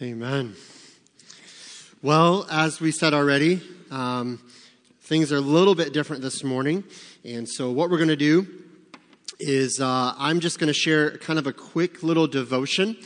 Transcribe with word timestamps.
Amen. 0.00 0.54
Well, 2.02 2.46
as 2.52 2.80
we 2.80 2.92
said 2.92 3.14
already, 3.14 3.60
um, 3.90 4.38
things 5.00 5.32
are 5.32 5.38
a 5.38 5.40
little 5.40 5.74
bit 5.74 5.92
different 5.92 6.22
this 6.22 6.44
morning. 6.44 6.84
And 7.24 7.48
so, 7.48 7.72
what 7.72 7.90
we're 7.90 7.96
going 7.96 8.08
to 8.08 8.14
do 8.14 8.46
is 9.40 9.80
uh, 9.80 10.14
I'm 10.16 10.38
just 10.38 10.60
going 10.60 10.68
to 10.68 10.72
share 10.72 11.18
kind 11.18 11.36
of 11.36 11.48
a 11.48 11.52
quick 11.52 12.04
little 12.04 12.28
devotion. 12.28 12.96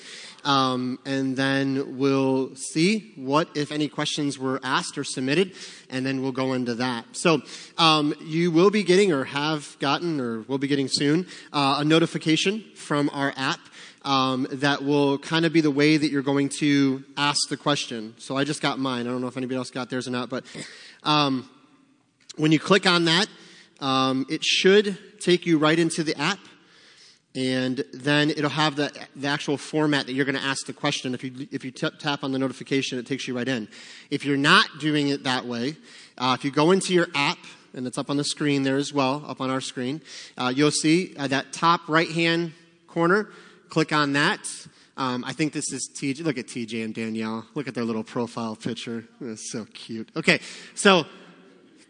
Um, 0.45 0.99
and 1.07 1.35
then 1.35 1.97
we'll 1.97 2.55
see 2.57 3.15
what, 3.17 3.49
if 3.57 3.73
any, 3.73 3.89
questions 3.89 4.39
were 4.39 4.61
asked 4.63 4.99
or 4.99 5.05
submitted, 5.05 5.55
and 5.89 6.05
then 6.05 6.21
we'll 6.21 6.33
go 6.33 6.53
into 6.53 6.75
that. 6.75 7.07
So, 7.13 7.41
um, 7.79 8.15
you 8.21 8.51
will 8.51 8.71
be 8.71 8.83
getting, 8.83 9.13
or 9.13 9.25
have 9.25 9.79
gotten, 9.79 10.21
or 10.21 10.43
will 10.43 10.59
be 10.59 10.69
getting 10.69 10.89
soon, 10.89 11.27
uh, 11.55 11.77
a 11.79 11.87
notification 11.87 12.63
from 12.75 13.09
our 13.15 13.33
app 13.39 13.61
um, 14.05 14.47
that 14.51 14.85
will 14.85 15.19
kind 15.19 15.45
of 15.45 15.53
be 15.53 15.61
the 15.61 15.71
way 15.71 15.97
that 15.97 16.11
you're 16.11 16.23
going 16.23 16.49
to 16.61 17.05
ask 17.17 17.49
the 17.49 17.57
question. 17.57 18.15
So 18.19 18.37
I 18.37 18.45
just 18.45 18.61
got 18.61 18.79
mine. 18.79 19.07
I 19.07 19.11
don't 19.11 19.21
know 19.21 19.29
if 19.29 19.37
anybody 19.37 19.57
else 19.57 19.71
got 19.71 19.91
theirs 19.91 20.09
or 20.09 20.11
not, 20.11 20.29
but 20.29 20.45
um, 21.03 21.49
when 22.37 22.53
you 22.53 22.59
click 22.59 22.87
on 22.87 23.05
that, 23.05 23.27
um, 23.81 24.27
it 24.29 24.45
should 24.45 24.99
take 25.21 25.47
you 25.47 25.59
right 25.59 25.79
into 25.79 26.03
the 26.03 26.19
app. 26.19 26.39
And 27.35 27.83
then 27.95 28.29
it'll 28.29 28.51
have 28.51 28.77
the, 28.77 28.93
the 29.17 29.27
actual 29.27 29.57
format 29.57 30.05
that 30.07 30.13
you're 30.13 30.27
going 30.27 30.37
to 30.37 30.45
ask 30.45 30.67
the 30.67 30.75
question. 30.75 31.15
If 31.15 31.25
you, 31.25 31.49
if 31.51 31.65
you 31.65 31.71
t- 31.71 31.89
tap 31.99 32.25
on 32.25 32.33
the 32.33 32.39
notification, 32.39 32.99
it 32.99 33.07
takes 33.07 33.27
you 33.27 33.35
right 33.35 33.49
in. 33.49 33.69
If 34.11 34.27
you're 34.27 34.37
not 34.37 34.67
doing 34.81 35.09
it 35.09 35.25
that 35.25 35.47
way, 35.47 35.77
uh, 36.19 36.37
if 36.39 36.45
you 36.45 36.51
go 36.51 36.73
into 36.73 36.93
your 36.93 37.07
app, 37.15 37.39
and 37.75 37.87
it's 37.87 37.97
up 37.97 38.11
on 38.11 38.19
the 38.19 38.25
screen 38.25 38.65
there 38.65 38.77
as 38.77 38.93
well, 38.93 39.25
up 39.27 39.41
on 39.41 39.49
our 39.49 39.63
screen, 39.63 40.03
uh, 40.37 40.53
you'll 40.55 40.71
see 40.71 41.15
uh, 41.17 41.27
that 41.29 41.55
top 41.55 41.89
right 41.89 42.11
hand 42.11 42.53
corner, 42.87 43.31
Click 43.73 43.91
on 43.91 44.13
that. 44.13 44.47
Um, 44.99 45.25
I 45.25 45.33
think 45.33 45.55
this 45.55 45.73
is 45.73 45.89
TJ. 45.95 46.23
Look 46.25 46.37
at 46.37 46.47
TJ 46.47 46.85
and 46.85 46.95
Danielle. 46.95 47.47
Look 47.55 47.67
at 47.69 47.75
their 47.75 47.87
little 47.87 48.05
profile 48.05 48.55
picture. 48.55 49.07
It's 49.23 49.51
so 49.51 49.65
cute. 49.73 50.11
Okay, 50.15 50.41
so 50.75 51.07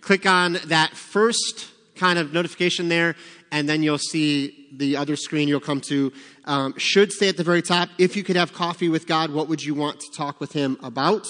click 0.00 0.24
on 0.24 0.58
that 0.66 0.94
first 0.94 1.72
kind 1.97 2.20
of 2.20 2.33
notification 2.33 2.89
there, 2.89 3.16
and 3.50 3.69
then 3.69 3.83
you'll 3.83 3.98
see 3.98 4.69
the 4.70 4.97
other 4.97 5.16
screen 5.16 5.48
you'll 5.48 5.58
come 5.58 5.80
to. 5.80 6.12
Um, 6.44 6.74
should 6.77 7.11
stay 7.11 7.28
at 7.28 7.36
the 7.36 7.42
very 7.42 7.62
top, 7.62 7.89
if 7.98 8.17
you 8.17 8.22
could 8.22 8.36
have 8.36 8.52
coffee 8.52 8.89
with 8.89 9.08
God, 9.08 9.33
what 9.33 9.48
would 9.48 9.61
you 9.61 9.74
want 9.74 9.98
to 9.98 10.06
talk 10.17 10.39
with 10.39 10.52
Him 10.52 10.78
about? 10.84 11.27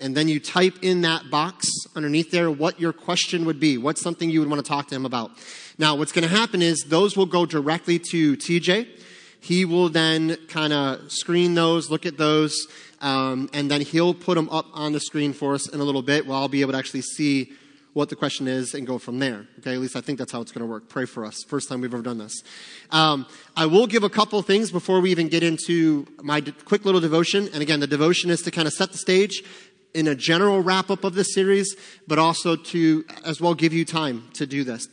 And 0.00 0.14
then 0.14 0.28
you 0.28 0.38
type 0.38 0.80
in 0.82 1.00
that 1.00 1.30
box 1.30 1.66
underneath 1.96 2.30
there 2.30 2.50
what 2.50 2.78
your 2.78 2.92
question 2.92 3.46
would 3.46 3.58
be. 3.58 3.78
What's 3.78 4.02
something 4.02 4.28
you 4.28 4.40
would 4.40 4.50
want 4.50 4.62
to 4.62 4.68
talk 4.68 4.88
to 4.88 4.94
Him 4.94 5.06
about? 5.06 5.30
Now, 5.78 5.96
what's 5.96 6.12
going 6.12 6.28
to 6.28 6.36
happen 6.36 6.60
is 6.60 6.84
those 6.88 7.16
will 7.16 7.24
go 7.24 7.46
directly 7.46 7.98
to 8.10 8.36
TJ 8.36 9.00
he 9.44 9.66
will 9.66 9.90
then 9.90 10.36
kind 10.48 10.72
of 10.72 11.12
screen 11.12 11.54
those, 11.54 11.90
look 11.90 12.06
at 12.06 12.16
those, 12.16 12.66
um, 13.02 13.50
and 13.52 13.70
then 13.70 13.82
he'll 13.82 14.14
put 14.14 14.36
them 14.36 14.48
up 14.48 14.64
on 14.72 14.92
the 14.92 15.00
screen 15.00 15.34
for 15.34 15.54
us 15.54 15.68
in 15.68 15.80
a 15.80 15.84
little 15.84 16.00
bit 16.00 16.26
where 16.26 16.34
I'll 16.34 16.48
be 16.48 16.62
able 16.62 16.72
to 16.72 16.78
actually 16.78 17.02
see 17.02 17.52
what 17.92 18.08
the 18.08 18.16
question 18.16 18.48
is 18.48 18.72
and 18.72 18.86
go 18.86 18.96
from 18.96 19.18
there. 19.18 19.46
Okay, 19.58 19.74
at 19.74 19.80
least 19.80 19.96
I 19.96 20.00
think 20.00 20.18
that's 20.18 20.32
how 20.32 20.40
it's 20.40 20.50
going 20.50 20.66
to 20.66 20.66
work. 20.66 20.88
Pray 20.88 21.04
for 21.04 21.26
us. 21.26 21.44
First 21.46 21.68
time 21.68 21.82
we've 21.82 21.92
ever 21.92 22.02
done 22.02 22.16
this. 22.16 22.42
Um, 22.90 23.26
I 23.54 23.66
will 23.66 23.86
give 23.86 24.02
a 24.02 24.08
couple 24.08 24.40
things 24.40 24.70
before 24.70 25.02
we 25.02 25.10
even 25.10 25.28
get 25.28 25.42
into 25.42 26.06
my 26.22 26.40
quick 26.40 26.86
little 26.86 27.02
devotion. 27.02 27.50
And 27.52 27.60
again, 27.60 27.80
the 27.80 27.86
devotion 27.86 28.30
is 28.30 28.40
to 28.42 28.50
kind 28.50 28.66
of 28.66 28.72
set 28.72 28.92
the 28.92 28.98
stage 28.98 29.44
in 29.92 30.08
a 30.08 30.14
general 30.14 30.62
wrap 30.62 30.90
up 30.90 31.04
of 31.04 31.14
this 31.14 31.34
series, 31.34 31.76
but 32.08 32.18
also 32.18 32.56
to 32.56 33.04
as 33.26 33.42
well 33.42 33.54
give 33.54 33.74
you 33.74 33.84
time 33.84 34.24
to 34.32 34.46
do 34.46 34.64
this. 34.64 34.88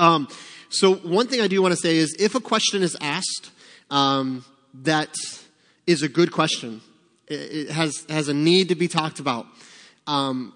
Um, 0.00 0.26
so 0.68 0.96
one 0.96 1.28
thing 1.28 1.40
I 1.40 1.46
do 1.46 1.62
want 1.62 1.72
to 1.72 1.80
say 1.80 1.96
is 1.96 2.16
if 2.18 2.34
a 2.34 2.40
question 2.40 2.82
is 2.82 2.96
asked, 3.00 3.52
um, 3.90 4.44
that 4.74 5.14
is 5.86 6.02
a 6.02 6.08
good 6.08 6.32
question. 6.32 6.80
It 7.26 7.70
has, 7.70 8.04
has 8.08 8.28
a 8.28 8.34
need 8.34 8.68
to 8.68 8.74
be 8.74 8.88
talked 8.88 9.20
about. 9.20 9.46
Um, 10.06 10.54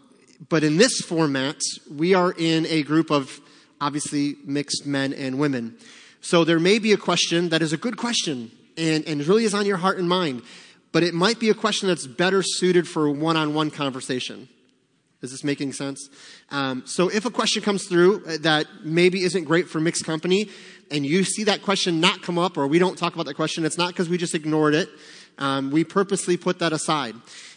but 0.49 0.65
in 0.65 0.77
this 0.77 1.01
format, 1.01 1.61
we 1.91 2.15
are 2.15 2.35
in 2.37 2.67
a 2.67 2.83
group 2.83 3.11
of 3.11 3.41
obviously 3.81 4.37
mixed 4.45 4.87
men 4.87 5.13
and 5.13 5.39
women. 5.39 5.77
So 6.21 6.45
there 6.45 6.61
may 6.61 6.79
be 6.79 6.93
a 6.93 6.97
question 6.97 7.49
that 7.51 7.63
is 7.63 7.73
a 7.73 7.77
good 7.77 7.97
question 7.97 8.51
and, 8.77 9.07
and 9.07 9.27
really 9.27 9.45
is 9.45 9.55
on 9.55 9.67
your 9.67 9.77
heart 9.77 9.99
and 9.99 10.09
mind, 10.09 10.43
but 10.93 11.03
it 11.03 11.15
might 11.15 11.41
be 11.41 11.51
a 11.51 11.55
question 11.55 11.89
that's 11.89 12.07
better 12.07 12.43
suited 12.43 12.89
for 12.89 13.11
one 13.11 13.37
on 13.37 13.55
one 13.55 13.71
conversation. 13.71 14.49
Is 15.21 15.31
this 15.31 15.45
making 15.45 15.73
sense? 15.73 16.09
Um, 16.51 16.83
so 16.85 17.09
if 17.09 17.25
a 17.25 17.31
question 17.31 17.63
comes 17.63 17.87
through 17.87 18.21
that 18.41 18.67
maybe 18.85 19.23
isn't 19.23 19.45
great 19.45 19.69
for 19.69 19.81
mixed 19.81 20.05
company, 20.05 20.51
and 20.93 21.07
you 21.07 21.25
see 21.25 21.45
that 21.45 21.63
question 21.63 22.01
not 22.01 22.23
come 22.23 22.39
up, 22.39 22.57
or 22.57 22.67
we 22.67 22.79
don't 22.79 22.97
talk 22.97 23.15
about 23.15 23.27
that 23.27 23.35
question, 23.35 23.65
it's 23.65 23.79
not 23.79 23.89
because 23.89 24.09
we 24.09 24.19
just 24.19 24.35
ignored 24.35 24.75
it. 24.75 24.89
Um, 25.39 25.71
we 25.71 25.83
purposely 25.83 26.37
put 26.37 26.59
that 26.59 26.73
aside. 26.73 27.15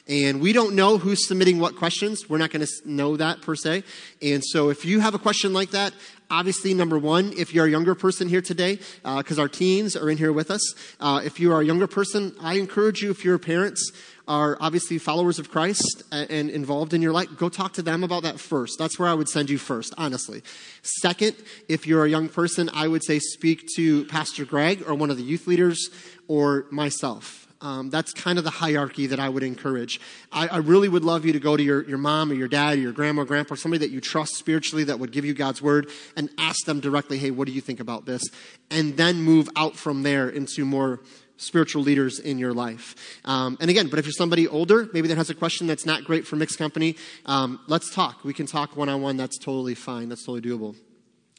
And 0.07 0.39
we 0.39 0.53
don't 0.53 0.75
know 0.75 0.97
who's 0.97 1.27
submitting 1.27 1.59
what 1.59 1.75
questions. 1.75 2.29
We're 2.29 2.37
not 2.37 2.51
going 2.51 2.65
to 2.65 2.71
know 2.85 3.17
that 3.17 3.41
per 3.41 3.55
se. 3.55 3.83
And 4.21 4.43
so 4.45 4.69
if 4.69 4.85
you 4.85 4.99
have 4.99 5.15
a 5.15 5.19
question 5.19 5.51
like 5.51 5.71
that, 5.71 5.93
obviously, 6.29 6.75
number 6.75 6.99
one, 6.99 7.33
if 7.35 7.53
you're 7.53 7.65
a 7.65 7.69
younger 7.69 7.95
person 7.95 8.29
here 8.29 8.41
today, 8.41 8.79
because 9.03 9.39
uh, 9.39 9.41
our 9.41 9.47
teens 9.49 9.95
are 9.95 10.09
in 10.09 10.17
here 10.17 10.31
with 10.31 10.51
us, 10.51 10.61
uh, 10.99 11.21
if 11.23 11.39
you 11.39 11.51
are 11.51 11.59
a 11.59 11.65
younger 11.65 11.87
person, 11.87 12.35
I 12.39 12.53
encourage 12.53 13.01
you, 13.01 13.09
if 13.09 13.25
you're 13.25 13.39
parents, 13.39 13.91
are 14.27 14.57
obviously 14.59 14.97
followers 14.97 15.39
of 15.39 15.51
Christ 15.51 16.03
and 16.11 16.49
involved 16.49 16.93
in 16.93 17.01
your 17.01 17.11
life, 17.11 17.27
go 17.37 17.49
talk 17.49 17.73
to 17.73 17.81
them 17.81 18.03
about 18.03 18.23
that 18.23 18.39
first. 18.39 18.77
That's 18.79 18.97
where 18.97 19.07
I 19.07 19.13
would 19.13 19.29
send 19.29 19.49
you 19.49 19.57
first, 19.57 19.93
honestly. 19.97 20.41
Second, 20.81 21.35
if 21.69 21.85
you're 21.85 22.05
a 22.05 22.09
young 22.09 22.29
person, 22.29 22.69
I 22.73 22.87
would 22.87 23.03
say 23.03 23.19
speak 23.19 23.67
to 23.75 24.05
Pastor 24.05 24.45
Greg 24.45 24.83
or 24.87 24.95
one 24.95 25.11
of 25.11 25.17
the 25.17 25.23
youth 25.23 25.47
leaders 25.47 25.89
or 26.27 26.65
myself. 26.71 27.45
Um, 27.61 27.89
that's 27.89 28.13
kind 28.13 28.37
of 28.37 28.43
the 28.43 28.51
hierarchy 28.51 29.07
that 29.07 29.19
I 29.19 29.29
would 29.29 29.41
encourage. 29.41 29.99
I, 30.31 30.47
I, 30.47 30.57
really 30.57 30.89
would 30.89 31.05
love 31.05 31.25
you 31.25 31.33
to 31.33 31.39
go 31.39 31.55
to 31.55 31.63
your, 31.63 31.83
your 31.85 31.97
mom 31.97 32.29
or 32.29 32.35
your 32.35 32.49
dad 32.49 32.77
or 32.77 32.81
your 32.81 32.91
grandma 32.91 33.21
or 33.21 33.25
grandpa, 33.25 33.55
somebody 33.55 33.79
that 33.79 33.91
you 33.91 34.01
trust 34.01 34.35
spiritually 34.35 34.83
that 34.83 34.99
would 34.99 35.11
give 35.11 35.25
you 35.25 35.33
God's 35.33 35.61
word, 35.61 35.89
and 36.17 36.29
ask 36.37 36.65
them 36.65 36.79
directly, 36.79 37.17
hey, 37.17 37.31
what 37.31 37.47
do 37.47 37.53
you 37.53 37.61
think 37.61 37.79
about 37.79 38.05
this? 38.05 38.21
And 38.69 38.97
then 38.97 39.21
move 39.21 39.49
out 39.55 39.77
from 39.77 40.03
there 40.03 40.29
into 40.29 40.65
more 40.65 40.99
spiritual 41.37 41.83
leaders 41.83 42.19
in 42.19 42.37
your 42.37 42.53
life. 42.53 42.95
Um, 43.25 43.57
and 43.59 43.69
again, 43.69 43.87
but 43.87 43.99
if 43.99 44.05
you're 44.05 44.13
somebody 44.13 44.47
older, 44.47 44.89
maybe 44.93 45.07
that 45.09 45.17
has 45.17 45.29
a 45.29 45.35
question 45.35 45.67
that's 45.67 45.85
not 45.85 46.03
great 46.03 46.25
for 46.25 46.35
mixed 46.35 46.57
company, 46.57 46.95
um, 47.25 47.59
let's 47.67 47.93
talk. 47.93 48.23
We 48.23 48.33
can 48.33 48.45
talk 48.45 48.75
one 48.75 48.89
on 48.89 49.01
one. 49.01 49.17
That's 49.17 49.37
totally 49.37 49.75
fine. 49.75 50.09
That's 50.09 50.25
totally 50.25 50.41
doable. 50.41 50.75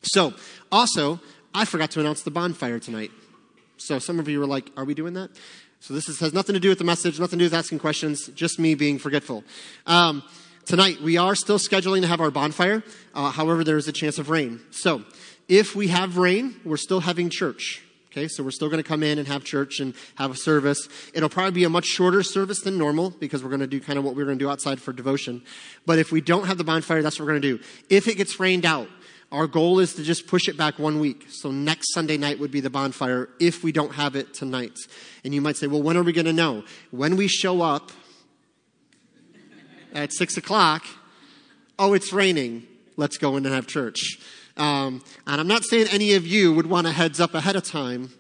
So, 0.03 0.35
also, 0.71 1.21
I 1.55 1.65
forgot 1.65 1.91
to 1.93 2.01
announce 2.01 2.23
the 2.23 2.31
bonfire 2.31 2.79
tonight. 2.79 3.11
So 3.79 3.99
some 3.99 4.19
of 4.19 4.29
you 4.29 4.39
were 4.41 4.47
like, 4.47 4.71
"Are 4.77 4.85
we 4.85 4.95
doing 4.95 5.15
that?" 5.15 5.31
So 5.81 5.95
this 5.95 6.09
is, 6.09 6.21
has 6.21 6.33
nothing 6.33 6.55
to 6.55 6.61
do 6.61 6.69
with 6.69 6.79
the 6.79 6.85
message, 6.85 7.21
nothing 7.21 7.39
to 7.39 7.45
do 7.45 7.47
with 7.47 7.55
asking 7.55 7.79
questions. 7.79 8.29
Just 8.29 8.59
me 8.59 8.75
being 8.75 8.99
forgetful. 8.99 9.45
Um, 9.87 10.23
tonight 10.65 11.01
we 11.01 11.17
are 11.17 11.35
still 11.35 11.59
scheduling 11.59 12.01
to 12.01 12.06
have 12.06 12.21
our 12.21 12.31
bonfire. 12.31 12.83
Uh, 13.15 13.31
however, 13.31 13.62
there 13.65 13.77
is 13.77 13.87
a 13.87 13.93
chance 13.93 14.19
of 14.19 14.31
rain. 14.31 14.61
So 14.71 15.05
if 15.49 15.77
we 15.77 15.89
have 15.89 16.17
rain, 16.17 16.56
we're 16.65 16.77
still 16.77 17.01
having 17.01 17.31
church. 17.31 17.86
Okay, 18.16 18.28
so 18.28 18.43
we're 18.43 18.50
still 18.50 18.71
going 18.71 18.82
to 18.82 18.88
come 18.88 19.03
in 19.03 19.19
and 19.19 19.28
have 19.28 19.44
church 19.44 19.78
and 19.78 19.93
have 20.15 20.31
a 20.31 20.34
service. 20.34 20.88
It'll 21.12 21.28
probably 21.28 21.50
be 21.50 21.65
a 21.65 21.69
much 21.69 21.84
shorter 21.84 22.22
service 22.22 22.62
than 22.62 22.78
normal 22.78 23.10
because 23.10 23.44
we're 23.44 23.50
going 23.50 23.60
to 23.60 23.66
do 23.66 23.78
kind 23.78 23.99
of 23.99 24.06
what 24.06 24.15
we 24.15 24.22
are 24.22 24.25
going 24.25 24.38
to 24.38 24.43
do 24.43 24.50
outside 24.50 24.81
for 24.81 24.94
devotion. 24.94 25.43
But 25.84 25.99
if 25.99 26.12
we 26.12 26.22
don't 26.22 26.47
have 26.47 26.56
the 26.56 26.65
bonfire, 26.65 27.03
that's 27.03 27.19
what 27.19 27.26
we're 27.26 27.32
going 27.32 27.43
to 27.43 27.59
do. 27.59 27.65
If 27.91 28.09
it 28.09 28.15
gets 28.15 28.41
rained 28.41 28.65
out, 28.65 28.88
our 29.31 29.47
goal 29.47 29.81
is 29.81 29.93
to 29.97 30.03
just 30.03 30.28
push 30.28 30.49
it 30.49 30.56
back 30.56 30.78
one 30.78 30.99
week. 30.99 31.26
So 31.28 31.50
next 31.50 31.93
Sunday 31.93 32.16
night 32.16 32.38
would 32.38 32.50
be 32.50 32.60
the 32.60 32.71
bonfire 32.71 33.28
if 33.38 33.62
we 33.62 33.71
don't 33.71 33.93
have 33.93 34.16
it 34.16 34.32
tonight. 34.32 34.78
And 35.22 35.34
you 35.34 35.43
might 35.43 35.59
say, 35.59 35.66
well, 35.66 35.82
when 35.82 35.99
are 35.99 36.03
we 36.03 36.15
going 36.15 36.25
to 36.25 36.32
know? 36.32 36.65
When 36.93 37.16
we 37.16 37.28
show 37.28 37.60
up 37.60 37.93
at 39.93 40.15
six 40.15 40.38
o'clock, 40.38 40.87
oh, 41.78 41.93
it's 41.93 42.15
raining. 42.15 42.66
Let's 42.97 43.19
go 43.19 43.37
in 43.37 43.44
and 43.44 43.55
have 43.55 43.66
church. 43.66 44.19
Um, 44.56 45.03
and 45.27 45.41
I'm 45.41 45.49
not 45.49 45.65
saying 45.65 45.89
any 45.91 46.15
of 46.15 46.27
you 46.27 46.53
would 46.53 46.67
want 46.67 46.87
a 46.87 46.93
heads 46.93 47.21
up 47.21 47.34
ahead 47.34 47.56
of 47.56 47.65
time 47.65 48.11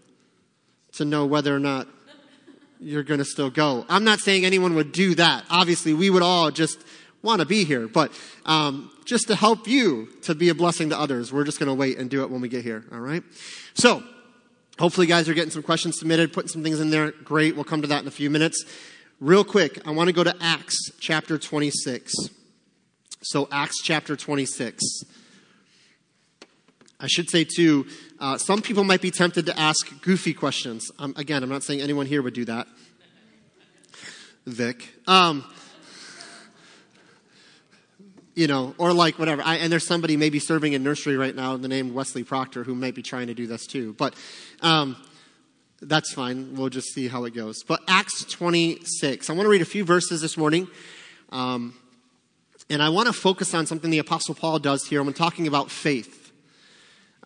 to 0.92 1.04
know 1.04 1.26
whether 1.26 1.54
or 1.54 1.58
not 1.58 1.88
you're 2.80 3.02
going 3.02 3.18
to 3.18 3.24
still 3.24 3.50
go. 3.50 3.84
I'm 3.88 4.04
not 4.04 4.20
saying 4.20 4.44
anyone 4.44 4.74
would 4.74 4.92
do 4.92 5.14
that. 5.14 5.44
Obviously, 5.50 5.94
we 5.94 6.10
would 6.10 6.22
all 6.22 6.50
just 6.50 6.78
want 7.22 7.40
to 7.40 7.46
be 7.46 7.64
here, 7.64 7.88
but 7.88 8.12
um, 8.44 8.90
just 9.04 9.28
to 9.28 9.34
help 9.34 9.66
you 9.66 10.08
to 10.22 10.34
be 10.34 10.48
a 10.48 10.54
blessing 10.54 10.90
to 10.90 10.98
others, 10.98 11.32
we're 11.32 11.44
just 11.44 11.58
going 11.58 11.68
to 11.68 11.74
wait 11.74 11.98
and 11.98 12.10
do 12.10 12.22
it 12.22 12.30
when 12.30 12.40
we 12.40 12.48
get 12.48 12.62
here. 12.62 12.84
All 12.92 13.00
right. 13.00 13.22
So, 13.74 14.02
hopefully, 14.78 15.06
guys 15.06 15.28
are 15.28 15.34
getting 15.34 15.50
some 15.50 15.62
questions 15.62 15.98
submitted, 15.98 16.32
putting 16.32 16.48
some 16.48 16.62
things 16.62 16.80
in 16.80 16.90
there. 16.90 17.12
Great. 17.12 17.54
We'll 17.54 17.64
come 17.64 17.82
to 17.82 17.88
that 17.88 18.02
in 18.02 18.08
a 18.08 18.12
few 18.12 18.30
minutes. 18.30 18.64
Real 19.20 19.44
quick, 19.44 19.86
I 19.86 19.92
want 19.92 20.08
to 20.08 20.12
go 20.12 20.24
to 20.24 20.34
Acts 20.40 20.90
chapter 21.00 21.38
26. 21.38 22.12
So, 23.22 23.48
Acts 23.50 23.80
chapter 23.82 24.14
26. 24.16 24.82
I 26.98 27.06
should 27.08 27.28
say, 27.28 27.44
too, 27.44 27.86
uh, 28.18 28.38
some 28.38 28.62
people 28.62 28.84
might 28.84 29.02
be 29.02 29.10
tempted 29.10 29.46
to 29.46 29.58
ask 29.58 30.00
goofy 30.02 30.32
questions. 30.32 30.90
Um, 30.98 31.14
again, 31.16 31.42
I'm 31.42 31.48
not 31.48 31.62
saying 31.62 31.80
anyone 31.80 32.06
here 32.06 32.22
would 32.22 32.34
do 32.34 32.44
that. 32.46 32.66
Vic. 34.46 34.88
Um, 35.06 35.44
you 38.34 38.46
know, 38.46 38.74
or 38.78 38.92
like 38.92 39.18
whatever. 39.18 39.42
I, 39.42 39.56
and 39.56 39.72
there's 39.72 39.86
somebody 39.86 40.16
maybe 40.16 40.38
serving 40.38 40.72
in 40.72 40.82
nursery 40.82 41.16
right 41.16 41.34
now, 41.34 41.56
the 41.56 41.68
name 41.68 41.94
Wesley 41.94 42.22
Proctor, 42.24 42.64
who 42.64 42.74
might 42.74 42.94
be 42.94 43.02
trying 43.02 43.26
to 43.26 43.34
do 43.34 43.46
this 43.46 43.66
too. 43.66 43.94
But 43.94 44.14
um, 44.62 44.96
That's 45.82 46.12
fine. 46.14 46.54
We'll 46.54 46.70
just 46.70 46.88
see 46.94 47.08
how 47.08 47.24
it 47.24 47.34
goes. 47.34 47.62
But 47.62 47.80
Acts 47.86 48.24
26. 48.24 49.28
I 49.28 49.32
want 49.34 49.44
to 49.44 49.50
read 49.50 49.62
a 49.62 49.66
few 49.66 49.84
verses 49.84 50.20
this 50.22 50.36
morning. 50.36 50.68
Um, 51.30 51.74
and 52.70 52.82
I 52.82 52.88
want 52.88 53.06
to 53.06 53.12
focus 53.12 53.54
on 53.54 53.66
something 53.66 53.90
the 53.90 53.98
Apostle 53.98 54.34
Paul 54.34 54.58
does 54.58 54.86
here. 54.86 55.00
I'm 55.00 55.12
talking 55.12 55.46
about 55.46 55.70
faith. 55.70 56.25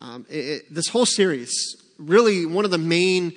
Um, 0.01 0.25
it, 0.31 0.39
it, 0.39 0.75
this 0.75 0.89
whole 0.89 1.05
series, 1.05 1.53
really, 1.99 2.47
one 2.47 2.65
of 2.65 2.71
the 2.71 2.79
main 2.79 3.35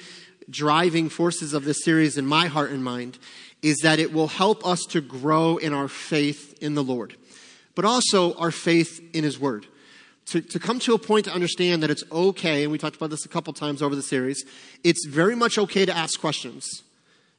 driving 0.49 1.09
forces 1.09 1.53
of 1.53 1.65
this 1.65 1.83
series 1.83 2.17
in 2.17 2.25
my 2.25 2.47
heart 2.47 2.71
and 2.71 2.83
mind 2.83 3.17
is 3.61 3.79
that 3.79 3.99
it 3.99 4.13
will 4.13 4.27
help 4.27 4.65
us 4.65 4.81
to 4.89 5.01
grow 5.01 5.57
in 5.57 5.73
our 5.73 5.87
faith 5.87 6.57
in 6.61 6.75
the 6.75 6.83
Lord, 6.83 7.15
but 7.75 7.85
also 7.85 8.33
our 8.35 8.51
faith 8.51 9.01
in 9.13 9.23
His 9.23 9.39
Word. 9.39 9.65
To, 10.27 10.41
to 10.41 10.59
come 10.59 10.79
to 10.79 10.93
a 10.93 10.99
point 10.99 11.25
to 11.25 11.33
understand 11.33 11.83
that 11.83 11.89
it's 11.89 12.03
okay, 12.09 12.63
and 12.63 12.71
we 12.71 12.77
talked 12.77 12.95
about 12.95 13.09
this 13.09 13.25
a 13.25 13.29
couple 13.29 13.51
times 13.51 13.81
over 13.81 13.93
the 13.93 14.01
series, 14.01 14.45
it's 14.83 15.05
very 15.05 15.35
much 15.35 15.57
okay 15.57 15.85
to 15.85 15.95
ask 15.95 16.19
questions. 16.19 16.83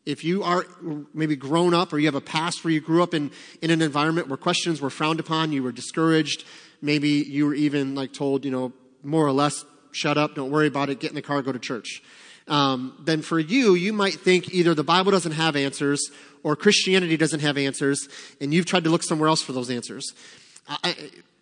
If 0.04 0.22
you 0.22 0.42
are 0.42 0.66
maybe 1.14 1.34
grown 1.34 1.72
up 1.72 1.94
or 1.94 1.98
you 1.98 2.06
have 2.08 2.14
a 2.14 2.20
past 2.20 2.62
where 2.62 2.70
you 2.70 2.82
grew 2.82 3.02
up 3.02 3.14
in, 3.14 3.30
in 3.62 3.70
an 3.70 3.80
environment 3.80 4.28
where 4.28 4.36
questions 4.36 4.82
were 4.82 4.90
frowned 4.90 5.18
upon, 5.18 5.50
you 5.50 5.62
were 5.62 5.72
discouraged, 5.72 6.44
maybe 6.82 7.08
you 7.08 7.46
were 7.46 7.54
even 7.54 7.94
like 7.94 8.12
told, 8.12 8.44
you 8.44 8.50
know, 8.50 8.72
more 9.04 9.26
or 9.26 9.32
less, 9.32 9.64
shut 9.92 10.18
up, 10.18 10.34
don't 10.34 10.50
worry 10.50 10.66
about 10.66 10.90
it, 10.90 11.00
get 11.00 11.10
in 11.10 11.14
the 11.14 11.22
car, 11.22 11.42
go 11.42 11.52
to 11.52 11.58
church 11.58 12.02
um, 12.46 12.94
then 13.00 13.22
for 13.22 13.38
you, 13.38 13.74
you 13.74 13.92
might 13.92 14.14
think 14.14 14.52
either 14.52 14.74
the 14.74 14.84
Bible 14.84 15.10
doesn't 15.10 15.32
have 15.32 15.56
answers 15.56 16.10
or 16.42 16.56
Christianity 16.56 17.16
doesn't 17.16 17.40
have 17.40 17.56
answers, 17.56 18.06
and 18.40 18.52
you've 18.52 18.66
tried 18.66 18.84
to 18.84 18.90
look 18.90 19.02
somewhere 19.02 19.28
else 19.28 19.42
for 19.42 19.52
those 19.52 19.70
answers. 19.70 20.12
I, 20.68 20.94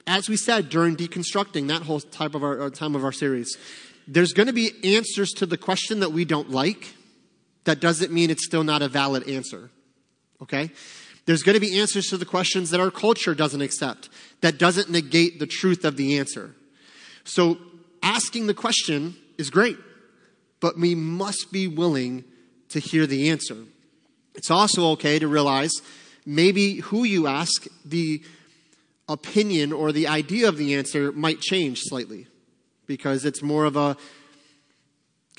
as 0.07 0.29
we 0.29 0.37
said 0.37 0.69
during 0.69 0.97
deconstructing 0.97 1.69
that 1.69 1.83
whole 1.83 2.01
type 2.01 2.35
of 2.35 2.45
our, 2.45 2.71
time 2.71 2.95
of 2.95 3.05
our 3.05 3.13
series, 3.13 3.57
there's 4.07 4.33
going 4.33 4.47
to 4.47 4.53
be 4.53 4.71
answers 4.97 5.31
to 5.31 5.47
the 5.47 5.57
question 5.57 6.01
that 6.01 6.13
we 6.13 6.25
don't 6.25 6.51
like. 6.51 6.95
That 7.65 7.81
doesn't 7.81 8.13
mean 8.13 8.31
it's 8.31 8.45
still 8.45 8.65
not 8.65 8.83
a 8.83 8.89
valid 8.89 9.29
answer. 9.29 9.71
Okay? 10.41 10.71
There's 11.27 11.45
going 11.45 11.55
to 11.55 11.61
be 11.61 11.79
answers 11.79 12.07
to 12.07 12.17
the 12.17 12.25
questions 12.25 12.71
that 12.71 12.81
our 12.81 12.91
culture 12.91 13.35
doesn't 13.35 13.61
accept. 13.61 14.09
That 14.41 14.59
doesn't 14.59 14.91
negate 14.91 15.39
the 15.39 15.47
truth 15.47 15.85
of 15.85 15.97
the 15.97 16.19
answer. 16.19 16.55
So 17.25 17.59
asking 18.03 18.47
the 18.47 18.55
question 18.55 19.17
is 19.39 19.51
great 19.51 19.77
but 20.63 20.79
we 20.79 20.95
must 20.95 21.53
be 21.53 21.67
willing 21.67 22.25
to 22.69 22.79
hear 22.79 23.05
the 23.05 23.29
answer. 23.29 23.57
It's 24.35 24.51
also 24.51 24.87
okay 24.93 25.19
to 25.19 25.27
realize 25.29 25.73
maybe 26.25 26.77
who 26.77 27.03
you 27.05 27.27
ask, 27.27 27.67
the 27.85 28.23
opinion 29.09 29.73
or 29.73 29.91
the 29.91 30.07
idea 30.07 30.49
of 30.49 30.57
the 30.57 30.75
answer 30.75 31.11
might 31.11 31.41
change 31.41 31.81
slightly 31.83 32.29
because 32.87 33.25
it's 33.25 33.43
more 33.43 33.65
of 33.65 33.77
a 33.77 33.97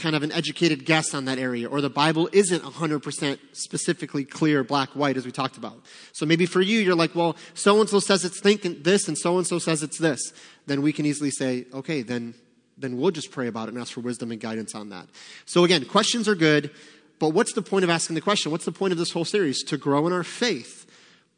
kind 0.04 0.18
of 0.18 0.22
an 0.22 0.34
educated 0.34 0.86
guess 0.86 1.14
on 1.14 1.24
that 1.26 1.40
area, 1.40 1.66
or 1.66 1.80
the 1.80 1.90
Bible 1.90 2.28
isn't 2.34 2.62
100% 2.62 3.40
specifically 3.54 4.26
clear, 4.26 4.62
black, 4.62 4.90
white, 4.90 5.16
as 5.16 5.26
we 5.26 5.32
talked 5.32 5.56
about. 5.56 5.80
So 6.12 6.26
maybe 6.26 6.46
for 6.46 6.60
you, 6.60 6.80
you're 6.80 6.94
like, 6.94 7.16
well, 7.16 7.38
so 7.54 7.80
and 7.80 7.90
so 7.90 8.02
says 8.02 8.26
it's 8.26 8.42
thinking 8.42 8.84
this, 8.84 9.08
and 9.08 9.18
so 9.18 9.38
and 9.38 9.48
so 9.48 9.60
says 9.60 9.82
it's 9.82 9.98
this. 9.98 10.34
Then 10.66 10.82
we 10.82 10.92
can 10.92 11.06
easily 11.06 11.32
say, 11.32 11.66
okay, 11.74 12.02
then 12.02 12.36
then 12.78 12.98
we'll 12.98 13.12
just 13.12 13.32
pray 13.32 13.48
about 13.48 13.70
it 13.70 13.74
and 13.74 13.82
ask 13.82 13.94
for 13.94 14.02
wisdom 14.02 14.32
and 14.32 14.42
guidance 14.42 14.76
on 14.76 14.90
that. 14.90 15.08
So 15.46 15.64
again, 15.64 15.86
questions 15.86 16.28
are 16.28 16.36
good, 16.36 16.72
but 17.20 17.30
what's 17.30 17.54
the 17.54 17.62
point 17.62 17.84
of 17.84 17.90
asking 17.90 18.16
the 18.16 18.22
question? 18.22 18.52
What's 18.52 18.66
the 18.66 18.72
point 18.72 18.92
of 18.92 18.98
this 18.98 19.12
whole 19.12 19.26
series? 19.26 19.64
To 19.66 19.78
grow 19.78 20.06
in 20.08 20.12
our 20.12 20.24
faith. 20.24 20.86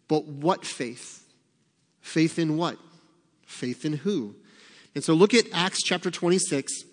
But 0.07 0.25
what 0.25 0.65
faith? 0.65 1.23
Faith 2.01 2.39
in 2.39 2.57
what? 2.57 2.79
Faith 3.45 3.85
in 3.85 3.93
who? 3.93 4.35
And 4.95 5.03
so 5.03 5.13
look 5.13 5.33
at 5.33 5.45
Acts 5.53 5.83
chapter 5.83 6.09
26, 6.09 6.85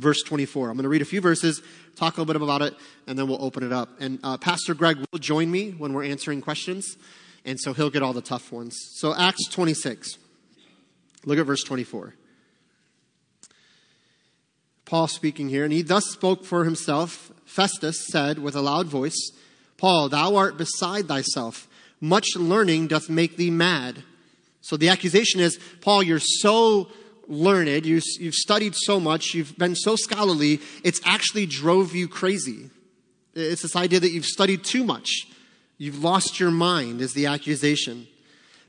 verse 0.00 0.22
24. 0.22 0.68
I'm 0.68 0.76
going 0.76 0.84
to 0.84 0.88
read 0.88 1.02
a 1.02 1.06
few 1.06 1.20
verses, 1.20 1.62
talk 1.96 2.16
a 2.16 2.20
little 2.20 2.32
bit 2.34 2.42
about 2.42 2.62
it, 2.62 2.74
and 3.06 3.18
then 3.18 3.28
we'll 3.28 3.42
open 3.42 3.62
it 3.62 3.72
up. 3.72 3.90
And 4.00 4.18
uh, 4.22 4.38
Pastor 4.38 4.74
Greg 4.74 4.98
will 5.12 5.18
join 5.18 5.50
me 5.50 5.72
when 5.72 5.92
we're 5.92 6.04
answering 6.04 6.40
questions, 6.40 6.96
and 7.44 7.60
so 7.60 7.72
he'll 7.72 7.90
get 7.90 8.02
all 8.02 8.12
the 8.12 8.20
tough 8.20 8.52
ones. 8.52 8.76
So, 8.94 9.14
Acts 9.14 9.48
26. 9.48 10.18
Look 11.24 11.38
at 11.38 11.46
verse 11.46 11.62
24. 11.62 12.14
Paul 14.84 15.06
speaking 15.06 15.48
here, 15.48 15.64
and 15.64 15.72
he 15.72 15.82
thus 15.82 16.06
spoke 16.06 16.44
for 16.44 16.64
himself. 16.64 17.30
Festus 17.44 18.06
said 18.10 18.38
with 18.38 18.56
a 18.56 18.60
loud 18.60 18.86
voice, 18.86 19.30
Paul, 19.76 20.08
thou 20.08 20.36
art 20.36 20.56
beside 20.56 21.06
thyself. 21.06 21.68
Much 22.00 22.26
learning 22.36 22.88
doth 22.88 23.08
make 23.08 23.36
thee 23.36 23.50
mad. 23.50 24.02
So 24.62 24.76
the 24.76 24.88
accusation 24.88 25.40
is, 25.40 25.58
Paul, 25.80 26.02
you're 26.02 26.18
so 26.18 26.90
learned, 27.30 27.86
you, 27.86 28.00
have 28.24 28.34
studied 28.34 28.74
so 28.74 29.00
much, 29.00 29.32
you've 29.34 29.56
been 29.56 29.76
so 29.76 29.96
scholarly, 29.96 30.60
it's 30.84 31.00
actually 31.04 31.46
drove 31.46 31.94
you 31.94 32.08
crazy. 32.08 32.68
It's 33.34 33.62
this 33.62 33.76
idea 33.76 34.00
that 34.00 34.10
you've 34.10 34.26
studied 34.26 34.64
too 34.64 34.84
much. 34.84 35.28
You've 35.78 36.02
lost 36.02 36.40
your 36.40 36.50
mind, 36.50 37.00
is 37.00 37.14
the 37.14 37.26
accusation. 37.26 38.08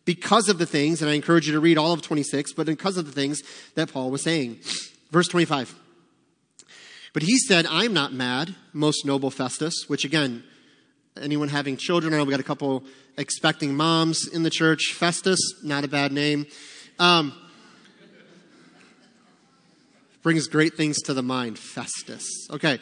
Because 0.05 0.47
of 0.47 0.59
the 0.59 0.65
things, 0.65 1.01
and 1.01 1.09
I 1.09 1.15
encourage 1.15 1.47
you 1.47 1.53
to 1.53 1.59
read 1.59 1.77
all 1.77 1.91
of 1.91 2.01
26, 2.01 2.53
but 2.53 2.67
because 2.67 2.97
of 2.97 3.05
the 3.05 3.11
things 3.11 3.41
that 3.75 3.91
Paul 3.91 4.11
was 4.11 4.21
saying. 4.21 4.59
Verse 5.09 5.27
25. 5.27 5.75
But 7.13 7.23
he 7.23 7.37
said, 7.39 7.65
I'm 7.65 7.93
not 7.93 8.13
mad, 8.13 8.55
most 8.73 9.05
noble 9.05 9.31
Festus, 9.31 9.85
which 9.87 10.05
again, 10.05 10.43
anyone 11.19 11.49
having 11.49 11.77
children, 11.77 12.13
I 12.13 12.17
know 12.17 12.23
we 12.23 12.31
got 12.31 12.39
a 12.39 12.43
couple 12.43 12.83
expecting 13.17 13.75
moms 13.75 14.27
in 14.27 14.43
the 14.43 14.49
church. 14.49 14.93
Festus, 14.93 15.39
not 15.63 15.83
a 15.83 15.87
bad 15.87 16.11
name. 16.11 16.45
Um, 16.99 17.33
brings 20.21 20.47
great 20.47 20.75
things 20.75 21.01
to 21.03 21.13
the 21.13 21.23
mind. 21.23 21.57
Festus. 21.57 22.25
Okay. 22.49 22.79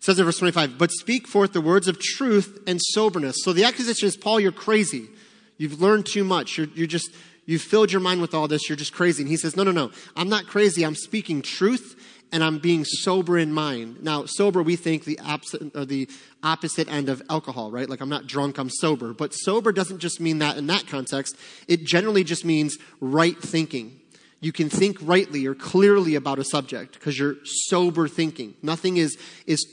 says 0.00 0.18
in 0.18 0.24
verse 0.24 0.38
25, 0.38 0.78
but 0.78 0.90
speak 0.90 1.26
forth 1.26 1.52
the 1.52 1.60
words 1.60 1.88
of 1.88 1.98
truth 1.98 2.62
and 2.66 2.80
soberness. 2.80 3.36
So 3.42 3.52
the 3.52 3.64
accusation 3.64 4.08
is, 4.08 4.16
Paul, 4.16 4.40
you're 4.40 4.52
crazy. 4.52 5.08
You've 5.56 5.80
learned 5.80 6.06
too 6.06 6.24
much. 6.24 6.58
You're, 6.58 6.68
you're 6.74 6.86
just, 6.86 7.10
you've 7.46 7.62
filled 7.62 7.92
your 7.92 8.00
mind 8.00 8.20
with 8.20 8.34
all 8.34 8.48
this. 8.48 8.68
You're 8.68 8.76
just 8.76 8.92
crazy. 8.92 9.22
And 9.22 9.30
he 9.30 9.36
says, 9.36 9.56
no, 9.56 9.62
no, 9.62 9.70
no. 9.70 9.92
I'm 10.16 10.28
not 10.28 10.46
crazy. 10.46 10.84
I'm 10.84 10.96
speaking 10.96 11.42
truth 11.42 12.00
and 12.32 12.42
I'm 12.42 12.58
being 12.58 12.84
sober 12.84 13.38
in 13.38 13.52
mind. 13.52 14.02
Now, 14.02 14.24
sober, 14.26 14.60
we 14.60 14.74
think 14.74 15.04
the 15.04 15.20
opposite, 15.20 15.76
or 15.76 15.84
the 15.84 16.08
opposite 16.42 16.90
end 16.90 17.08
of 17.08 17.22
alcohol, 17.30 17.70
right? 17.70 17.88
Like 17.88 18.00
I'm 18.00 18.08
not 18.08 18.26
drunk, 18.26 18.58
I'm 18.58 18.70
sober. 18.70 19.12
But 19.12 19.32
sober 19.32 19.70
doesn't 19.70 20.00
just 20.00 20.20
mean 20.20 20.38
that 20.40 20.56
in 20.56 20.66
that 20.66 20.88
context. 20.88 21.36
It 21.68 21.84
generally 21.84 22.24
just 22.24 22.44
means 22.44 22.76
right 23.00 23.40
thinking. 23.40 24.00
You 24.44 24.52
can 24.52 24.68
think 24.68 24.98
rightly 25.00 25.46
or 25.46 25.54
clearly 25.54 26.16
about 26.16 26.38
a 26.38 26.44
subject 26.44 26.92
because 26.92 27.18
you're 27.18 27.36
sober 27.44 28.06
thinking. 28.06 28.52
Nothing 28.60 28.98
is, 28.98 29.16
is 29.46 29.66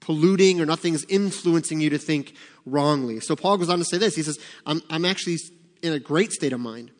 polluting 0.00 0.58
or 0.58 0.64
nothing 0.64 0.94
is 0.94 1.04
influencing 1.10 1.82
you 1.82 1.90
to 1.90 1.98
think 1.98 2.34
wrongly. 2.64 3.20
So 3.20 3.36
Paul 3.36 3.58
goes 3.58 3.68
on 3.68 3.78
to 3.80 3.84
say 3.84 3.98
this. 3.98 4.16
He 4.16 4.22
says, 4.22 4.38
I'm, 4.64 4.80
I'm 4.88 5.04
actually 5.04 5.36
in 5.82 5.92
a 5.92 5.98
great 5.98 6.32
state 6.32 6.54
of 6.54 6.60
mind. 6.60 6.92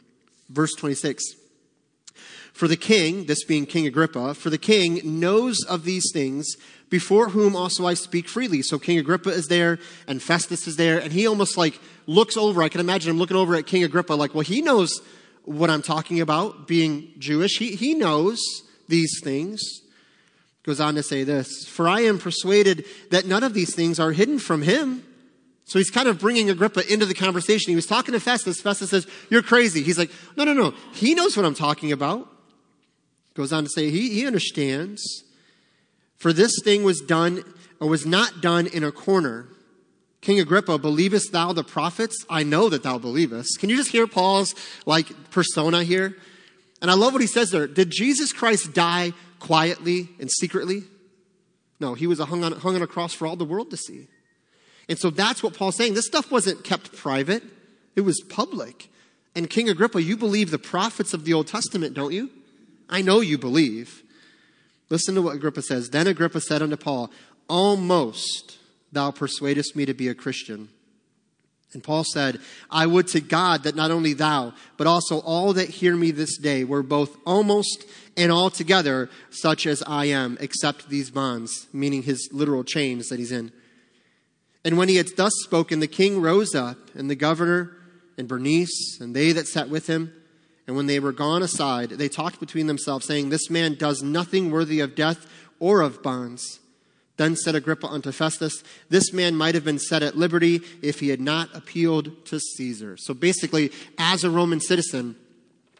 Verse 0.50 0.74
26. 0.74 1.24
For 2.52 2.68
the 2.68 2.76
king, 2.76 3.24
this 3.24 3.44
being 3.44 3.64
King 3.64 3.86
Agrippa, 3.86 4.34
for 4.34 4.50
the 4.50 4.58
king 4.58 5.00
knows 5.18 5.64
of 5.64 5.84
these 5.84 6.10
things, 6.12 6.54
before 6.90 7.30
whom 7.30 7.56
also 7.56 7.86
I 7.86 7.94
speak 7.94 8.28
freely. 8.28 8.60
So 8.60 8.78
King 8.78 8.98
Agrippa 8.98 9.30
is 9.30 9.48
there, 9.48 9.78
and 10.06 10.22
Festus 10.22 10.68
is 10.68 10.76
there, 10.76 10.98
and 10.98 11.14
he 11.14 11.26
almost 11.26 11.56
like 11.56 11.80
looks 12.06 12.36
over. 12.36 12.62
I 12.62 12.68
can 12.68 12.80
imagine 12.80 13.08
him 13.08 13.18
looking 13.18 13.38
over 13.38 13.54
at 13.54 13.66
King 13.66 13.84
Agrippa, 13.84 14.12
like, 14.12 14.34
well, 14.34 14.42
he 14.42 14.60
knows 14.60 15.00
what 15.44 15.70
I'm 15.70 15.82
talking 15.82 16.20
about, 16.20 16.66
being 16.66 17.12
Jewish. 17.18 17.58
He, 17.58 17.76
he 17.76 17.94
knows 17.94 18.40
these 18.88 19.20
things. 19.22 19.60
Goes 20.64 20.80
on 20.80 20.94
to 20.94 21.02
say 21.02 21.24
this 21.24 21.66
For 21.66 21.88
I 21.88 22.00
am 22.00 22.18
persuaded 22.18 22.86
that 23.10 23.26
none 23.26 23.44
of 23.44 23.54
these 23.54 23.74
things 23.74 24.00
are 24.00 24.12
hidden 24.12 24.38
from 24.38 24.62
him. 24.62 25.04
So 25.66 25.78
he's 25.78 25.90
kind 25.90 26.08
of 26.08 26.18
bringing 26.18 26.50
Agrippa 26.50 26.90
into 26.92 27.06
the 27.06 27.14
conversation. 27.14 27.70
He 27.70 27.76
was 27.76 27.86
talking 27.86 28.12
to 28.12 28.20
Festus. 28.20 28.60
Festus 28.60 28.90
says, 28.90 29.06
You're 29.30 29.42
crazy. 29.42 29.82
He's 29.82 29.98
like, 29.98 30.10
No, 30.36 30.44
no, 30.44 30.52
no. 30.52 30.74
He 30.92 31.14
knows 31.14 31.36
what 31.36 31.46
I'm 31.46 31.54
talking 31.54 31.92
about. 31.92 32.28
Goes 33.34 33.52
on 33.52 33.64
to 33.64 33.70
say, 33.70 33.90
he, 33.90 34.10
he 34.10 34.26
understands. 34.26 35.24
For 36.16 36.32
this 36.32 36.52
thing 36.62 36.84
was 36.84 37.00
done, 37.00 37.42
or 37.80 37.88
was 37.88 38.06
not 38.06 38.40
done 38.40 38.66
in 38.68 38.84
a 38.84 38.92
corner. 38.92 39.48
King 40.24 40.40
Agrippa, 40.40 40.78
believest 40.78 41.32
thou 41.32 41.52
the 41.52 41.62
prophets? 41.62 42.24
I 42.30 42.44
know 42.44 42.70
that 42.70 42.82
thou 42.82 42.96
believest. 42.96 43.60
Can 43.60 43.68
you 43.68 43.76
just 43.76 43.90
hear 43.90 44.06
Paul's 44.06 44.54
like 44.86 45.30
persona 45.30 45.84
here? 45.84 46.16
And 46.80 46.90
I 46.90 46.94
love 46.94 47.12
what 47.12 47.20
he 47.20 47.28
says 47.28 47.50
there. 47.50 47.66
Did 47.66 47.90
Jesus 47.90 48.32
Christ 48.32 48.72
die 48.72 49.12
quietly 49.38 50.08
and 50.18 50.30
secretly? 50.30 50.84
No, 51.78 51.92
he 51.92 52.06
was 52.06 52.20
hung 52.20 52.42
on, 52.42 52.52
hung 52.52 52.74
on 52.74 52.80
a 52.80 52.86
cross 52.86 53.12
for 53.12 53.26
all 53.26 53.36
the 53.36 53.44
world 53.44 53.70
to 53.70 53.76
see. 53.76 54.08
And 54.88 54.98
so 54.98 55.10
that's 55.10 55.42
what 55.42 55.52
Paul's 55.52 55.76
saying. 55.76 55.92
This 55.92 56.06
stuff 56.06 56.30
wasn't 56.30 56.64
kept 56.64 56.96
private, 56.96 57.42
it 57.94 58.00
was 58.00 58.22
public. 58.22 58.88
And 59.36 59.50
King 59.50 59.68
Agrippa, 59.68 60.02
you 60.02 60.16
believe 60.16 60.50
the 60.50 60.58
prophets 60.58 61.12
of 61.12 61.26
the 61.26 61.34
Old 61.34 61.48
Testament, 61.48 61.92
don't 61.92 62.14
you? 62.14 62.30
I 62.88 63.02
know 63.02 63.20
you 63.20 63.36
believe. 63.36 64.02
Listen 64.88 65.16
to 65.16 65.22
what 65.22 65.36
Agrippa 65.36 65.60
says. 65.60 65.90
Then 65.90 66.06
Agrippa 66.06 66.40
said 66.40 66.62
unto 66.62 66.76
Paul, 66.76 67.10
Almost 67.46 68.58
thou 68.94 69.10
persuadest 69.10 69.76
me 69.76 69.84
to 69.86 69.94
be 69.94 70.08
a 70.08 70.14
Christian. 70.14 70.68
And 71.74 71.82
Paul 71.82 72.04
said, 72.04 72.40
I 72.70 72.86
would 72.86 73.08
to 73.08 73.20
God 73.20 73.64
that 73.64 73.74
not 73.74 73.90
only 73.90 74.14
thou, 74.14 74.54
but 74.76 74.86
also 74.86 75.18
all 75.20 75.52
that 75.54 75.68
hear 75.68 75.96
me 75.96 76.12
this 76.12 76.38
day 76.38 76.64
were 76.64 76.82
both 76.82 77.16
almost 77.26 77.84
and 78.16 78.30
altogether 78.30 79.10
such 79.30 79.66
as 79.66 79.82
I 79.86 80.06
am, 80.06 80.38
except 80.40 80.88
these 80.88 81.10
bonds, 81.10 81.66
meaning 81.72 82.04
his 82.04 82.28
literal 82.32 82.62
chains 82.62 83.08
that 83.08 83.18
he's 83.18 83.32
in. 83.32 83.52
And 84.64 84.78
when 84.78 84.88
he 84.88 84.96
had 84.96 85.08
thus 85.16 85.32
spoken, 85.42 85.80
the 85.80 85.88
king 85.88 86.22
rose 86.22 86.54
up, 86.54 86.78
and 86.94 87.10
the 87.10 87.16
governor, 87.16 87.76
and 88.16 88.28
Bernice, 88.28 88.98
and 89.00 89.14
they 89.14 89.32
that 89.32 89.48
sat 89.48 89.68
with 89.68 89.88
him. 89.88 90.12
And 90.66 90.76
when 90.76 90.86
they 90.86 91.00
were 91.00 91.12
gone 91.12 91.42
aside, 91.42 91.90
they 91.90 92.08
talked 92.08 92.40
between 92.40 92.68
themselves, 92.68 93.06
saying, 93.06 93.28
This 93.28 93.50
man 93.50 93.74
does 93.74 94.02
nothing 94.02 94.50
worthy 94.50 94.80
of 94.80 94.94
death 94.94 95.26
or 95.60 95.82
of 95.82 96.02
bonds. 96.02 96.60
Then 97.16 97.36
said 97.36 97.54
Agrippa 97.54 97.86
unto 97.86 98.10
Festus, 98.10 98.64
This 98.88 99.12
man 99.12 99.36
might 99.36 99.54
have 99.54 99.64
been 99.64 99.78
set 99.78 100.02
at 100.02 100.16
liberty 100.16 100.60
if 100.82 101.00
he 101.00 101.08
had 101.08 101.20
not 101.20 101.54
appealed 101.54 102.26
to 102.26 102.40
Caesar. 102.40 102.96
So 102.96 103.14
basically, 103.14 103.70
as 103.98 104.24
a 104.24 104.30
Roman 104.30 104.60
citizen, 104.60 105.16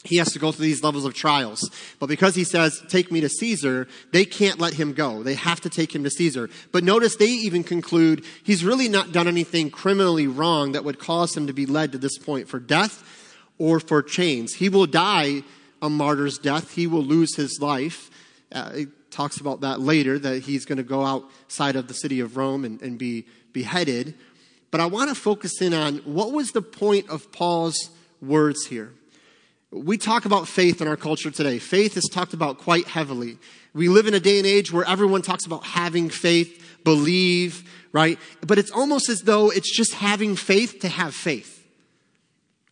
he 0.05 0.19
has 0.19 0.33
to 0.33 0.39
go 0.39 0.53
through 0.53 0.67
these 0.67 0.83
levels 0.83 1.05
of 1.05 1.15
trials. 1.15 1.69
But 1.99 2.07
because 2.07 2.35
he 2.35 2.45
says, 2.45 2.81
Take 2.89 3.11
me 3.11 3.21
to 3.23 3.29
Caesar, 3.29 3.89
they 4.13 4.25
can't 4.25 4.61
let 4.61 4.75
him 4.75 4.93
go. 4.93 5.23
They 5.23 5.35
have 5.35 5.61
to 5.63 5.71
take 5.71 5.95
him 5.95 6.05
to 6.05 6.11
Caesar. 6.11 6.51
But 6.71 6.85
notice 6.85 7.17
they 7.17 7.27
even 7.27 7.65
conclude 7.65 8.25
he's 8.45 8.65
really 8.65 8.89
not 8.89 9.13
done 9.13 9.27
anything 9.27 9.71
criminally 9.71 10.29
wrong 10.29 10.73
that 10.73 10.85
would 10.85 10.99
cause 10.99 11.37
him 11.37 11.47
to 11.49 11.53
be 11.53 11.67
led 11.67 11.93
to 11.93 11.99
this 11.99 12.19
point 12.19 12.49
for 12.49 12.61
death 12.61 13.03
or 13.59 13.81
for 13.81 14.03
chains. 14.03 14.55
He 14.55 14.69
will 14.69 14.87
die 14.87 15.43
a 15.83 15.91
martyr's 15.91 16.39
death, 16.39 16.73
he 16.73 16.87
will 16.87 17.03
lose 17.03 17.35
his 17.37 17.59
life. 17.61 18.11
Uh, 18.53 18.85
talks 19.15 19.39
about 19.39 19.61
that 19.61 19.81
later, 19.81 20.19
that 20.19 20.43
he's 20.43 20.65
going 20.65 20.79
to 20.79 20.85
go 20.85 21.05
outside 21.05 21.77
of 21.77 21.89
the 21.89 21.95
city 21.95 22.21
of 22.21 22.37
Rome 22.37 22.65
and, 22.65 22.83
and 22.83 22.99
be 22.99 23.27
beheaded. 23.53 24.15
But 24.71 24.81
I 24.81 24.87
want 24.87 25.09
to 25.09 25.15
focus 25.15 25.63
in 25.63 25.73
on 25.73 25.99
what 25.99 26.33
was 26.33 26.51
the 26.51 26.61
point 26.61 27.09
of 27.09 27.31
Paul's 27.33 27.91
words 28.21 28.67
here. 28.67 28.93
We 29.71 29.99
talk 29.99 30.25
about 30.25 30.49
faith 30.49 30.81
in 30.81 30.89
our 30.89 30.97
culture 30.97 31.31
today. 31.31 31.59
Faith 31.59 31.97
is 31.97 32.09
talked 32.13 32.35
about 32.35 32.59
quite 32.59 32.87
heavily. 32.87 33.39
We 33.73 33.89
live 33.89 34.07
in 34.07 34.15
a 34.15 34.21
day 34.21 34.39
and 34.39 34.47
age 34.47 34.73
where 34.73 34.85
everyone 34.85 35.23
talks 35.23 35.47
about 35.47 35.65
having 35.65 36.11
faith, 36.11 36.81
believe, 36.85 37.69
right? 37.93 38.19
But 38.47 38.59
it's 38.59 38.71
almost 38.71 39.09
as 39.09 39.23
though 39.23 39.51
it's 39.51 39.75
just 39.75 39.95
having 39.95 40.37
faith 40.37 40.81
to 40.81 40.89
have 40.89 41.15
faith. 41.15 41.65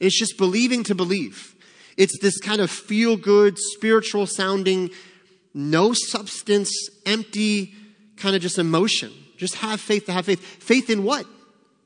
It's 0.00 0.18
just 0.18 0.36
believing 0.36 0.84
to 0.84 0.94
believe. 0.94 1.54
It's 1.96 2.18
this 2.20 2.38
kind 2.38 2.60
of 2.60 2.70
feel 2.70 3.16
good, 3.16 3.58
spiritual 3.58 4.26
sounding 4.26 4.90
no 5.54 5.92
substance, 5.92 6.88
empty 7.06 7.74
kind 8.16 8.36
of 8.36 8.42
just 8.42 8.58
emotion. 8.58 9.12
Just 9.36 9.56
have 9.56 9.80
faith 9.80 10.06
to 10.06 10.12
have 10.12 10.26
faith. 10.26 10.40
Faith 10.40 10.88
in 10.88 11.04
what? 11.04 11.26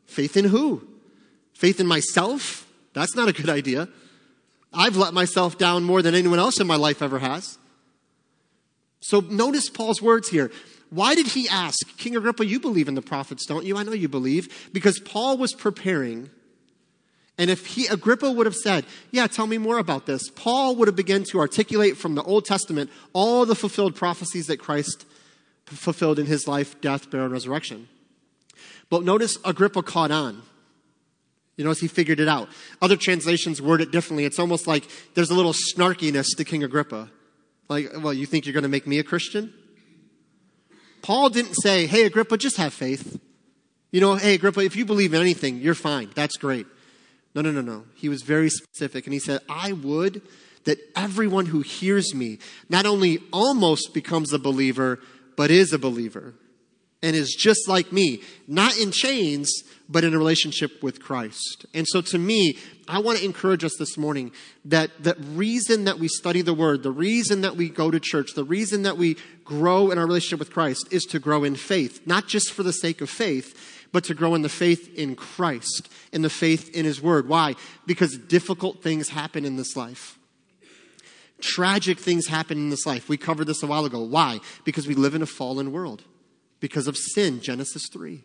Faith 0.07 0.37
in 0.37 0.45
who? 0.45 0.87
Faith 1.55 1.81
in 1.81 1.87
myself? 1.87 2.67
That's 2.93 3.17
not 3.17 3.29
a 3.29 3.33
good 3.33 3.49
idea. 3.49 3.89
I've 4.73 4.97
let 4.97 5.15
myself 5.15 5.57
down 5.57 5.85
more 5.85 6.03
than 6.03 6.15
anyone 6.15 6.39
else 6.39 6.61
in 6.61 6.67
my 6.67 6.77
life 6.77 7.03
ever 7.03 7.19
has. 7.19 7.59
So 9.01 9.21
notice 9.21 9.71
Paul's 9.71 10.03
words 10.03 10.29
here. 10.29 10.51
Why 10.91 11.15
did 11.15 11.29
he 11.29 11.49
ask, 11.49 11.97
King 11.97 12.17
Agrippa, 12.17 12.47
you 12.47 12.61
believe 12.61 12.89
in 12.89 12.95
the 12.95 13.03
prophets, 13.03 13.47
don't 13.47 13.65
you? 13.65 13.77
I 13.77 13.83
know 13.83 13.93
you 13.93 14.09
believe. 14.09 14.71
Because 14.73 14.99
Paul 15.01 15.37
was 15.37 15.55
preparing 15.55 16.31
and 17.39 17.51
if 17.51 17.67
he, 17.67 17.87
Agrippa 17.87 18.31
would 18.31 18.47
have 18.47 18.57
said, 18.57 18.87
Yeah, 19.11 19.27
tell 19.27 19.47
me 19.47 19.59
more 19.59 19.79
about 19.79 20.07
this, 20.07 20.31
Paul 20.31 20.77
would 20.77 20.89
have 20.89 20.97
begun 20.97 21.25
to 21.25 21.39
articulate 21.39 21.97
from 21.97 22.15
the 22.15 22.23
Old 22.23 22.45
Testament 22.45 22.91
all 23.13 23.45
the 23.45 23.55
fulfilled 23.55 23.95
prophecies 23.95 24.47
that 24.47 24.59
Christ 24.59 25.05
fulfilled 25.67 26.19
in 26.19 26.27
his 26.27 26.49
life, 26.49 26.81
death, 26.81 27.11
burial, 27.11 27.27
and 27.27 27.33
resurrection. 27.33 27.89
But 28.89 29.03
notice 29.03 29.37
Agrippa 29.45 29.83
caught 29.83 30.11
on. 30.11 30.43
You 31.57 31.65
notice 31.65 31.81
he 31.81 31.89
figured 31.89 32.21
it 32.21 32.29
out. 32.29 32.49
Other 32.81 32.97
translations 32.97 33.61
word 33.61 33.81
it 33.81 33.91
differently. 33.91 34.25
It's 34.25 34.39
almost 34.39 34.67
like 34.67 34.85
there's 35.15 35.31
a 35.31 35.35
little 35.35 35.55
snarkiness 35.55 36.37
to 36.37 36.45
King 36.45 36.63
Agrippa. 36.63 37.11
Like, 37.69 37.91
well, 37.99 38.13
you 38.13 38.27
think 38.27 38.47
you're 38.47 38.53
going 38.53 38.63
to 38.63 38.69
make 38.69 38.87
me 38.87 38.99
a 38.99 39.03
Christian? 39.03 39.53
Paul 41.03 41.31
didn't 41.31 41.55
say, 41.55 41.87
Hey, 41.87 42.05
Agrippa, 42.05 42.37
just 42.37 42.57
have 42.59 42.73
faith. 42.73 43.21
You 43.91 44.01
know, 44.01 44.15
hey, 44.15 44.35
Agrippa, 44.35 44.61
if 44.61 44.77
you 44.77 44.85
believe 44.85 45.15
in 45.15 45.21
anything, 45.21 45.59
you're 45.59 45.75
fine. 45.75 46.11
That's 46.15 46.37
great. 46.37 46.67
No, 47.37 47.43
no, 47.43 47.51
no, 47.51 47.61
no. 47.61 47.85
He 47.95 48.09
was 48.09 48.23
very 48.23 48.49
specific 48.49 49.07
and 49.07 49.13
he 49.13 49.21
said, 49.21 49.43
I 49.47 49.73
would 49.73 50.23
that 50.65 50.79
everyone 50.97 51.47
who 51.47 51.61
hears 51.61 52.15
me 52.15 52.39
not 52.71 52.87
only 52.87 53.21
almost 53.31 53.93
becomes 53.93 54.33
a 54.33 54.39
believer, 54.39 55.01
but 55.37 55.51
is 55.51 55.75
a 55.75 55.79
believer 55.79 56.35
and 57.03 57.15
is 57.15 57.37
just 57.39 57.69
like 57.69 57.93
me, 57.93 58.23
not 58.49 58.79
in 58.79 58.91
chains, 58.91 59.53
but 59.87 60.03
in 60.03 60.15
a 60.15 60.19
relationship 60.19 60.83
with 60.83 61.03
Christ. 61.03 61.67
And 61.75 61.87
so 61.87 62.01
to 62.01 62.19
me, 62.19 62.57
I 62.89 63.01
want 63.01 63.19
to 63.19 63.25
encourage 63.25 63.65
us 63.65 63.77
this 63.79 63.99
morning 63.99 64.33
that 64.65 64.91
the 64.99 65.15
reason 65.35 65.85
that 65.85 65.99
we 65.99 66.09
study 66.09 66.41
the 66.41 66.55
Word, 66.55 66.83
the 66.83 66.91
reason 66.91 67.43
that 67.43 67.55
we 67.55 67.69
go 67.69 67.91
to 67.91 68.01
church, 68.01 68.33
the 68.35 68.45
reason 68.45 68.83
that 68.83 68.97
we 68.97 69.19
grow 69.45 69.91
in 69.91 69.99
our 69.99 70.07
relationship 70.07 70.39
with 70.39 70.53
Christ 70.53 70.89
is 70.91 71.05
to 71.05 71.19
grow 71.19 71.45
in 71.45 71.55
faith, 71.55 72.01
not 72.07 72.27
just 72.29 72.51
for 72.51 72.63
the 72.63 72.73
sake 72.73 73.03
of 73.03 73.11
faith, 73.11 73.76
but 73.93 74.05
to 74.05 74.15
grow 74.15 74.35
in 74.35 74.43
the 74.43 74.49
faith 74.49 74.93
in 74.95 75.17
Christ, 75.17 75.89
in 76.13 76.23
the 76.23 76.31
faith 76.31 76.71
in 76.75 76.85
His 76.85 77.01
Word. 77.01 77.29
Why? 77.29 77.55
Because 77.87 78.19
difficult 78.19 78.83
things 78.83 79.09
happen 79.09 79.45
in 79.45 79.57
this 79.57 79.77
life. 79.77 80.19
Tragic 81.41 81.99
things 81.99 82.27
happen 82.27 82.57
in 82.59 82.71
this 82.71 82.87
life. 82.87 83.09
We 83.09 83.17
covered 83.17 83.47
this 83.47 83.63
a 83.63 83.67
while 83.67 83.85
ago. 83.85 84.03
Why? 84.03 84.41
Because 84.65 84.87
we 84.87 84.95
live 84.95 85.15
in 85.15 85.23
a 85.23 85.27
fallen 85.27 85.73
world, 85.73 86.03
because 86.61 86.87
of 86.87 86.97
sin, 86.97 87.41
Genesis 87.41 87.89
3. 87.93 88.23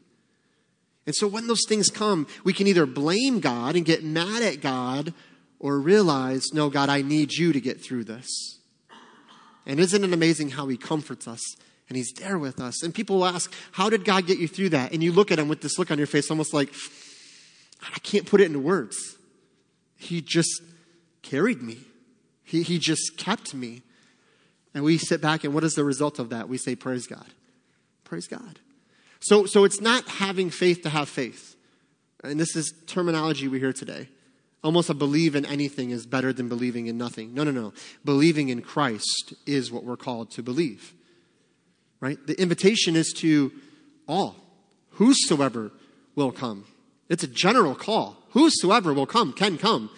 And 1.06 1.16
so 1.16 1.28
when 1.28 1.48
those 1.48 1.66
things 1.68 1.90
come, 1.90 2.28
we 2.44 2.54
can 2.54 2.68
either 2.68 2.86
blame 2.86 3.40
God 3.40 3.76
and 3.76 3.86
get 3.86 4.04
mad 4.04 4.44
at 4.44 4.62
God 4.62 5.14
or 5.60 5.80
realize, 5.80 6.54
no, 6.54 6.70
God, 6.70 6.90
I 6.90 7.02
need 7.02 7.34
you 7.34 7.54
to 7.54 7.62
get 7.62 7.84
through 7.84 8.06
this. 8.06 8.60
And 9.66 9.80
isn't 9.80 10.04
it 10.04 10.14
amazing 10.14 10.52
how 10.52 10.68
He 10.68 10.78
comforts 10.78 11.28
us 11.28 11.42
and 11.92 11.98
He's 11.98 12.14
there 12.14 12.40
with 12.40 12.62
us. 12.62 12.84
And 12.84 12.96
people 12.96 13.18
will 13.18 13.26
ask, 13.26 13.54
How 13.74 13.90
did 13.90 14.06
God 14.06 14.26
get 14.26 14.40
you 14.40 14.48
through 14.48 14.70
that? 14.70 14.94
And 14.94 15.04
you 15.04 15.12
look 15.12 15.30
at 15.30 15.38
Him 15.38 15.50
with 15.50 15.60
this 15.60 15.78
look 15.78 15.92
on 15.92 15.98
your 15.98 16.08
face, 16.08 16.32
almost 16.32 16.54
like, 16.54 16.74
I 17.94 18.00
can't 18.00 18.26
put 18.26 18.40
it 18.40 18.46
into 18.46 18.60
words. 18.60 19.18
He 19.98 20.22
just 20.22 20.62
carried 21.22 21.62
me, 21.62 21.80
He, 22.46 22.64
he 22.64 22.80
just 22.80 23.18
kept 23.18 23.54
me. 23.54 23.82
And 24.74 24.86
we 24.86 24.98
sit 24.98 25.22
back, 25.22 25.44
and 25.44 25.54
what 25.54 25.66
is 25.66 25.74
the 25.74 25.84
result 25.84 26.18
of 26.18 26.30
that? 26.30 26.48
We 26.48 26.58
say, 26.58 26.78
Praise 26.78 27.08
God. 27.08 27.28
Praise 28.06 28.26
God. 28.26 28.60
So, 29.20 29.46
so 29.46 29.66
it's 29.66 29.82
not 29.82 30.08
having 30.08 30.50
faith 30.50 30.84
to 30.84 30.90
have 30.90 31.10
faith. 31.10 31.58
And 32.24 32.40
this 32.40 32.56
is 32.56 32.74
terminology 32.88 33.50
we 33.50 33.60
hear 33.60 33.74
today. 33.74 34.08
Almost 34.64 34.90
a 34.90 34.94
believe 34.94 35.36
in 35.36 35.46
anything 35.46 35.90
is 35.90 36.06
better 36.06 36.32
than 36.32 36.48
believing 36.48 36.88
in 36.88 36.98
nothing. 36.98 37.34
No, 37.34 37.44
no, 37.44 37.52
no. 37.52 37.74
Believing 38.06 38.48
in 38.48 38.62
Christ 38.62 39.34
is 39.46 39.74
what 39.74 39.84
we're 39.84 39.98
called 39.98 40.32
to 40.32 40.42
believe 40.42 40.94
right? 42.02 42.18
The 42.28 42.40
invitation 42.42 42.98
is 42.98 43.14
to 43.20 43.54
all. 44.08 44.36
Whosoever 44.92 45.72
will 46.16 46.32
come. 46.32 46.66
It's 47.08 47.24
a 47.24 47.28
general 47.28 47.76
call. 47.76 48.18
Whosoever 48.32 48.94
will 48.94 49.06
come 49.06 49.32
can 49.32 49.58
come. 49.58 49.90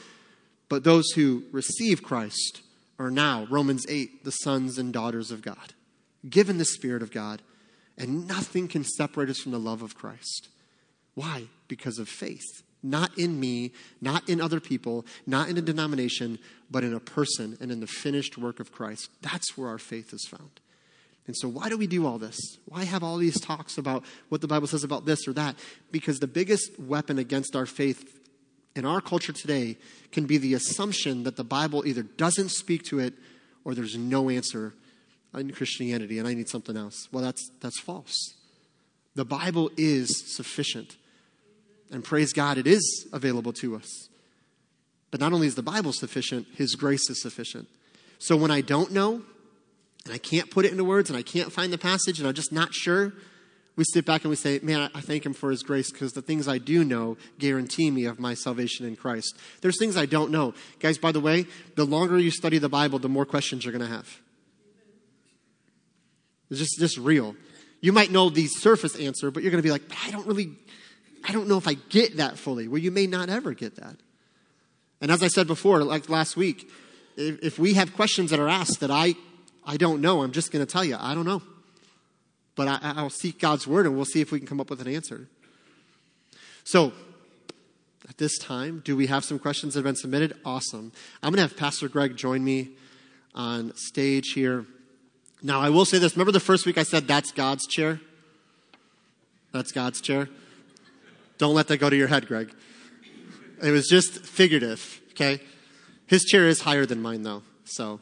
But 0.69 0.83
those 0.83 1.09
who 1.11 1.43
receive 1.51 2.03
Christ 2.03 2.61
are 2.99 3.11
now, 3.11 3.47
Romans 3.49 3.85
8, 3.89 4.23
the 4.23 4.31
sons 4.31 4.77
and 4.77 4.93
daughters 4.93 5.31
of 5.31 5.41
God, 5.41 5.73
given 6.29 6.57
the 6.57 6.65
Spirit 6.65 7.01
of 7.01 7.11
God, 7.11 7.41
and 7.97 8.27
nothing 8.27 8.67
can 8.67 8.83
separate 8.83 9.29
us 9.29 9.39
from 9.39 9.51
the 9.51 9.59
love 9.59 9.81
of 9.81 9.95
Christ. 9.95 10.49
Why? 11.15 11.43
Because 11.67 11.99
of 11.99 12.09
faith. 12.09 12.63
Not 12.81 13.17
in 13.17 13.39
me, 13.39 13.71
not 14.01 14.27
in 14.27 14.41
other 14.41 14.59
people, 14.59 15.05
not 15.25 15.47
in 15.47 15.57
a 15.57 15.61
denomination, 15.61 16.39
but 16.69 16.83
in 16.83 16.93
a 16.93 16.99
person 16.99 17.57
and 17.61 17.71
in 17.71 17.79
the 17.79 17.87
finished 17.87 18.37
work 18.37 18.59
of 18.59 18.71
Christ. 18.71 19.09
That's 19.21 19.57
where 19.57 19.69
our 19.69 19.77
faith 19.77 20.11
is 20.11 20.25
found. 20.25 20.59
And 21.25 21.37
so, 21.37 21.47
why 21.47 21.69
do 21.69 21.77
we 21.77 21.87
do 21.87 22.05
all 22.05 22.17
this? 22.17 22.37
Why 22.65 22.83
have 22.83 23.03
all 23.03 23.17
these 23.17 23.39
talks 23.39 23.77
about 23.77 24.03
what 24.29 24.41
the 24.41 24.47
Bible 24.47 24.67
says 24.67 24.83
about 24.83 25.05
this 25.05 25.27
or 25.27 25.33
that? 25.33 25.55
Because 25.91 26.19
the 26.19 26.27
biggest 26.27 26.77
weapon 26.79 27.17
against 27.17 27.55
our 27.55 27.65
faith 27.65 28.19
in 28.75 28.85
our 28.85 29.01
culture 29.01 29.31
today 29.31 29.77
can 30.11 30.25
be 30.25 30.37
the 30.37 30.53
assumption 30.53 31.23
that 31.23 31.35
the 31.35 31.43
Bible 31.43 31.85
either 31.85 32.03
doesn't 32.03 32.49
speak 32.49 32.83
to 32.85 32.99
it 32.99 33.13
or 33.63 33.73
there's 33.73 33.97
no 33.97 34.29
answer 34.29 34.73
in 35.33 35.51
Christianity 35.51 36.19
and 36.19 36.27
I 36.27 36.33
need 36.33 36.49
something 36.49 36.75
else. 36.75 37.07
Well, 37.11 37.23
that's, 37.23 37.51
that's 37.61 37.79
false. 37.79 38.33
The 39.15 39.25
Bible 39.25 39.71
is 39.77 40.35
sufficient. 40.35 40.97
And 41.91 42.03
praise 42.03 42.33
God, 42.33 42.57
it 42.57 42.67
is 42.67 43.07
available 43.13 43.53
to 43.53 43.75
us. 43.75 44.09
But 45.11 45.19
not 45.19 45.31
only 45.31 45.45
is 45.45 45.55
the 45.55 45.61
Bible 45.61 45.93
sufficient, 45.93 46.47
His 46.55 46.75
grace 46.75 47.07
is 47.09 47.21
sufficient. 47.21 47.67
So 48.17 48.35
when 48.35 48.49
I 48.49 48.61
don't 48.61 48.91
know, 48.91 49.21
and 50.05 50.13
I 50.13 50.17
can't 50.17 50.51
put 50.51 50.65
it 50.65 50.71
into 50.71 50.83
words 50.83 51.09
and 51.09 51.17
I 51.17 51.21
can't 51.21 51.51
find 51.51 51.71
the 51.71 51.77
passage 51.77 52.19
and 52.19 52.27
I'm 52.27 52.33
just 52.33 52.51
not 52.51 52.73
sure, 52.73 53.13
we 53.75 53.83
sit 53.85 54.05
back 54.05 54.21
and 54.21 54.29
we 54.29 54.35
say, 54.35 54.59
Man, 54.61 54.89
I 54.93 55.01
thank 55.01 55.25
Him 55.25 55.33
for 55.33 55.49
His 55.49 55.63
grace 55.63 55.91
because 55.91 56.13
the 56.13 56.21
things 56.21 56.47
I 56.47 56.57
do 56.57 56.83
know 56.83 57.17
guarantee 57.39 57.89
me 57.89 58.05
of 58.05 58.19
my 58.19 58.33
salvation 58.33 58.85
in 58.85 58.95
Christ. 58.95 59.35
There's 59.61 59.79
things 59.79 59.97
I 59.97 60.05
don't 60.05 60.31
know. 60.31 60.53
Guys, 60.79 60.97
by 60.97 61.11
the 61.11 61.19
way, 61.19 61.45
the 61.75 61.85
longer 61.85 62.19
you 62.19 62.31
study 62.31 62.59
the 62.59 62.69
Bible, 62.69 62.99
the 62.99 63.09
more 63.09 63.25
questions 63.25 63.65
you're 63.65 63.71
going 63.71 63.89
to 63.89 63.95
have. 63.95 64.19
It's 66.49 66.59
just, 66.59 66.79
just 66.79 66.97
real. 66.97 67.35
You 67.81 67.91
might 67.91 68.11
know 68.11 68.29
the 68.29 68.47
surface 68.47 68.95
answer, 68.95 69.31
but 69.31 69.41
you're 69.41 69.51
going 69.51 69.61
to 69.61 69.67
be 69.67 69.71
like, 69.71 69.81
I 70.05 70.11
don't 70.11 70.27
really, 70.27 70.51
I 71.23 71.31
don't 71.31 71.47
know 71.47 71.57
if 71.57 71.67
I 71.67 71.73
get 71.73 72.17
that 72.17 72.37
fully. 72.37 72.67
Well, 72.67 72.79
you 72.79 72.91
may 72.91 73.07
not 73.07 73.29
ever 73.29 73.53
get 73.53 73.75
that. 73.77 73.95
And 75.01 75.11
as 75.11 75.23
I 75.23 75.27
said 75.27 75.47
before, 75.47 75.83
like 75.83 76.09
last 76.09 76.37
week, 76.37 76.69
if, 77.17 77.43
if 77.43 77.59
we 77.59 77.73
have 77.73 77.95
questions 77.95 78.29
that 78.29 78.39
are 78.39 78.47
asked 78.47 78.81
that 78.81 78.91
I, 78.91 79.15
I 79.65 79.77
don't 79.77 80.01
know, 80.01 80.23
I'm 80.23 80.31
just 80.31 80.51
going 80.51 80.65
to 80.65 80.71
tell 80.71 80.83
you, 80.83 80.97
I 80.99 81.13
don't 81.13 81.25
know. 81.25 81.41
But 82.55 82.67
I, 82.67 82.79
I'll 82.81 83.09
seek 83.09 83.39
God's 83.39 83.65
word 83.65 83.85
and 83.85 83.95
we'll 83.95 84.05
see 84.05 84.21
if 84.21 84.31
we 84.31 84.39
can 84.39 84.47
come 84.47 84.59
up 84.59 84.69
with 84.69 84.81
an 84.81 84.87
answer. 84.87 85.27
So, 86.63 86.93
at 88.07 88.17
this 88.17 88.37
time, 88.37 88.81
do 88.83 88.95
we 88.95 89.07
have 89.07 89.23
some 89.23 89.39
questions 89.39 89.73
that 89.73 89.79
have 89.79 89.85
been 89.85 89.95
submitted? 89.95 90.37
Awesome. 90.45 90.91
I'm 91.21 91.31
going 91.31 91.37
to 91.37 91.49
have 91.49 91.57
Pastor 91.57 91.87
Greg 91.87 92.15
join 92.15 92.43
me 92.43 92.71
on 93.33 93.73
stage 93.75 94.33
here. 94.33 94.65
Now, 95.41 95.61
I 95.61 95.69
will 95.69 95.85
say 95.85 95.97
this. 95.97 96.15
Remember 96.15 96.31
the 96.31 96.39
first 96.39 96.65
week 96.65 96.77
I 96.77 96.83
said 96.83 97.07
that's 97.07 97.31
God's 97.31 97.65
chair? 97.65 97.99
That's 99.51 99.71
God's 99.71 100.01
chair. 100.01 100.29
Don't 101.37 101.53
let 101.53 101.67
that 101.67 101.77
go 101.77 101.89
to 101.89 101.95
your 101.95 102.07
head, 102.07 102.27
Greg. 102.27 102.53
It 103.61 103.71
was 103.71 103.87
just 103.87 104.25
figurative, 104.25 105.01
okay? 105.11 105.41
His 106.07 106.23
chair 106.25 106.47
is 106.47 106.61
higher 106.61 106.85
than 106.85 107.01
mine, 107.01 107.23
though, 107.23 107.43
so. 107.65 107.99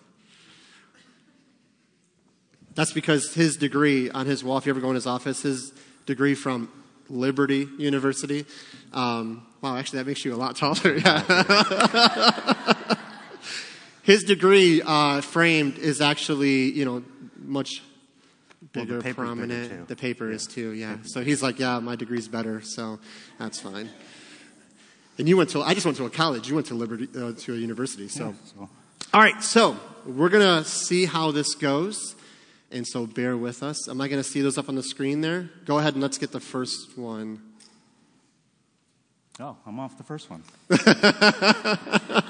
That's 2.75 2.93
because 2.93 3.33
his 3.33 3.57
degree 3.57 4.09
on 4.09 4.25
his 4.25 4.43
wall, 4.43 4.57
if 4.57 4.65
you 4.65 4.71
ever 4.71 4.79
go 4.79 4.89
in 4.89 4.95
his 4.95 5.07
office, 5.07 5.41
his 5.41 5.73
degree 6.05 6.35
from 6.35 6.71
Liberty 7.09 7.67
University. 7.77 8.45
Um, 8.93 9.45
wow, 9.61 9.77
actually, 9.77 9.99
that 9.99 10.07
makes 10.07 10.23
you 10.23 10.33
a 10.33 10.37
lot 10.37 10.55
taller. 10.55 10.95
Yeah. 10.97 12.95
his 14.03 14.23
degree 14.23 14.81
uh, 14.81 15.21
framed 15.21 15.77
is 15.77 16.01
actually, 16.01 16.71
you 16.71 16.85
know, 16.85 17.03
much 17.37 17.81
bigger, 18.71 18.93
well, 18.93 19.01
the 19.01 19.13
prominent. 19.13 19.69
Bigger 19.69 19.85
the 19.85 19.95
paper 19.95 20.29
yeah. 20.29 20.35
is 20.35 20.47
too, 20.47 20.71
yeah. 20.71 20.97
So 21.03 21.23
he's 21.23 21.43
like, 21.43 21.59
yeah, 21.59 21.79
my 21.79 21.95
degree's 21.95 22.27
better, 22.27 22.61
so 22.61 22.99
that's 23.37 23.59
fine. 23.59 23.89
And 25.17 25.27
you 25.27 25.37
went 25.37 25.49
to, 25.51 25.61
I 25.61 25.73
just 25.73 25.85
went 25.85 25.97
to 25.97 26.05
a 26.05 26.09
college. 26.09 26.47
You 26.47 26.55
went 26.55 26.67
to 26.67 26.73
Liberty, 26.73 27.07
uh, 27.15 27.33
to 27.33 27.53
a 27.53 27.57
university, 27.57 28.07
so. 28.07 28.27
Yeah, 28.27 28.33
so. 28.45 28.69
All 29.13 29.21
right, 29.21 29.43
so 29.43 29.77
we're 30.05 30.29
going 30.29 30.63
to 30.63 30.67
see 30.67 31.05
how 31.05 31.31
this 31.31 31.53
goes. 31.53 32.15
And 32.71 32.87
so 32.87 33.05
bear 33.05 33.35
with 33.35 33.63
us. 33.63 33.89
Am 33.89 33.99
I 33.99 34.07
going 34.07 34.21
to 34.21 34.27
see 34.27 34.41
those 34.41 34.57
up 34.57 34.69
on 34.69 34.75
the 34.75 34.83
screen 34.83 35.21
there? 35.21 35.49
Go 35.65 35.79
ahead 35.79 35.93
and 35.93 36.01
let's 36.01 36.17
get 36.17 36.31
the 36.31 36.39
first 36.39 36.97
one. 36.97 37.41
Oh, 39.39 39.57
I'm 39.65 39.79
off 39.79 39.97
the 39.97 40.03
first 40.03 40.29
one. 40.29 40.43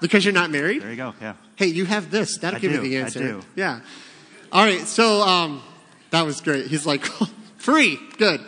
because 0.00 0.24
you're 0.24 0.34
not 0.34 0.50
married? 0.50 0.82
There 0.82 0.90
you 0.90 0.96
go, 0.96 1.14
yeah. 1.20 1.34
Hey, 1.56 1.66
you 1.66 1.84
have 1.84 2.10
this. 2.10 2.38
That'll 2.38 2.58
I 2.58 2.60
give 2.60 2.72
do, 2.72 2.76
you 2.76 2.82
the 2.82 2.96
answer. 2.98 3.18
I 3.18 3.22
do. 3.22 3.40
Yeah. 3.56 3.80
All 4.52 4.64
right, 4.64 4.86
so 4.86 5.20
um, 5.22 5.62
that 6.10 6.24
was 6.24 6.40
great. 6.40 6.66
He's 6.68 6.86
like, 6.86 7.04
free, 7.58 7.98
good. 8.18 8.40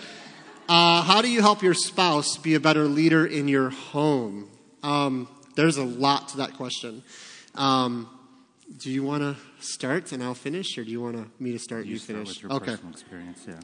Uh, 0.69 1.03
how 1.03 1.21
do 1.21 1.29
you 1.29 1.41
help 1.41 1.63
your 1.63 1.75
spouse 1.75 2.37
be 2.37 2.55
a 2.55 2.61
better 2.61 2.85
leader 2.85 3.27
in 3.27 3.49
your 3.49 3.71
home? 3.71 4.49
Um, 4.83 5.29
there's 5.57 5.77
a 5.77 5.85
lot 5.85 6.29
to 6.29 6.37
that 6.39 6.55
question. 6.55 7.03
Um, 7.57 8.09
do 8.77 8.91
you 8.91 9.03
want 9.03 9.23
to 9.23 9.37
start 9.65 10.13
and 10.13 10.23
I'll 10.23 10.35
finish, 10.35 10.79
or 10.79 10.85
do 10.85 10.91
you 10.91 11.01
want 11.01 11.41
me 11.41 11.53
to 11.53 11.59
start? 11.59 11.87
You, 11.87 11.93
you 11.93 11.99
start 11.99 12.29
finish. 12.29 12.45
okay. 12.45 12.73
Personal 12.73 12.93
experience, 12.93 13.45
yeah. 13.47 13.55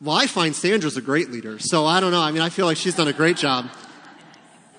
Well, 0.00 0.16
I 0.16 0.26
find 0.26 0.54
Sandra's 0.54 0.96
a 0.96 1.02
great 1.02 1.30
leader, 1.30 1.58
so 1.58 1.86
I 1.86 2.00
don't 2.00 2.10
know. 2.10 2.20
I 2.20 2.32
mean, 2.32 2.42
I 2.42 2.48
feel 2.48 2.66
like 2.66 2.76
she's 2.76 2.96
done 2.96 3.08
a 3.08 3.12
great 3.12 3.36
job. 3.36 3.70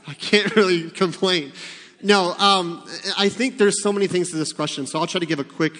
I 0.07 0.13
can't 0.15 0.53
really 0.55 0.89
complain. 0.89 1.53
No, 2.01 2.33
um, 2.33 2.85
I 3.17 3.29
think 3.29 3.57
there's 3.57 3.81
so 3.81 3.93
many 3.93 4.07
things 4.07 4.31
to 4.31 4.35
this 4.35 4.51
question, 4.51 4.85
so 4.85 4.99
I'll 4.99 5.07
try 5.07 5.19
to 5.19 5.25
give 5.25 5.39
a 5.39 5.45
quick 5.45 5.73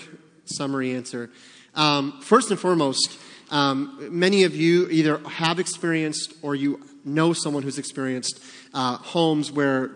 summary 0.46 0.96
answer. 0.96 1.30
Um, 1.76 2.22
first 2.22 2.52
and 2.52 2.60
foremost, 2.60 3.20
um, 3.52 4.08
many 4.18 4.44
of 4.44 4.56
you 4.56 4.88
either 4.90 5.18
have 5.28 5.60
experienced 5.60 6.34
or 6.42 6.56
you 6.56 6.80
know 7.04 7.34
someone 7.34 7.64
who's 7.64 7.78
experienced 7.78 8.42
uh, 8.74 8.98
homes 8.98 9.52
where 9.52 9.92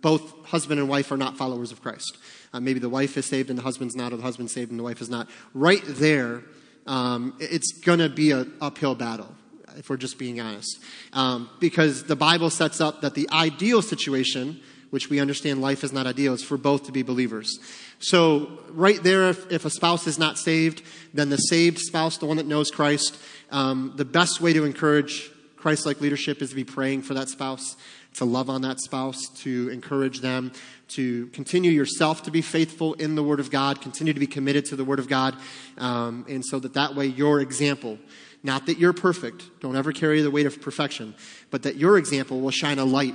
both 0.00 0.46
husband 0.46 0.78
and 0.78 0.88
wife 0.88 1.10
are 1.10 1.16
not 1.16 1.36
followers 1.36 1.72
of 1.72 1.82
Christ. 1.82 2.16
Uh, 2.52 2.60
maybe 2.60 2.78
the 2.78 2.88
wife 2.88 3.16
is 3.16 3.26
saved 3.26 3.50
and 3.50 3.58
the 3.58 3.62
husband's 3.62 3.96
not, 3.96 4.12
or 4.12 4.16
the 4.16 4.22
husband's 4.22 4.52
saved 4.52 4.70
and 4.70 4.78
the 4.78 4.84
wife 4.84 5.00
is 5.00 5.08
not. 5.08 5.28
Right 5.54 5.82
there, 5.86 6.42
um, 6.86 7.34
it's 7.38 7.72
going 7.80 8.00
to 8.00 8.08
be 8.08 8.32
an 8.32 8.52
uphill 8.60 8.94
battle, 8.94 9.34
if 9.76 9.88
we're 9.88 9.96
just 9.96 10.18
being 10.18 10.40
honest. 10.40 10.78
Um, 11.12 11.48
because 11.60 12.04
the 12.04 12.16
Bible 12.16 12.50
sets 12.50 12.80
up 12.80 13.00
that 13.00 13.14
the 13.14 13.28
ideal 13.30 13.80
situation, 13.80 14.60
which 14.90 15.08
we 15.08 15.20
understand 15.20 15.62
life 15.62 15.84
is 15.84 15.92
not 15.92 16.06
ideal, 16.06 16.34
is 16.34 16.42
for 16.42 16.58
both 16.58 16.84
to 16.86 16.92
be 16.92 17.02
believers. 17.02 17.58
So, 17.98 18.58
right 18.70 19.02
there, 19.02 19.30
if, 19.30 19.50
if 19.50 19.64
a 19.64 19.70
spouse 19.70 20.06
is 20.06 20.18
not 20.18 20.36
saved, 20.36 20.82
then 21.14 21.30
the 21.30 21.36
saved 21.36 21.78
spouse, 21.78 22.18
the 22.18 22.26
one 22.26 22.36
that 22.36 22.46
knows 22.46 22.70
Christ, 22.70 23.16
um, 23.50 23.94
the 23.96 24.04
best 24.04 24.40
way 24.40 24.52
to 24.52 24.64
encourage 24.64 25.30
Christ 25.56 25.86
like 25.86 26.00
leadership 26.00 26.42
is 26.42 26.50
to 26.50 26.56
be 26.56 26.64
praying 26.64 27.02
for 27.02 27.14
that 27.14 27.28
spouse, 27.28 27.76
to 28.14 28.24
love 28.24 28.50
on 28.50 28.62
that 28.62 28.80
spouse, 28.80 29.28
to 29.36 29.68
encourage 29.68 30.20
them, 30.20 30.52
to 30.94 31.26
continue 31.28 31.70
yourself 31.70 32.22
to 32.24 32.30
be 32.30 32.42
faithful 32.42 32.94
in 32.94 33.14
the 33.14 33.22
Word 33.22 33.40
of 33.40 33.50
God, 33.50 33.80
continue 33.80 34.12
to 34.12 34.20
be 34.20 34.26
committed 34.26 34.64
to 34.66 34.76
the 34.76 34.84
Word 34.84 34.98
of 34.98 35.08
God, 35.08 35.36
um, 35.78 36.24
and 36.28 36.44
so 36.44 36.58
that 36.58 36.74
that 36.74 36.94
way 36.94 37.06
your 37.06 37.40
example, 37.40 37.98
not 38.42 38.66
that 38.66 38.78
you're 38.78 38.92
perfect, 38.92 39.44
don't 39.60 39.76
ever 39.76 39.92
carry 39.92 40.22
the 40.22 40.30
weight 40.30 40.46
of 40.46 40.60
perfection, 40.60 41.14
but 41.50 41.62
that 41.62 41.76
your 41.76 41.98
example 41.98 42.40
will 42.40 42.50
shine 42.50 42.78
a 42.78 42.84
light 42.84 43.14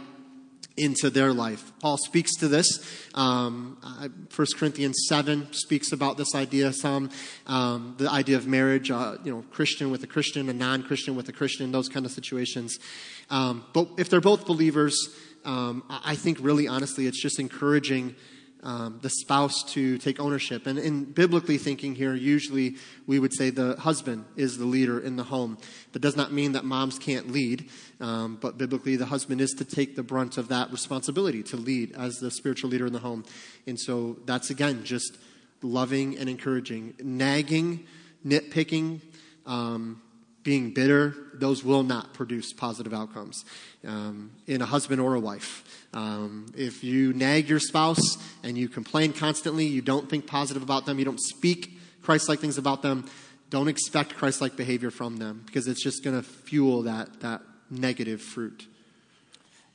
into 0.77 1.09
their 1.09 1.33
life. 1.33 1.71
Paul 1.79 1.97
speaks 1.97 2.35
to 2.35 2.47
this. 2.47 2.67
Um, 3.15 3.77
1 4.33 4.47
Corinthians 4.55 5.05
7 5.09 5.51
speaks 5.51 5.91
about 5.91 6.17
this 6.17 6.35
idea 6.35 6.71
some, 6.71 7.09
um, 7.47 7.95
the 7.97 8.09
idea 8.09 8.37
of 8.37 8.47
marriage, 8.47 8.91
uh, 8.91 9.17
you 9.23 9.33
know, 9.33 9.43
Christian 9.51 9.89
with 9.89 10.03
a 10.03 10.07
Christian, 10.07 10.49
a 10.49 10.53
non 10.53 10.83
Christian 10.83 11.15
with 11.15 11.27
a 11.29 11.33
Christian, 11.33 11.71
those 11.71 11.89
kind 11.89 12.05
of 12.05 12.11
situations. 12.11 12.77
Um, 13.29 13.65
but 13.73 13.89
if 13.97 14.09
they're 14.09 14.21
both 14.21 14.45
believers, 14.45 14.95
um, 15.47 15.83
I 15.89 16.15
think 16.15 16.39
really 16.41 16.67
honestly, 16.67 17.07
it's 17.07 17.21
just 17.21 17.39
encouraging 17.39 18.15
um, 18.63 18.99
the 19.01 19.09
spouse 19.09 19.63
to 19.73 19.97
take 19.97 20.19
ownership. 20.19 20.67
And 20.67 20.77
in 20.77 21.05
biblically 21.05 21.57
thinking 21.57 21.95
here, 21.95 22.13
usually 22.13 22.75
we 23.05 23.17
would 23.17 23.33
say 23.33 23.49
the 23.49 23.77
husband 23.77 24.25
is 24.35 24.57
the 24.57 24.65
leader 24.65 24.99
in 24.99 25.15
the 25.15 25.23
home. 25.23 25.57
That 25.93 25.99
does 25.99 26.17
not 26.17 26.33
mean 26.33 26.51
that 26.51 26.65
moms 26.65 26.99
can't 26.99 27.31
lead, 27.31 27.69
um, 28.01 28.37
but 28.41 28.57
biblically 28.57 28.97
the 28.97 29.05
husband 29.05 29.39
is 29.39 29.51
to 29.51 29.63
take 29.63 29.95
the 29.95 30.03
brunt 30.03 30.37
of 30.37 30.49
that 30.49 30.69
responsibility 30.69 31.43
to 31.43 31.55
lead 31.55 31.93
as 31.95 32.15
the 32.17 32.29
spiritual 32.29 32.69
leader 32.69 32.85
in 32.85 32.91
the 32.91 32.99
home. 32.99 33.23
And 33.65 33.79
so 33.79 34.17
that's 34.25 34.49
again 34.49 34.83
just 34.83 35.17
loving 35.61 36.17
and 36.17 36.27
encouraging. 36.27 36.95
Nagging, 37.01 37.85
nitpicking, 38.25 38.99
um, 39.45 40.01
being 40.47 40.71
bitter, 40.71 41.13
those 41.33 41.61
will 41.61 41.83
not 41.83 42.13
produce 42.13 42.53
positive 42.53 42.93
outcomes 42.93 43.43
um, 43.85 44.31
in 44.47 44.61
a 44.61 44.65
husband 44.65 45.01
or 45.01 45.13
a 45.13 45.19
wife. 45.19 45.85
Um, 45.93 46.45
if 46.55 46.85
you 46.85 47.11
nag 47.11 47.49
your 47.49 47.59
spouse 47.59 48.17
and 48.43 48.57
you 48.57 48.69
complain 48.69 49.11
constantly, 49.11 49.65
you 49.65 49.81
don't 49.81 50.09
think 50.09 50.25
positive 50.25 50.63
about 50.63 50.85
them, 50.85 50.99
you 50.99 51.03
don't 51.03 51.19
speak 51.19 51.77
Christ 52.01 52.29
like 52.29 52.39
things 52.39 52.57
about 52.57 52.81
them, 52.81 53.09
don't 53.49 53.67
expect 53.67 54.15
Christ 54.15 54.39
like 54.39 54.55
behavior 54.55 54.89
from 54.89 55.17
them 55.17 55.43
because 55.45 55.67
it's 55.67 55.83
just 55.83 56.01
going 56.01 56.15
to 56.15 56.23
fuel 56.23 56.83
that, 56.83 57.19
that 57.19 57.41
negative 57.69 58.21
fruit. 58.21 58.67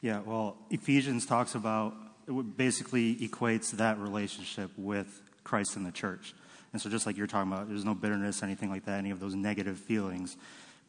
Yeah, 0.01 0.21
well, 0.25 0.57
Ephesians 0.71 1.27
talks 1.27 1.55
about, 1.55 1.95
it 2.27 2.57
basically 2.57 3.17
equates 3.17 3.73
that 3.73 3.99
relationship 3.99 4.71
with 4.79 5.21
Christ 5.45 5.77
and 5.77 5.85
the 5.85 5.93
church. 5.93 6.33
And 6.73 6.81
so, 6.81 6.89
just 6.89 7.05
like 7.05 7.19
you're 7.19 7.27
talking 7.27 7.53
about, 7.53 7.69
there's 7.69 7.85
no 7.85 7.95
bitterness, 7.95 8.43
anything 8.43 8.71
like 8.71 8.87
that, 8.87 8.97
any 8.97 9.11
of 9.11 9.21
those 9.21 9.35
negative 9.35 9.77
feelings 9.77 10.39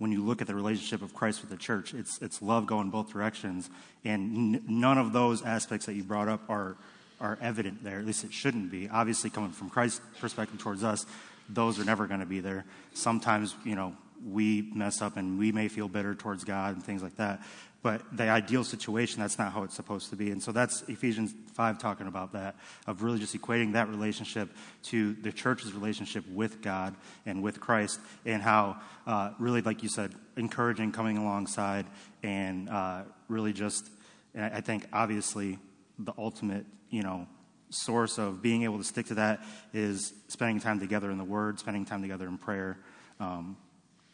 when 0.03 0.11
you 0.11 0.21
look 0.21 0.41
at 0.41 0.47
the 0.47 0.53
relationship 0.53 1.01
of 1.01 1.13
Christ 1.13 1.39
with 1.39 1.49
the 1.49 1.55
church, 1.55 1.93
it's, 1.93 2.21
it's 2.21 2.41
love 2.41 2.67
going 2.67 2.89
both 2.89 3.13
directions. 3.13 3.69
And 4.03 4.55
n- 4.55 4.63
none 4.67 4.97
of 4.97 5.13
those 5.13 5.41
aspects 5.43 5.85
that 5.85 5.93
you 5.93 6.03
brought 6.03 6.27
up 6.27 6.49
are, 6.49 6.75
are 7.21 7.39
evident 7.41 7.85
there. 7.85 7.99
At 7.99 8.05
least 8.05 8.25
it 8.25 8.33
shouldn't 8.33 8.69
be. 8.69 8.89
Obviously, 8.89 9.29
coming 9.29 9.51
from 9.51 9.69
Christ's 9.69 10.01
perspective 10.19 10.59
towards 10.59 10.83
us, 10.83 11.05
those 11.47 11.79
are 11.79 11.85
never 11.85 12.05
going 12.05 12.19
to 12.19 12.25
be 12.25 12.41
there. 12.41 12.65
Sometimes, 12.93 13.55
you 13.63 13.75
know, 13.75 13.95
we 14.29 14.69
mess 14.75 15.01
up 15.01 15.15
and 15.15 15.39
we 15.39 15.53
may 15.53 15.69
feel 15.69 15.87
bitter 15.87 16.15
towards 16.15 16.43
God 16.43 16.75
and 16.75 16.83
things 16.83 17.01
like 17.01 17.15
that. 17.15 17.41
But 17.83 18.01
the 18.15 18.29
ideal 18.29 18.63
situation, 18.63 19.19
that's 19.19 19.37
not 19.37 19.51
how 19.51 19.63
it's 19.63 19.75
supposed 19.75 20.09
to 20.11 20.15
be. 20.15 20.31
And 20.31 20.41
so 20.41 20.53
that's 20.53 20.83
Ephesians 20.83 21.35
5 21.53 21.77
talking 21.77 22.07
about 22.07 22.31
that, 22.31 22.55
of 22.87 23.03
really 23.03 23.19
just 23.19 23.35
equating 23.35 23.73
that 23.73 23.89
relationship 23.89 24.49
to 24.83 25.13
the 25.15 25.33
church's 25.33 25.73
relationship 25.73 26.25
with 26.29 26.61
God 26.61 26.95
and 27.25 27.43
with 27.43 27.59
Christ, 27.59 27.99
and 28.25 28.41
how, 28.41 28.77
uh, 29.05 29.31
really, 29.37 29.61
like 29.61 29.83
you 29.83 29.89
said, 29.89 30.15
encouraging, 30.37 30.93
coming 30.93 31.17
alongside, 31.17 31.85
and 32.23 32.69
uh, 32.69 33.01
really 33.27 33.51
just, 33.51 33.89
and 34.33 34.45
I 34.45 34.61
think 34.61 34.87
obviously 34.93 35.59
the 35.99 36.13
ultimate, 36.17 36.65
you 36.89 37.03
know, 37.03 37.27
source 37.69 38.17
of 38.17 38.41
being 38.41 38.63
able 38.63 38.77
to 38.77 38.83
stick 38.85 39.07
to 39.07 39.15
that 39.15 39.41
is 39.73 40.13
spending 40.29 40.61
time 40.61 40.79
together 40.79 41.11
in 41.11 41.17
the 41.17 41.23
Word, 41.25 41.59
spending 41.59 41.83
time 41.83 42.01
together 42.01 42.29
in 42.29 42.37
prayer. 42.37 42.77
Um, 43.19 43.57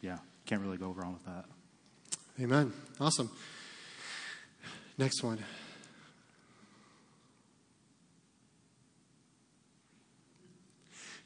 yeah, 0.01 0.17
can't 0.47 0.61
really 0.61 0.77
go 0.77 0.89
wrong 0.89 1.13
with 1.13 1.25
that. 1.25 1.45
Amen. 2.41 2.73
Awesome. 2.99 3.29
Next 4.99 5.23
one. 5.23 5.39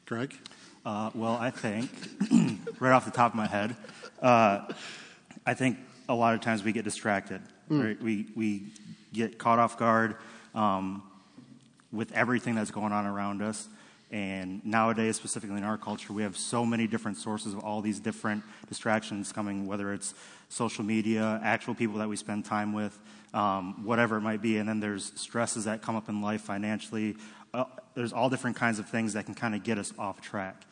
Greg? 0.06 0.32
Uh, 0.86 1.10
well, 1.12 1.32
I 1.32 1.50
think, 1.50 1.90
right 2.78 2.92
off 2.92 3.04
the 3.04 3.10
top 3.10 3.32
of 3.32 3.34
my 3.36 3.48
head, 3.48 3.74
uh, 4.22 4.72
I 5.44 5.54
think 5.54 5.78
a 6.08 6.14
lot 6.14 6.34
of 6.34 6.40
times 6.40 6.62
we 6.62 6.70
get 6.70 6.84
distracted. 6.84 7.42
Right? 7.68 8.00
We 8.00 8.26
we 8.36 8.66
get 9.12 9.38
caught 9.38 9.58
off 9.58 9.76
guard 9.76 10.18
um, 10.54 11.02
with 11.90 12.12
everything 12.12 12.54
that's 12.54 12.70
going 12.70 12.92
on 12.92 13.06
around 13.06 13.42
us. 13.42 13.66
And 14.12 14.64
nowadays, 14.64 15.16
specifically 15.16 15.56
in 15.56 15.64
our 15.64 15.78
culture, 15.78 16.12
we 16.12 16.22
have 16.22 16.36
so 16.36 16.64
many 16.64 16.86
different 16.86 17.16
sources 17.16 17.54
of 17.54 17.58
all 17.64 17.80
these 17.80 17.98
different 17.98 18.44
distractions 18.68 19.32
coming, 19.32 19.66
whether 19.66 19.92
it's 19.92 20.14
social 20.48 20.84
media, 20.84 21.40
actual 21.42 21.74
people 21.74 21.98
that 21.98 22.08
we 22.08 22.14
spend 22.14 22.44
time 22.44 22.72
with, 22.72 22.96
um, 23.34 23.84
whatever 23.84 24.16
it 24.16 24.22
might 24.22 24.40
be. 24.40 24.56
And 24.56 24.68
then 24.68 24.80
there's 24.80 25.12
stresses 25.20 25.64
that 25.64 25.82
come 25.82 25.96
up 25.96 26.08
in 26.08 26.22
life 26.22 26.40
financially. 26.40 27.16
Uh, 27.52 27.64
there's 27.94 28.12
all 28.12 28.30
different 28.30 28.56
kinds 28.56 28.78
of 28.78 28.88
things 28.88 29.12
that 29.12 29.26
can 29.26 29.34
kind 29.34 29.54
of 29.54 29.62
get 29.62 29.76
us 29.76 29.92
off 29.98 30.22
track. 30.22 30.62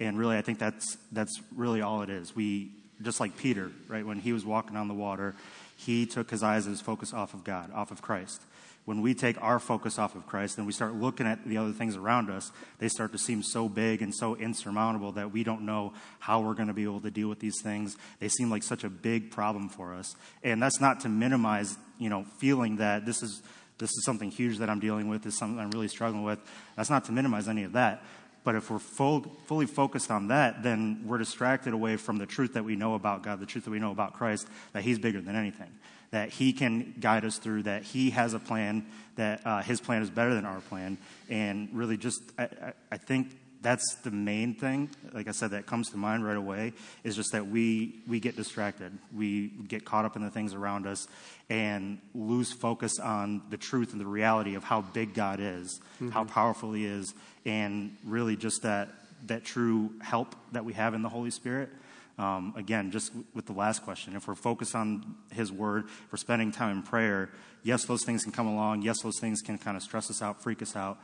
And 0.00 0.18
really, 0.18 0.38
I 0.38 0.42
think 0.42 0.58
that's, 0.58 0.96
that's 1.10 1.40
really 1.54 1.82
all 1.82 2.02
it 2.02 2.08
is. 2.08 2.34
We, 2.34 2.70
just 3.02 3.20
like 3.20 3.36
Peter, 3.36 3.70
right, 3.88 4.06
when 4.06 4.20
he 4.20 4.32
was 4.32 4.46
walking 4.46 4.76
on 4.76 4.88
the 4.88 4.94
water, 4.94 5.34
he 5.76 6.06
took 6.06 6.30
his 6.30 6.42
eyes 6.42 6.66
and 6.66 6.72
his 6.72 6.80
focus 6.80 7.12
off 7.12 7.34
of 7.34 7.44
God, 7.44 7.72
off 7.72 7.90
of 7.90 8.00
Christ 8.00 8.40
when 8.84 9.00
we 9.00 9.14
take 9.14 9.40
our 9.40 9.60
focus 9.60 9.98
off 9.98 10.16
of 10.16 10.26
Christ 10.26 10.58
and 10.58 10.66
we 10.66 10.72
start 10.72 10.94
looking 10.94 11.26
at 11.26 11.46
the 11.46 11.56
other 11.56 11.72
things 11.72 11.96
around 11.96 12.30
us, 12.30 12.50
they 12.78 12.88
start 12.88 13.12
to 13.12 13.18
seem 13.18 13.42
so 13.42 13.68
big 13.68 14.02
and 14.02 14.12
so 14.14 14.34
insurmountable 14.34 15.12
that 15.12 15.32
we 15.32 15.44
don't 15.44 15.62
know 15.62 15.92
how 16.18 16.40
we're 16.40 16.54
going 16.54 16.68
to 16.68 16.74
be 16.74 16.82
able 16.82 17.00
to 17.00 17.10
deal 17.10 17.28
with 17.28 17.38
these 17.38 17.60
things. 17.62 17.96
They 18.18 18.28
seem 18.28 18.50
like 18.50 18.64
such 18.64 18.82
a 18.82 18.90
big 18.90 19.30
problem 19.30 19.68
for 19.68 19.94
us. 19.94 20.16
And 20.42 20.60
that's 20.60 20.80
not 20.80 21.00
to 21.00 21.08
minimize, 21.08 21.76
you 22.02 22.10
know, 22.10 22.24
feeling 22.38 22.76
that 22.76 23.06
this 23.06 23.22
is 23.22 23.42
this 23.78 23.90
is 23.90 24.04
something 24.04 24.30
huge 24.30 24.58
that 24.58 24.70
I'm 24.70 24.80
dealing 24.80 25.08
with, 25.08 25.22
this 25.22 25.34
is 25.34 25.38
something 25.38 25.58
I'm 25.58 25.70
really 25.70 25.88
struggling 25.88 26.22
with. 26.22 26.38
That's 26.76 26.90
not 26.90 27.04
to 27.06 27.12
minimize 27.12 27.48
any 27.48 27.64
of 27.64 27.72
that. 27.72 28.04
But 28.44 28.54
if 28.54 28.70
we're 28.70 28.78
full, 28.78 29.22
fully 29.46 29.66
focused 29.66 30.10
on 30.10 30.28
that, 30.28 30.62
then 30.62 31.04
we're 31.06 31.18
distracted 31.18 31.72
away 31.72 31.96
from 31.96 32.18
the 32.18 32.26
truth 32.26 32.54
that 32.54 32.64
we 32.64 32.76
know 32.76 32.94
about 32.94 33.22
God, 33.22 33.40
the 33.40 33.46
truth 33.46 33.64
that 33.64 33.70
we 33.70 33.78
know 33.78 33.90
about 33.90 34.14
Christ, 34.14 34.46
that 34.72 34.82
He's 34.82 34.98
bigger 34.98 35.20
than 35.20 35.36
anything 35.36 35.70
that 36.12 36.28
He 36.28 36.52
can 36.52 36.94
guide 37.00 37.24
us 37.24 37.38
through, 37.38 37.64
that 37.64 37.82
He 37.82 38.10
has 38.10 38.34
a 38.34 38.38
plan, 38.38 38.86
that 39.16 39.44
uh, 39.44 39.62
His 39.62 39.80
plan 39.80 40.02
is 40.02 40.10
better 40.10 40.34
than 40.34 40.44
our 40.44 40.60
plan. 40.60 40.96
And 41.28 41.68
really, 41.72 41.96
just, 41.96 42.22
I, 42.38 42.44
I, 42.44 42.72
I 42.92 42.96
think 42.98 43.36
that's 43.62 43.94
the 44.02 44.10
main 44.10 44.54
thing, 44.54 44.90
like 45.12 45.28
I 45.28 45.30
said, 45.30 45.52
that 45.52 45.66
comes 45.66 45.90
to 45.90 45.96
mind 45.96 46.26
right 46.26 46.36
away 46.36 46.72
is 47.04 47.14
just 47.14 47.32
that 47.32 47.46
we, 47.46 48.00
we 48.08 48.18
get 48.18 48.36
distracted. 48.36 48.92
We 49.16 49.48
get 49.48 49.84
caught 49.84 50.04
up 50.04 50.16
in 50.16 50.22
the 50.22 50.30
things 50.30 50.52
around 50.52 50.86
us 50.86 51.06
and 51.48 51.98
lose 52.14 52.52
focus 52.52 52.98
on 52.98 53.42
the 53.50 53.56
truth 53.56 53.92
and 53.92 54.00
the 54.00 54.06
reality 54.06 54.56
of 54.56 54.64
how 54.64 54.82
big 54.82 55.14
God 55.14 55.38
is, 55.40 55.80
mm-hmm. 55.96 56.10
how 56.10 56.24
powerful 56.24 56.72
He 56.72 56.84
is, 56.84 57.14
and 57.46 57.96
really 58.04 58.36
just 58.36 58.62
that, 58.62 58.88
that 59.26 59.44
true 59.44 59.92
help 60.02 60.34
that 60.50 60.64
we 60.64 60.72
have 60.72 60.94
in 60.94 61.02
the 61.02 61.08
Holy 61.08 61.30
Spirit. 61.30 61.70
Um, 62.18 62.54
again, 62.56 62.90
just 62.90 63.12
with 63.34 63.46
the 63.46 63.52
last 63.52 63.84
question, 63.84 64.16
if 64.16 64.26
we're 64.26 64.34
focused 64.34 64.74
on 64.74 65.14
His 65.30 65.52
Word, 65.52 65.84
if 65.84 66.12
we're 66.12 66.18
spending 66.18 66.52
time 66.52 66.78
in 66.78 66.82
prayer, 66.82 67.30
yes, 67.62 67.84
those 67.84 68.04
things 68.04 68.24
can 68.24 68.32
come 68.32 68.46
along. 68.46 68.82
Yes, 68.82 69.00
those 69.02 69.18
things 69.20 69.40
can 69.40 69.56
kind 69.56 69.76
of 69.76 69.82
stress 69.82 70.10
us 70.10 70.20
out, 70.20 70.42
freak 70.42 70.62
us 70.62 70.76
out. 70.76 70.98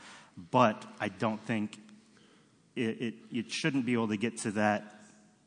But 0.51 0.85
I 1.01 1.09
don't 1.09 1.41
think 1.41 1.79
it, 2.79 3.01
it, 3.01 3.15
it 3.33 3.51
shouldn't 3.51 3.85
be 3.85 3.93
able 3.95 4.09
to 4.09 4.17
get 4.17 4.39
to 4.39 4.53
that 4.53 4.95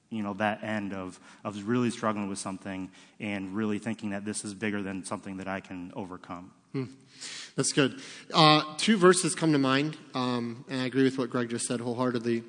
you 0.09 0.21
know 0.21 0.33
that 0.33 0.63
end 0.63 0.93
of 0.93 1.19
of 1.43 1.67
really 1.67 1.89
struggling 1.89 2.27
with 2.27 2.37
something 2.37 2.91
and 3.19 3.55
really 3.55 3.79
thinking 3.79 4.11
that 4.11 4.25
this 4.25 4.43
is 4.43 4.53
bigger 4.53 4.81
than 4.81 5.05
something 5.05 5.37
that 5.37 5.47
I 5.47 5.61
can 5.61 5.91
overcome. 5.95 6.51
Hmm. 6.73 6.85
That's 7.55 7.71
good. 7.71 8.01
Uh, 8.33 8.63
two 8.77 8.97
verses 8.97 9.35
come 9.35 9.51
to 9.51 9.59
mind, 9.59 9.97
um, 10.13 10.65
and 10.69 10.81
I 10.81 10.85
agree 10.85 11.03
with 11.03 11.17
what 11.17 11.29
Greg 11.29 11.49
just 11.49 11.65
said 11.65 11.79
wholeheartedly. 11.79 12.43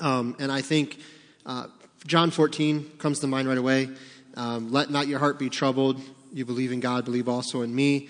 Um, 0.00 0.36
and 0.38 0.50
I 0.50 0.62
think 0.62 0.98
uh, 1.46 1.66
John 2.06 2.30
14 2.30 2.92
comes 2.98 3.20
to 3.20 3.26
mind 3.26 3.48
right 3.48 3.58
away. 3.58 3.88
Um, 4.36 4.72
Let 4.72 4.90
not 4.90 5.06
your 5.06 5.18
heart 5.18 5.38
be 5.38 5.50
troubled. 5.50 6.00
You 6.32 6.44
believe 6.44 6.72
in 6.72 6.80
God, 6.80 7.04
believe 7.04 7.28
also 7.28 7.60
in 7.62 7.74
me. 7.74 8.08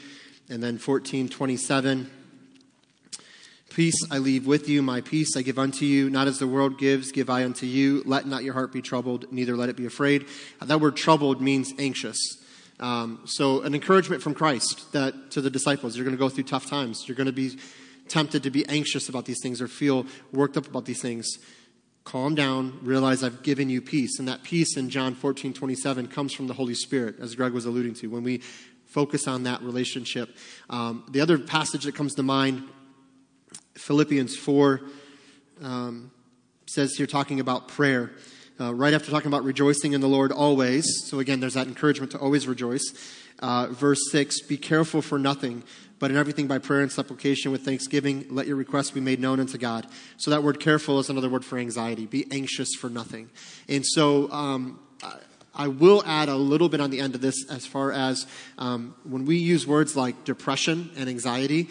And 0.49 0.63
then 0.63 0.79
14, 0.79 1.29
27. 1.29 2.11
Peace 3.73 4.07
I 4.11 4.19
leave 4.19 4.47
with 4.47 4.69
you, 4.69 4.83
my 4.83 5.01
peace 5.01 5.35
I 5.35 5.41
give 5.41 5.59
unto 5.59 5.87
you. 5.87 6.11
Not 6.11 6.29
as 6.29 6.39
the 6.39 6.47
world 6.47 6.79
gives, 6.79 7.11
give 7.11 7.31
I 7.31 7.43
unto 7.43 7.65
you. 7.65 8.03
Let 8.05 8.27
not 8.27 8.45
your 8.45 8.53
heart 8.53 8.71
be 8.71 8.83
troubled, 8.83 9.33
neither 9.33 9.57
let 9.57 9.71
it 9.71 9.77
be 9.77 9.87
afraid. 9.87 10.27
That 10.61 10.79
word 10.79 10.95
troubled 10.95 11.41
means 11.41 11.73
anxious. 11.79 12.19
Um, 12.81 13.21
so, 13.25 13.63
an 13.63 13.75
encouragement 13.75 14.23
from 14.23 14.35
Christ 14.35 14.93
that 14.93 15.31
to 15.31 15.41
the 15.41 15.49
disciples, 15.49 15.97
you're 15.97 16.05
going 16.05 16.17
to 16.17 16.21
go 16.21 16.29
through 16.29 16.45
tough 16.45 16.67
times. 16.67 17.05
You're 17.09 17.17
going 17.17 17.29
to 17.29 17.33
be 17.33 17.59
tempted 18.09 18.43
to 18.43 18.51
be 18.51 18.67
anxious 18.69 19.09
about 19.09 19.25
these 19.25 19.41
things 19.43 19.63
or 19.63 19.69
feel 19.69 20.05
worked 20.33 20.59
up 20.59 20.67
about 20.67 20.85
these 20.85 21.01
things 21.01 21.39
calm 22.05 22.35
down, 22.35 22.79
realize 22.83 23.23
I've 23.23 23.43
given 23.43 23.71
you 23.71 23.81
peace. 23.81 24.19
And 24.19 24.29
that 24.29 24.43
peace 24.43 24.77
in 24.77 24.91
John 24.91 25.15
14, 25.15 25.55
27 25.55 26.09
comes 26.09 26.35
from 26.35 26.47
the 26.47 26.55
Holy 26.55 26.75
Spirit, 26.75 27.15
as 27.21 27.35
Greg 27.35 27.53
was 27.53 27.65
alluding 27.65 27.95
to, 27.95 28.09
when 28.09 28.23
we 28.23 28.43
focus 28.85 29.27
on 29.27 29.45
that 29.45 29.63
relationship. 29.63 30.37
Um, 30.69 31.05
the 31.11 31.21
other 31.21 31.39
passage 31.39 31.85
that 31.85 31.95
comes 31.95 32.15
to 32.17 32.23
mind, 32.23 32.69
Philippians 33.75 34.37
4, 34.37 34.81
um, 35.63 36.11
says 36.67 36.95
here 36.97 37.07
talking 37.07 37.41
about 37.41 37.69
prayer. 37.69 38.13
Uh, 38.61 38.73
right 38.73 38.95
after 38.95 39.11
talking 39.11 39.29
about 39.29 39.45
rejoicing 39.45 39.93
in 39.93 40.01
the 40.01 40.09
Lord 40.09 40.31
always. 40.31 40.87
So 41.07 41.19
again, 41.21 41.41
there's 41.41 41.55
that 41.55 41.67
encouragement 41.67 42.13
to 42.13 42.19
always 42.19 42.47
rejoice. 42.47 42.83
Uh, 43.39 43.67
verse 43.71 44.11
6 44.11 44.43
Be 44.43 44.57
careful 44.57 45.03
for 45.03 45.19
nothing, 45.19 45.65
but 45.99 46.11
in 46.11 46.17
everything 46.17 46.47
by 46.47 46.59
prayer 46.59 46.83
and 46.83 46.93
supplication 46.93 47.51
with 47.51 47.65
thanksgiving, 47.65 48.27
let 48.31 48.47
your 48.47 48.57
requests 48.57 48.91
be 48.91 49.01
made 49.01 49.21
known 49.21 49.41
unto 49.41 49.59
God. 49.59 49.87
So 50.17 50.31
that 50.31 50.43
word 50.43 50.61
careful 50.61 51.01
is 51.01 51.11
another 51.11 51.29
word 51.29 51.45
for 51.45 51.59
anxiety. 51.59 52.07
Be 52.07 52.27
anxious 52.31 52.75
for 52.75 52.89
nothing. 52.89 53.31
And 53.69 53.85
so, 53.85 54.31
um, 54.31 54.79
I 55.55 55.69
will 55.69 56.03
add 56.07 56.29
a 56.29 56.37
little 56.37 56.69
bit 56.69 56.81
on 56.81 56.91
the 56.91 57.01
end 57.01 57.15
of 57.15 57.21
this 57.21 57.45
as 57.51 57.67
far 57.67 57.93
as 57.93 58.27
um, 58.57 58.95
when 59.05 59.27
we 59.27 59.37
use 59.37 59.67
words 59.67 59.95
like 59.95 60.25
depression 60.25 60.91
and 60.97 61.11
anxiety, 61.11 61.69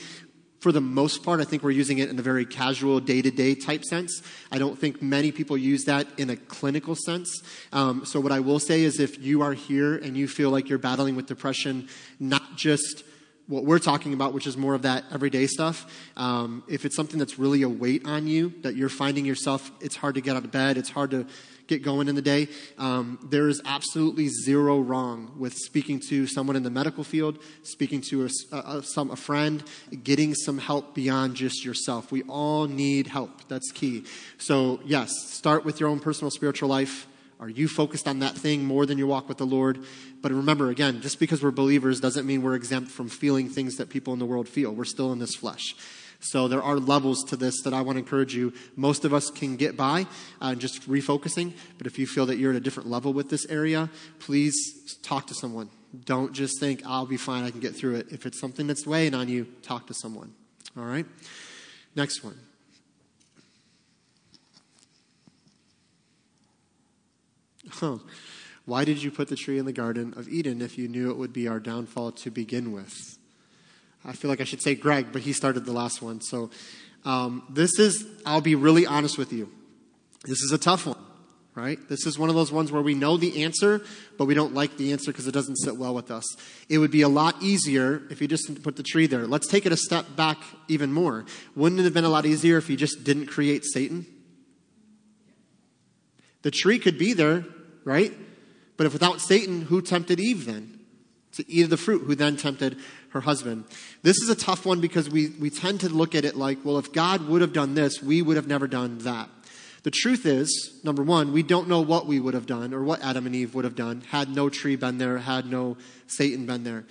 for 0.61 0.71
the 0.71 0.79
most 0.79 1.23
part, 1.23 1.41
I 1.41 1.43
think 1.43 1.63
we're 1.63 1.71
using 1.71 1.97
it 1.97 2.09
in 2.09 2.19
a 2.19 2.21
very 2.21 2.45
casual, 2.45 2.99
day 2.99 3.21
to 3.23 3.31
day 3.31 3.55
type 3.55 3.83
sense. 3.83 4.21
I 4.51 4.59
don't 4.59 4.77
think 4.77 5.01
many 5.01 5.31
people 5.31 5.57
use 5.57 5.85
that 5.85 6.07
in 6.17 6.29
a 6.29 6.35
clinical 6.35 6.95
sense. 6.95 7.41
Um, 7.73 8.05
so, 8.05 8.19
what 8.19 8.31
I 8.31 8.41
will 8.41 8.59
say 8.59 8.83
is 8.83 8.99
if 8.99 9.19
you 9.19 9.41
are 9.41 9.53
here 9.53 9.95
and 9.95 10.15
you 10.15 10.27
feel 10.27 10.51
like 10.51 10.69
you're 10.69 10.77
battling 10.77 11.15
with 11.15 11.25
depression, 11.25 11.89
not 12.19 12.55
just 12.55 13.03
what 13.47 13.65
we're 13.65 13.79
talking 13.79 14.13
about, 14.13 14.33
which 14.33 14.45
is 14.45 14.55
more 14.55 14.75
of 14.75 14.83
that 14.83 15.03
everyday 15.11 15.47
stuff. 15.47 15.91
Um, 16.15 16.63
if 16.69 16.85
it's 16.85 16.95
something 16.95 17.17
that's 17.17 17.39
really 17.39 17.63
a 17.63 17.69
weight 17.69 18.05
on 18.05 18.27
you, 18.27 18.53
that 18.61 18.75
you're 18.75 18.87
finding 18.87 19.25
yourself, 19.25 19.71
it's 19.81 19.95
hard 19.95 20.13
to 20.15 20.21
get 20.21 20.35
out 20.35 20.45
of 20.45 20.51
bed, 20.51 20.77
it's 20.77 20.91
hard 20.91 21.09
to 21.11 21.25
get 21.71 21.83
going 21.83 22.09
in 22.09 22.15
the 22.15 22.21
day, 22.21 22.49
um, 22.77 23.17
there 23.29 23.47
is 23.47 23.61
absolutely 23.65 24.27
zero 24.27 24.79
wrong 24.79 25.31
with 25.37 25.53
speaking 25.53 26.01
to 26.09 26.27
someone 26.27 26.57
in 26.57 26.63
the 26.63 26.69
medical 26.69 27.03
field, 27.03 27.39
speaking 27.63 28.01
to 28.01 28.25
a, 28.25 28.55
a, 28.55 28.83
some, 28.83 29.09
a 29.09 29.15
friend, 29.15 29.63
getting 30.03 30.35
some 30.35 30.57
help 30.57 30.93
beyond 30.93 31.35
just 31.35 31.63
yourself. 31.63 32.11
We 32.11 32.23
all 32.23 32.67
need 32.67 33.07
help. 33.07 33.47
That's 33.47 33.71
key. 33.71 34.03
So, 34.37 34.81
yes, 34.83 35.11
start 35.27 35.63
with 35.63 35.79
your 35.79 35.87
own 35.87 35.99
personal 35.99 36.29
spiritual 36.29 36.67
life. 36.67 37.07
Are 37.39 37.49
you 37.49 37.67
focused 37.67 38.07
on 38.07 38.19
that 38.19 38.35
thing 38.35 38.65
more 38.65 38.85
than 38.85 38.97
your 38.97 39.07
walk 39.07 39.29
with 39.29 39.37
the 39.37 39.47
Lord? 39.47 39.79
But 40.21 40.31
remember, 40.31 40.69
again, 40.69 41.01
just 41.01 41.19
because 41.19 41.41
we're 41.41 41.51
believers 41.51 41.99
doesn't 41.99 42.27
mean 42.27 42.43
we're 42.43 42.53
exempt 42.55 42.91
from 42.91 43.09
feeling 43.09 43.49
things 43.49 43.77
that 43.77 43.89
people 43.89 44.13
in 44.13 44.19
the 44.19 44.25
world 44.25 44.47
feel. 44.47 44.71
We're 44.71 44.83
still 44.83 45.11
in 45.11 45.19
this 45.19 45.35
flesh. 45.35 45.75
So 46.21 46.47
there 46.47 46.61
are 46.61 46.77
levels 46.77 47.23
to 47.25 47.35
this 47.35 47.61
that 47.63 47.73
I 47.73 47.81
want 47.81 47.95
to 47.95 47.99
encourage 47.99 48.35
you. 48.35 48.53
Most 48.75 49.05
of 49.05 49.13
us 49.13 49.31
can 49.31 49.55
get 49.55 49.75
by 49.75 50.05
uh, 50.39 50.53
just 50.53 50.87
refocusing, 50.87 51.53
but 51.79 51.87
if 51.87 51.97
you 51.97 52.05
feel 52.05 52.27
that 52.27 52.37
you're 52.37 52.51
at 52.51 52.57
a 52.57 52.61
different 52.61 52.89
level 52.89 53.11
with 53.11 53.29
this 53.29 53.45
area, 53.47 53.89
please 54.19 54.55
talk 55.01 55.27
to 55.27 55.33
someone. 55.33 55.69
Don't 56.05 56.31
just 56.31 56.59
think, 56.59 56.83
I'll 56.85 57.07
be 57.07 57.17
fine, 57.17 57.43
I 57.43 57.49
can 57.49 57.59
get 57.59 57.75
through 57.75 57.95
it. 57.95 58.11
If 58.11 58.25
it's 58.27 58.39
something 58.39 58.67
that's 58.67 58.85
weighing 58.85 59.15
on 59.15 59.29
you, 59.29 59.45
talk 59.63 59.87
to 59.87 59.95
someone. 59.95 60.33
All 60.77 60.85
right? 60.85 61.07
Next 61.95 62.23
one. 62.23 62.37
Huh. 67.69 67.97
Why 68.65 68.85
did 68.85 69.01
you 69.01 69.09
put 69.09 69.27
the 69.27 69.35
tree 69.35 69.57
in 69.57 69.65
the 69.65 69.73
Garden 69.73 70.13
of 70.15 70.29
Eden 70.29 70.61
if 70.61 70.77
you 70.77 70.87
knew 70.87 71.09
it 71.09 71.17
would 71.17 71.33
be 71.33 71.47
our 71.47 71.59
downfall 71.59 72.11
to 72.11 72.29
begin 72.29 72.71
with? 72.71 73.17
I 74.03 74.13
feel 74.13 74.29
like 74.29 74.41
I 74.41 74.45
should 74.45 74.61
say 74.61 74.75
Greg, 74.75 75.07
but 75.11 75.21
he 75.21 75.33
started 75.33 75.65
the 75.65 75.73
last 75.73 76.01
one. 76.01 76.21
So 76.21 76.49
um, 77.05 77.43
this 77.49 77.79
is, 77.79 78.05
I'll 78.25 78.41
be 78.41 78.55
really 78.55 78.85
honest 78.85 79.17
with 79.17 79.31
you. 79.31 79.51
This 80.23 80.41
is 80.41 80.51
a 80.51 80.57
tough 80.57 80.85
one, 80.85 80.97
right? 81.55 81.79
This 81.89 82.05
is 82.05 82.17
one 82.17 82.29
of 82.29 82.35
those 82.35 82.51
ones 82.51 82.71
where 82.71 82.81
we 82.81 82.93
know 82.93 83.17
the 83.17 83.43
answer, 83.43 83.81
but 84.17 84.25
we 84.25 84.33
don't 84.33 84.53
like 84.53 84.77
the 84.77 84.91
answer 84.91 85.11
because 85.11 85.27
it 85.27 85.31
doesn't 85.31 85.57
sit 85.57 85.77
well 85.77 85.93
with 85.95 86.11
us. 86.11 86.25
It 86.69 86.77
would 86.77 86.91
be 86.91 87.01
a 87.01 87.09
lot 87.09 87.41
easier 87.41 88.03
if 88.09 88.21
you 88.21 88.27
just 88.27 88.63
put 88.63 88.75
the 88.75 88.83
tree 88.83 89.07
there. 89.07 89.25
Let's 89.25 89.47
take 89.47 89.65
it 89.65 89.71
a 89.71 89.77
step 89.77 90.15
back 90.15 90.37
even 90.67 90.93
more. 90.93 91.25
Wouldn't 91.55 91.79
it 91.79 91.83
have 91.85 91.93
been 91.93 92.05
a 92.05 92.09
lot 92.09 92.25
easier 92.25 92.57
if 92.57 92.69
you 92.69 92.77
just 92.77 93.03
didn't 93.03 93.27
create 93.27 93.65
Satan? 93.65 94.05
The 96.43 96.51
tree 96.51 96.79
could 96.79 96.97
be 96.97 97.13
there, 97.13 97.45
right? 97.83 98.13
But 98.77 98.87
if 98.87 98.93
without 98.93 99.21
Satan, 99.21 99.61
who 99.61 99.81
tempted 99.81 100.19
Eve 100.19 100.45
then? 100.45 100.79
To 101.33 101.49
eat 101.49 101.63
of 101.63 101.69
the 101.69 101.77
fruit, 101.77 102.03
who 102.05 102.13
then 102.13 102.35
tempted 102.35 102.77
her 103.11 103.21
husband. 103.21 103.65
This 104.03 104.17
is 104.17 104.29
a 104.29 104.35
tough 104.35 104.65
one 104.65 104.81
because 104.81 105.09
we, 105.09 105.29
we 105.39 105.49
tend 105.49 105.81
to 105.81 105.89
look 105.89 106.15
at 106.15 106.25
it 106.25 106.35
like, 106.35 106.59
well, 106.63 106.77
if 106.77 106.91
God 106.91 107.27
would 107.27 107.41
have 107.41 107.53
done 107.53 107.75
this, 107.75 108.01
we 108.01 108.21
would 108.21 108.37
have 108.37 108.47
never 108.47 108.67
done 108.67 108.99
that. 108.99 109.29
The 109.83 109.91
truth 109.91 110.25
is, 110.25 110.79
number 110.83 111.01
one, 111.01 111.33
we 111.33 111.43
don't 111.43 111.67
know 111.67 111.81
what 111.81 112.05
we 112.05 112.19
would 112.19 112.35
have 112.35 112.45
done 112.45 112.73
or 112.73 112.83
what 112.83 113.01
Adam 113.01 113.25
and 113.25 113.35
Eve 113.35 113.55
would 113.55 113.65
have 113.65 113.75
done 113.75 114.01
had 114.09 114.29
no 114.29 114.49
tree 114.49 114.75
been 114.75 114.97
there, 114.97 115.17
had 115.17 115.45
no 115.45 115.77
Satan 116.07 116.45
been 116.45 116.63
there. 116.63 116.85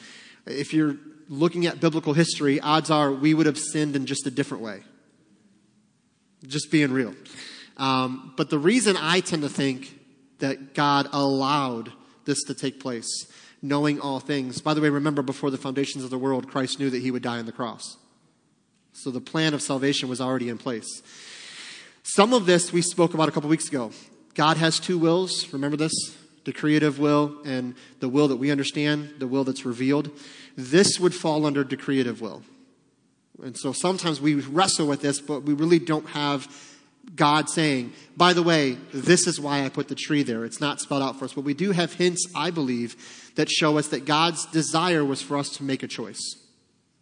If 0.47 0.75
you're 0.75 0.97
looking 1.29 1.67
at 1.67 1.81
biblical 1.81 2.13
history, 2.13 2.61
odds 2.61 2.91
are 2.91 3.13
we 3.13 3.33
would 3.33 3.47
have 3.47 3.59
sinned 3.59 3.95
in 3.95 4.07
just 4.07 4.27
a 4.27 4.31
different 4.31 4.65
way. 4.65 4.83
Just 6.47 6.73
being 6.73 6.93
real. 6.93 7.15
Um, 7.77 8.35
but 8.37 8.51
the 8.51 8.59
reason 8.59 8.97
I 8.99 9.21
tend 9.21 9.43
to 9.43 9.49
think 9.49 9.97
that 10.41 10.75
God 10.75 11.09
allowed 11.13 11.93
this 12.25 12.43
to 12.45 12.55
take 12.55 12.81
place, 12.81 13.09
knowing 13.62 14.01
all 14.01 14.20
things. 14.20 14.61
By 14.61 14.75
the 14.75 14.81
way, 14.81 14.88
remember 14.88 15.23
before 15.23 15.51
the 15.51 15.59
foundations 15.59 16.05
of 16.05 16.11
the 16.11 16.18
world, 16.18 16.49
Christ 16.49 16.79
knew 16.79 16.90
that 16.90 17.03
he 17.03 17.11
would 17.11 17.23
die 17.23 17.38
on 17.38 17.46
the 17.46 17.53
cross. 17.53 17.96
So 18.92 19.11
the 19.11 19.20
plan 19.20 19.55
of 19.55 19.62
salvation 19.62 20.09
was 20.09 20.20
already 20.20 20.49
in 20.49 20.59
place. 20.59 21.03
Some 22.03 22.33
of 22.33 22.46
this 22.46 22.73
we 22.73 22.83
spoke 22.83 23.14
about 23.14 23.29
a 23.29 23.33
couple 23.33 23.51
weeks 23.51 23.68
ago. 23.68 23.92
God 24.35 24.57
has 24.57 24.81
two 24.81 24.99
wills. 24.99 25.53
Remember 25.53 25.77
this? 25.77 25.92
The 26.44 26.53
creative 26.53 26.99
will 26.99 27.37
and 27.44 27.75
the 28.01 28.09
will 28.09 28.29
that 28.29 28.37
we 28.37 28.51
understand, 28.51 29.14
the 29.18 29.27
will 29.27 29.44
that's 29.44 29.66
revealed. 29.66 30.11
This 30.57 30.99
would 30.99 31.14
fall 31.14 31.44
under 31.44 31.62
the 31.62 31.77
creative 31.77 32.20
will. 32.20 32.42
And 33.42 33.57
so 33.57 33.73
sometimes 33.73 34.20
we 34.20 34.35
wrestle 34.35 34.87
with 34.87 35.03
this, 35.03 35.20
but 35.20 35.42
we 35.42 35.55
really 35.55 35.79
don't 35.79 36.09
have 36.09 36.49
God 37.14 37.49
saying, 37.51 37.92
by 38.16 38.33
the 38.33 38.42
way, 38.42 38.77
this 38.92 39.27
is 39.27 39.40
why 39.40 39.64
I 39.64 39.68
put 39.68 39.88
the 39.88 39.94
tree 39.94 40.23
there. 40.23 40.44
It's 40.44 40.61
not 40.61 40.81
spelled 40.81 41.03
out 41.03 41.18
for 41.18 41.25
us. 41.25 41.33
But 41.33 41.44
we 41.44 41.55
do 41.55 41.73
have 41.73 41.92
hints, 41.92 42.27
I 42.35 42.51
believe, 42.51 43.33
that 43.35 43.51
show 43.51 43.79
us 43.79 43.88
that 43.88 44.05
God's 44.05 44.46
desire 44.46 45.05
was 45.05 45.20
for 45.20 45.37
us 45.37 45.49
to 45.57 45.64
make 45.64 45.83
a 45.83 45.88
choice. 45.88 46.20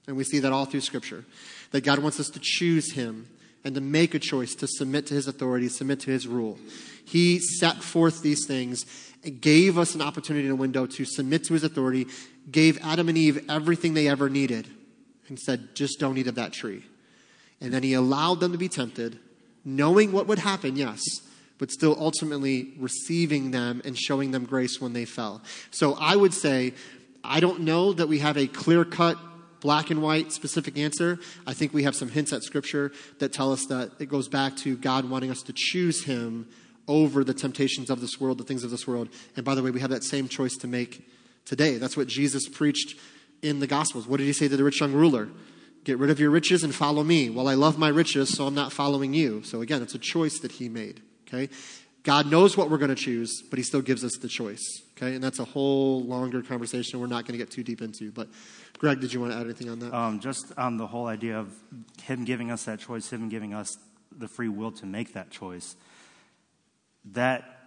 And 0.06 0.16
we 0.16 0.24
see 0.24 0.38
that 0.38 0.52
all 0.52 0.64
through 0.64 0.80
Scripture. 0.80 1.24
That 1.72 1.82
God 1.82 1.98
wants 1.98 2.18
us 2.18 2.30
to 2.30 2.40
choose 2.42 2.92
Him 2.92 3.28
and 3.64 3.74
to 3.74 3.80
make 3.80 4.14
a 4.14 4.18
choice 4.18 4.54
to 4.56 4.66
submit 4.66 5.06
to 5.08 5.14
His 5.14 5.28
authority, 5.28 5.68
submit 5.68 6.00
to 6.00 6.10
His 6.10 6.26
rule. 6.26 6.58
He 7.04 7.38
set 7.38 7.82
forth 7.82 8.22
these 8.22 8.46
things 8.46 8.86
and 9.24 9.40
gave 9.40 9.76
us 9.76 9.94
an 9.94 10.00
opportunity 10.00 10.46
in 10.46 10.52
a 10.52 10.56
window 10.56 10.86
to 10.86 11.04
submit 11.04 11.44
to 11.44 11.54
His 11.54 11.64
authority, 11.64 12.06
gave 12.50 12.78
Adam 12.82 13.08
and 13.08 13.18
Eve 13.18 13.44
everything 13.50 13.92
they 13.92 14.08
ever 14.08 14.30
needed, 14.30 14.68
and 15.28 15.38
said, 15.38 15.74
just 15.74 16.00
don't 16.00 16.16
eat 16.16 16.28
of 16.28 16.36
that 16.36 16.54
tree. 16.54 16.84
And 17.60 17.74
then 17.74 17.82
He 17.82 17.92
allowed 17.92 18.40
them 18.40 18.52
to 18.52 18.58
be 18.58 18.68
tempted 18.68 19.18
knowing 19.68 20.12
what 20.12 20.26
would 20.26 20.38
happen, 20.38 20.76
yes, 20.76 21.02
but 21.58 21.70
still 21.70 21.96
ultimately 21.98 22.72
receiving 22.78 23.50
them 23.50 23.82
and 23.84 23.98
showing 23.98 24.30
them 24.30 24.44
grace 24.44 24.80
when 24.80 24.92
they 24.92 25.04
fell. 25.04 25.42
So 25.70 25.94
I 26.00 26.16
would 26.16 26.32
say, 26.32 26.72
I 27.22 27.40
don't 27.40 27.60
know 27.60 27.92
that 27.92 28.08
we 28.08 28.20
have 28.20 28.38
a 28.38 28.46
clear 28.46 28.84
cut, 28.84 29.18
black 29.60 29.90
and 29.90 30.00
white 30.00 30.32
specific 30.32 30.78
answer. 30.78 31.18
I 31.46 31.52
think 31.52 31.74
we 31.74 31.82
have 31.82 31.96
some 31.96 32.08
hints 32.08 32.32
at 32.32 32.42
Scripture 32.44 32.92
that 33.18 33.32
tell 33.32 33.52
us 33.52 33.66
that 33.66 33.90
it 33.98 34.06
goes 34.06 34.28
back 34.28 34.56
to 34.58 34.76
God 34.76 35.10
wanting 35.10 35.30
us 35.30 35.42
to 35.42 35.52
choose 35.54 36.04
Him 36.04 36.48
over 36.86 37.22
the 37.22 37.34
temptations 37.34 37.90
of 37.90 38.00
this 38.00 38.18
world, 38.18 38.38
the 38.38 38.44
things 38.44 38.64
of 38.64 38.70
this 38.70 38.86
world. 38.86 39.08
And 39.36 39.44
by 39.44 39.54
the 39.54 39.62
way, 39.62 39.70
we 39.70 39.80
have 39.80 39.90
that 39.90 40.04
same 40.04 40.28
choice 40.28 40.56
to 40.58 40.66
make 40.66 41.06
today. 41.44 41.76
That's 41.76 41.96
what 41.96 42.06
Jesus 42.06 42.48
preached 42.48 42.98
in 43.42 43.60
the 43.60 43.66
Gospels. 43.66 44.06
What 44.06 44.16
did 44.18 44.26
He 44.26 44.32
say 44.32 44.48
to 44.48 44.56
the 44.56 44.64
rich 44.64 44.80
young 44.80 44.94
ruler? 44.94 45.28
Get 45.88 45.96
rid 45.96 46.10
of 46.10 46.20
your 46.20 46.28
riches 46.28 46.64
and 46.64 46.74
follow 46.74 47.02
me. 47.02 47.30
Well, 47.30 47.48
I 47.48 47.54
love 47.54 47.78
my 47.78 47.88
riches, 47.88 48.36
so 48.36 48.46
I'm 48.46 48.54
not 48.54 48.74
following 48.74 49.14
you. 49.14 49.42
So 49.42 49.62
again, 49.62 49.80
it's 49.80 49.94
a 49.94 49.98
choice 49.98 50.38
that 50.40 50.52
he 50.52 50.68
made. 50.68 51.00
Okay? 51.26 51.48
God 52.02 52.30
knows 52.30 52.58
what 52.58 52.68
we're 52.68 52.76
going 52.76 52.94
to 52.94 52.94
choose, 52.94 53.40
but 53.48 53.58
he 53.58 53.62
still 53.62 53.80
gives 53.80 54.04
us 54.04 54.18
the 54.18 54.28
choice. 54.28 54.82
Okay? 54.98 55.14
And 55.14 55.24
that's 55.24 55.38
a 55.38 55.46
whole 55.46 56.04
longer 56.04 56.42
conversation 56.42 57.00
we're 57.00 57.06
not 57.06 57.24
going 57.24 57.38
to 57.38 57.42
get 57.42 57.50
too 57.50 57.62
deep 57.62 57.80
into. 57.80 58.12
But 58.12 58.28
Greg, 58.76 59.00
did 59.00 59.14
you 59.14 59.20
want 59.22 59.32
to 59.32 59.38
add 59.38 59.46
anything 59.46 59.70
on 59.70 59.78
that? 59.78 59.94
Um, 59.94 60.20
just 60.20 60.52
on 60.58 60.76
the 60.76 60.86
whole 60.86 61.06
idea 61.06 61.38
of 61.38 61.50
him 62.02 62.26
giving 62.26 62.50
us 62.50 62.64
that 62.64 62.80
choice, 62.80 63.10
him 63.10 63.30
giving 63.30 63.54
us 63.54 63.78
the 64.14 64.28
free 64.28 64.50
will 64.50 64.72
to 64.72 64.84
make 64.84 65.14
that 65.14 65.30
choice. 65.30 65.74
That, 67.12 67.62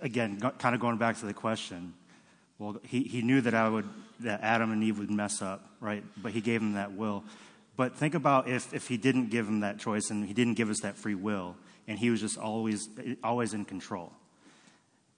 again, 0.00 0.40
kind 0.58 0.74
of 0.74 0.80
going 0.80 0.96
back 0.96 1.20
to 1.20 1.26
the 1.26 1.34
question, 1.34 1.94
well, 2.58 2.80
he, 2.82 3.04
he 3.04 3.22
knew 3.22 3.40
that 3.40 3.54
I 3.54 3.68
would, 3.68 3.88
that 4.18 4.40
Adam 4.42 4.72
and 4.72 4.82
Eve 4.82 4.98
would 4.98 5.12
mess 5.12 5.40
up, 5.40 5.64
right? 5.80 6.02
But 6.16 6.32
he 6.32 6.40
gave 6.40 6.60
them 6.60 6.72
that 6.72 6.94
will. 6.94 7.22
But 7.76 7.96
think 7.96 8.14
about 8.14 8.48
if, 8.48 8.72
if 8.74 8.88
he 8.88 8.96
didn't 8.96 9.30
give 9.30 9.48
him 9.48 9.60
that 9.60 9.78
choice 9.78 10.10
and 10.10 10.26
he 10.26 10.34
didn't 10.34 10.54
give 10.54 10.70
us 10.70 10.80
that 10.80 10.96
free 10.96 11.14
will 11.14 11.56
and 11.88 11.98
he 11.98 12.10
was 12.10 12.20
just 12.20 12.38
always, 12.38 12.88
always 13.24 13.54
in 13.54 13.64
control, 13.64 14.12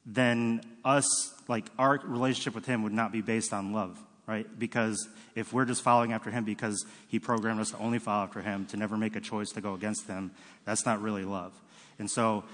then 0.06 0.60
us, 0.84 1.06
like 1.48 1.66
our 1.78 2.00
relationship 2.04 2.54
with 2.54 2.66
him 2.66 2.82
would 2.82 2.92
not 2.92 3.10
be 3.10 3.22
based 3.22 3.52
on 3.52 3.72
love, 3.72 3.98
right? 4.26 4.46
Because 4.58 5.08
if 5.34 5.52
we're 5.52 5.64
just 5.64 5.82
following 5.82 6.12
after 6.12 6.30
him 6.30 6.44
because 6.44 6.84
he 7.08 7.18
programmed 7.18 7.60
us 7.60 7.70
to 7.70 7.78
only 7.78 7.98
follow 7.98 8.24
after 8.24 8.40
him, 8.40 8.66
to 8.66 8.76
never 8.76 8.96
make 8.96 9.16
a 9.16 9.20
choice 9.20 9.50
to 9.50 9.60
go 9.60 9.74
against 9.74 10.06
him, 10.06 10.30
that's 10.64 10.86
not 10.86 11.02
really 11.02 11.24
love. 11.24 11.52
And 11.98 12.10
so, 12.10 12.44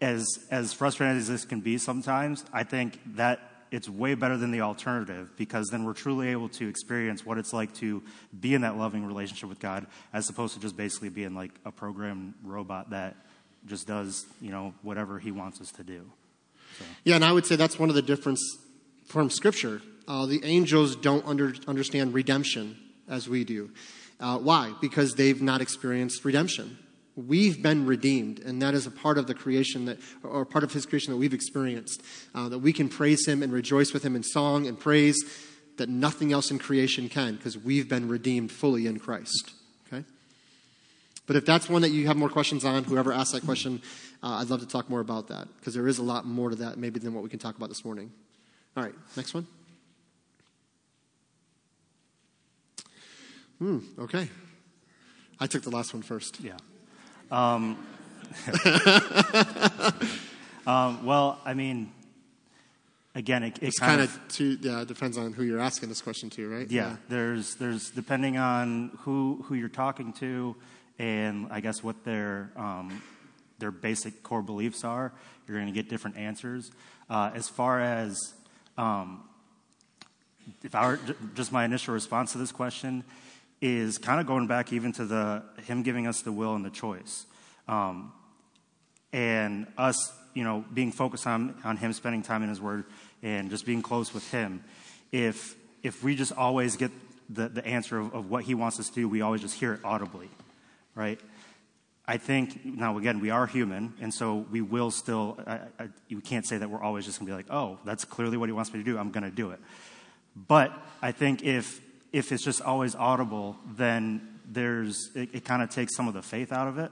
as, 0.00 0.26
as 0.50 0.72
frustrating 0.74 1.16
as 1.16 1.28
this 1.28 1.44
can 1.46 1.60
be 1.60 1.78
sometimes, 1.78 2.44
I 2.52 2.64
think 2.64 3.00
that 3.16 3.40
it's 3.70 3.88
way 3.88 4.14
better 4.14 4.36
than 4.36 4.50
the 4.50 4.60
alternative 4.60 5.30
because 5.36 5.68
then 5.68 5.84
we're 5.84 5.92
truly 5.92 6.28
able 6.28 6.48
to 6.50 6.68
experience 6.68 7.24
what 7.24 7.38
it's 7.38 7.52
like 7.52 7.74
to 7.74 8.02
be 8.38 8.54
in 8.54 8.62
that 8.62 8.76
loving 8.76 9.04
relationship 9.04 9.48
with 9.48 9.58
God 9.58 9.86
as 10.12 10.28
opposed 10.28 10.54
to 10.54 10.60
just 10.60 10.76
basically 10.76 11.08
being 11.08 11.34
like 11.34 11.52
a 11.64 11.72
programmed 11.72 12.34
robot 12.42 12.90
that 12.90 13.16
just 13.66 13.86
does, 13.86 14.26
you 14.40 14.50
know, 14.50 14.74
whatever 14.82 15.18
he 15.18 15.30
wants 15.30 15.60
us 15.60 15.70
to 15.72 15.82
do. 15.82 16.10
So. 16.78 16.84
Yeah, 17.04 17.16
and 17.16 17.24
I 17.24 17.32
would 17.32 17.46
say 17.46 17.56
that's 17.56 17.78
one 17.78 17.88
of 17.88 17.94
the 17.94 18.02
difference 18.02 18.40
from 19.06 19.30
Scripture. 19.30 19.82
Uh, 20.06 20.26
the 20.26 20.44
angels 20.44 20.94
don't 20.96 21.26
under, 21.26 21.54
understand 21.66 22.14
redemption 22.14 22.76
as 23.08 23.28
we 23.28 23.44
do. 23.44 23.70
Uh, 24.20 24.38
why? 24.38 24.72
Because 24.80 25.14
they've 25.14 25.42
not 25.42 25.60
experienced 25.60 26.24
redemption. 26.24 26.78
We've 27.16 27.62
been 27.62 27.86
redeemed, 27.86 28.40
and 28.40 28.60
that 28.60 28.74
is 28.74 28.86
a 28.86 28.90
part 28.90 29.16
of 29.16 29.26
the 29.26 29.32
creation 29.32 29.86
that, 29.86 29.98
or 30.22 30.44
part 30.44 30.64
of 30.64 30.72
His 30.74 30.84
creation 30.84 31.12
that 31.12 31.16
we've 31.16 31.32
experienced. 31.32 32.02
Uh, 32.34 32.50
that 32.50 32.58
we 32.58 32.74
can 32.74 32.90
praise 32.90 33.26
Him 33.26 33.42
and 33.42 33.50
rejoice 33.50 33.94
with 33.94 34.04
Him 34.04 34.14
in 34.14 34.22
song 34.22 34.66
and 34.66 34.78
praise 34.78 35.16
that 35.78 35.88
nothing 35.88 36.30
else 36.32 36.50
in 36.50 36.58
creation 36.58 37.08
can, 37.08 37.36
because 37.36 37.56
we've 37.56 37.88
been 37.88 38.06
redeemed 38.08 38.52
fully 38.52 38.86
in 38.86 38.98
Christ. 38.98 39.52
Okay? 39.86 40.04
But 41.26 41.36
if 41.36 41.46
that's 41.46 41.70
one 41.70 41.80
that 41.82 41.90
you 41.90 42.06
have 42.06 42.18
more 42.18 42.28
questions 42.28 42.66
on, 42.66 42.84
whoever 42.84 43.14
asked 43.14 43.32
that 43.32 43.44
question, 43.44 43.80
uh, 44.22 44.36
I'd 44.36 44.50
love 44.50 44.60
to 44.60 44.66
talk 44.66 44.90
more 44.90 45.00
about 45.00 45.28
that, 45.28 45.48
because 45.58 45.72
there 45.72 45.88
is 45.88 45.96
a 45.96 46.02
lot 46.02 46.26
more 46.26 46.50
to 46.50 46.56
that 46.56 46.76
maybe 46.76 47.00
than 47.00 47.14
what 47.14 47.24
we 47.24 47.30
can 47.30 47.38
talk 47.38 47.56
about 47.56 47.70
this 47.70 47.82
morning. 47.82 48.12
All 48.76 48.82
right, 48.82 48.94
next 49.16 49.32
one. 49.32 49.46
Hmm, 53.58 53.78
okay. 53.98 54.28
I 55.40 55.46
took 55.46 55.62
the 55.62 55.70
last 55.70 55.94
one 55.94 56.02
first. 56.02 56.40
Yeah. 56.40 56.56
Um, 57.30 57.76
um, 60.66 61.04
well, 61.04 61.40
I 61.44 61.54
mean, 61.54 61.92
again, 63.14 63.42
it, 63.42 63.58
it 63.62 63.74
kind, 63.78 63.98
kind 63.98 64.00
of, 64.02 64.20
too, 64.28 64.58
yeah, 64.60 64.82
it 64.82 64.88
depends 64.88 65.18
on 65.18 65.32
who 65.32 65.42
you're 65.42 65.60
asking 65.60 65.88
this 65.88 66.00
question 66.02 66.30
to, 66.30 66.48
right? 66.48 66.70
Yeah, 66.70 66.90
yeah, 66.90 66.96
there's 67.08 67.54
there's 67.56 67.90
depending 67.90 68.36
on 68.36 68.96
who 69.00 69.44
who 69.46 69.54
you're 69.54 69.68
talking 69.68 70.12
to, 70.14 70.54
and 70.98 71.48
I 71.50 71.60
guess 71.60 71.82
what 71.82 72.04
their 72.04 72.50
um, 72.56 73.02
their 73.58 73.70
basic 73.70 74.22
core 74.22 74.42
beliefs 74.42 74.84
are. 74.84 75.12
You're 75.48 75.56
going 75.58 75.72
to 75.72 75.74
get 75.74 75.88
different 75.88 76.16
answers. 76.16 76.70
Uh, 77.08 77.30
as 77.34 77.48
far 77.48 77.80
as 77.80 78.34
um, 78.76 79.22
if 80.62 80.74
I 80.74 80.86
were 80.86 81.00
just 81.34 81.52
my 81.52 81.64
initial 81.64 81.94
response 81.94 82.32
to 82.32 82.38
this 82.38 82.52
question 82.52 83.04
is 83.60 83.98
kind 83.98 84.20
of 84.20 84.26
going 84.26 84.46
back 84.46 84.72
even 84.72 84.92
to 84.92 85.04
the 85.04 85.42
him 85.64 85.82
giving 85.82 86.06
us 86.06 86.22
the 86.22 86.32
will 86.32 86.54
and 86.54 86.64
the 86.64 86.70
choice, 86.70 87.26
um, 87.68 88.12
and 89.12 89.66
us, 89.78 90.12
you 90.34 90.44
know, 90.44 90.64
being 90.72 90.92
focused 90.92 91.26
on 91.26 91.54
on 91.64 91.76
him 91.76 91.92
spending 91.92 92.22
time 92.22 92.42
in 92.42 92.48
His 92.48 92.60
Word 92.60 92.84
and 93.22 93.50
just 93.50 93.64
being 93.64 93.82
close 93.82 94.12
with 94.12 94.30
Him. 94.30 94.62
If 95.12 95.56
if 95.82 96.02
we 96.02 96.14
just 96.16 96.32
always 96.32 96.76
get 96.76 96.90
the 97.30 97.48
the 97.48 97.66
answer 97.66 97.98
of, 97.98 98.14
of 98.14 98.30
what 98.30 98.44
He 98.44 98.54
wants 98.54 98.78
us 98.78 98.88
to 98.88 98.94
do, 98.94 99.08
we 99.08 99.22
always 99.22 99.40
just 99.40 99.54
hear 99.54 99.72
it 99.72 99.80
audibly, 99.84 100.28
right? 100.94 101.20
I 102.08 102.18
think 102.18 102.64
now 102.64 102.98
again 102.98 103.20
we 103.20 103.30
are 103.30 103.46
human, 103.46 103.94
and 104.00 104.14
so 104.14 104.46
we 104.50 104.60
will 104.60 104.90
still. 104.90 105.38
I, 105.46 105.58
I, 105.78 105.88
you 106.08 106.20
can't 106.20 106.46
say 106.46 106.58
that 106.58 106.70
we're 106.70 106.82
always 106.82 107.04
just 107.04 107.18
going 107.18 107.26
to 107.26 107.32
be 107.32 107.36
like, 107.36 107.50
"Oh, 107.50 107.78
that's 107.84 108.04
clearly 108.04 108.36
what 108.36 108.48
he 108.48 108.52
wants 108.52 108.72
me 108.72 108.78
to 108.78 108.84
do. 108.84 108.96
I'm 108.96 109.10
going 109.10 109.24
to 109.24 109.30
do 109.30 109.50
it." 109.50 109.60
But 110.36 110.72
I 111.00 111.12
think 111.12 111.42
if 111.42 111.80
if 112.12 112.32
it's 112.32 112.44
just 112.44 112.60
always 112.60 112.94
audible, 112.94 113.56
then 113.76 114.36
there's 114.50 115.10
it, 115.14 115.30
it 115.32 115.44
kind 115.44 115.62
of 115.62 115.70
takes 115.70 115.94
some 115.96 116.08
of 116.08 116.14
the 116.14 116.22
faith 116.22 116.52
out 116.52 116.68
of 116.68 116.78
it, 116.78 116.90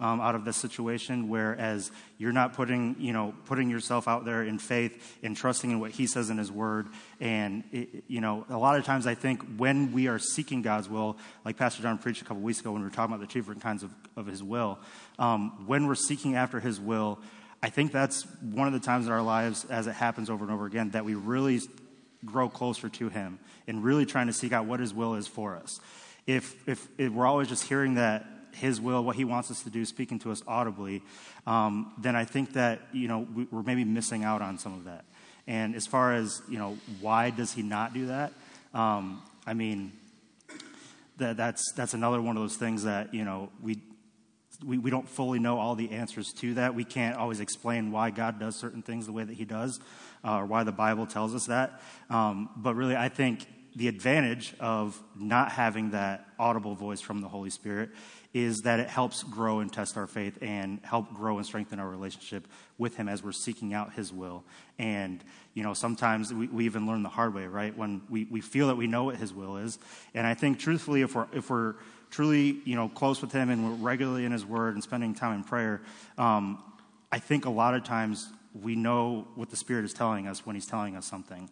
um, 0.00 0.20
out 0.20 0.34
of 0.34 0.44
the 0.44 0.52
situation. 0.52 1.28
Whereas 1.28 1.90
you're 2.18 2.32
not 2.32 2.54
putting 2.54 2.96
you 2.98 3.12
know 3.12 3.34
putting 3.46 3.70
yourself 3.70 4.08
out 4.08 4.24
there 4.24 4.42
in 4.42 4.58
faith 4.58 5.18
and 5.22 5.36
trusting 5.36 5.70
in 5.70 5.80
what 5.80 5.92
He 5.92 6.06
says 6.06 6.30
in 6.30 6.38
His 6.38 6.50
Word. 6.50 6.88
And 7.20 7.64
it, 7.72 8.04
you 8.08 8.20
know, 8.20 8.44
a 8.48 8.58
lot 8.58 8.78
of 8.78 8.84
times 8.84 9.06
I 9.06 9.14
think 9.14 9.42
when 9.56 9.92
we 9.92 10.08
are 10.08 10.18
seeking 10.18 10.62
God's 10.62 10.88
will, 10.88 11.16
like 11.44 11.56
Pastor 11.56 11.82
John 11.82 11.98
preached 11.98 12.22
a 12.22 12.24
couple 12.24 12.42
weeks 12.42 12.60
ago 12.60 12.72
when 12.72 12.82
we 12.82 12.88
were 12.88 12.94
talking 12.94 13.14
about 13.14 13.26
the 13.26 13.32
different 13.32 13.62
kinds 13.62 13.82
of, 13.82 13.94
of 14.16 14.26
His 14.26 14.42
will, 14.42 14.78
um, 15.18 15.66
when 15.66 15.86
we're 15.86 15.94
seeking 15.94 16.36
after 16.36 16.60
His 16.60 16.80
will. 16.80 17.20
I 17.60 17.70
think 17.70 17.90
that's 17.90 18.22
one 18.40 18.68
of 18.68 18.72
the 18.72 18.78
times 18.78 19.06
in 19.06 19.12
our 19.12 19.22
lives, 19.22 19.64
as 19.64 19.88
it 19.88 19.92
happens 19.92 20.30
over 20.30 20.44
and 20.44 20.54
over 20.54 20.66
again, 20.66 20.90
that 20.90 21.04
we 21.04 21.16
really 21.16 21.60
grow 22.24 22.48
closer 22.48 22.88
to 22.88 23.08
Him 23.08 23.38
and 23.66 23.82
really 23.84 24.06
trying 24.06 24.26
to 24.26 24.32
seek 24.32 24.52
out 24.52 24.66
what 24.66 24.80
His 24.80 24.92
will 24.94 25.14
is 25.14 25.26
for 25.26 25.56
us. 25.56 25.80
If, 26.26 26.68
if, 26.68 26.88
if 26.98 27.12
we're 27.12 27.26
always 27.26 27.48
just 27.48 27.64
hearing 27.64 27.94
that 27.94 28.26
His 28.52 28.80
will, 28.80 29.04
what 29.04 29.16
He 29.16 29.24
wants 29.24 29.50
us 29.50 29.62
to 29.62 29.70
do, 29.70 29.84
speaking 29.84 30.18
to 30.20 30.30
us 30.30 30.42
audibly, 30.46 31.02
um, 31.46 31.92
then 31.98 32.16
I 32.16 32.24
think 32.24 32.52
that 32.54 32.80
you 32.92 33.08
know 33.08 33.26
we, 33.34 33.46
we're 33.50 33.62
maybe 33.62 33.84
missing 33.84 34.24
out 34.24 34.42
on 34.42 34.58
some 34.58 34.74
of 34.74 34.84
that. 34.84 35.04
And 35.46 35.74
as 35.74 35.86
far 35.86 36.14
as 36.14 36.42
you 36.48 36.58
know, 36.58 36.76
why 37.00 37.30
does 37.30 37.52
He 37.52 37.62
not 37.62 37.94
do 37.94 38.06
that? 38.06 38.32
Um, 38.74 39.22
I 39.46 39.54
mean, 39.54 39.92
that, 41.16 41.36
that's 41.36 41.72
that's 41.72 41.94
another 41.94 42.20
one 42.20 42.36
of 42.36 42.42
those 42.42 42.56
things 42.56 42.84
that 42.84 43.14
you 43.14 43.24
know 43.24 43.50
we 43.62 43.78
we, 44.64 44.78
we 44.78 44.90
don't 44.90 45.08
fully 45.08 45.38
know 45.38 45.58
all 45.58 45.74
the 45.74 45.90
answers 45.92 46.32
to 46.38 46.54
that. 46.54 46.74
We 46.74 46.84
can't 46.84 47.16
always 47.16 47.40
explain 47.40 47.92
why 47.92 48.10
God 48.10 48.40
does 48.40 48.56
certain 48.56 48.82
things 48.82 49.06
the 49.06 49.12
way 49.12 49.24
that 49.24 49.34
He 49.34 49.44
does, 49.44 49.80
uh, 50.24 50.38
or 50.38 50.46
why 50.46 50.64
the 50.64 50.72
Bible 50.72 51.06
tells 51.06 51.34
us 51.34 51.46
that. 51.46 51.80
Um, 52.10 52.50
but 52.56 52.74
really, 52.74 52.96
I 52.96 53.08
think 53.08 53.46
the 53.76 53.88
advantage 53.88 54.54
of 54.58 55.00
not 55.16 55.52
having 55.52 55.90
that 55.90 56.26
audible 56.38 56.74
voice 56.74 57.00
from 57.00 57.20
the 57.20 57.28
Holy 57.28 57.50
Spirit 57.50 57.90
is 58.34 58.62
that 58.62 58.80
it 58.80 58.88
helps 58.88 59.22
grow 59.22 59.60
and 59.60 59.72
test 59.72 59.96
our 59.96 60.06
faith 60.06 60.36
and 60.42 60.80
help 60.82 61.14
grow 61.14 61.38
and 61.38 61.46
strengthen 61.46 61.78
our 61.78 61.88
relationship 61.88 62.46
with 62.76 62.96
Him 62.96 63.08
as 63.08 63.22
we're 63.22 63.32
seeking 63.32 63.72
out 63.72 63.94
His 63.94 64.12
will. 64.12 64.44
And, 64.78 65.22
you 65.54 65.62
know, 65.62 65.74
sometimes 65.74 66.32
we, 66.32 66.46
we 66.48 66.64
even 66.64 66.86
learn 66.86 67.02
the 67.02 67.08
hard 67.08 67.34
way, 67.34 67.46
right? 67.46 67.76
When 67.76 68.02
we, 68.10 68.24
we 68.24 68.40
feel 68.40 68.66
that 68.66 68.76
we 68.76 68.86
know 68.86 69.04
what 69.04 69.16
His 69.16 69.32
will 69.32 69.56
is. 69.58 69.78
And 70.12 70.26
I 70.26 70.34
think, 70.34 70.58
truthfully, 70.58 71.02
if 71.02 71.14
we're, 71.14 71.26
if 71.32 71.48
we're 71.48 71.76
truly, 72.10 72.58
you 72.64 72.74
know, 72.74 72.88
close 72.88 73.22
with 73.22 73.32
Him 73.32 73.48
and 73.48 73.64
we're 73.64 73.86
regularly 73.86 74.24
in 74.24 74.32
His 74.32 74.44
Word 74.44 74.74
and 74.74 74.82
spending 74.82 75.14
time 75.14 75.36
in 75.36 75.44
prayer, 75.44 75.80
um, 76.18 76.62
I 77.10 77.20
think 77.20 77.46
a 77.46 77.50
lot 77.50 77.74
of 77.74 77.84
times 77.84 78.28
we 78.62 78.76
know 78.76 79.26
what 79.34 79.50
the 79.50 79.56
Spirit 79.56 79.84
is 79.84 79.92
telling 79.92 80.26
us 80.26 80.44
when 80.46 80.54
He's 80.54 80.66
telling 80.66 80.96
us 80.96 81.06
something. 81.06 81.50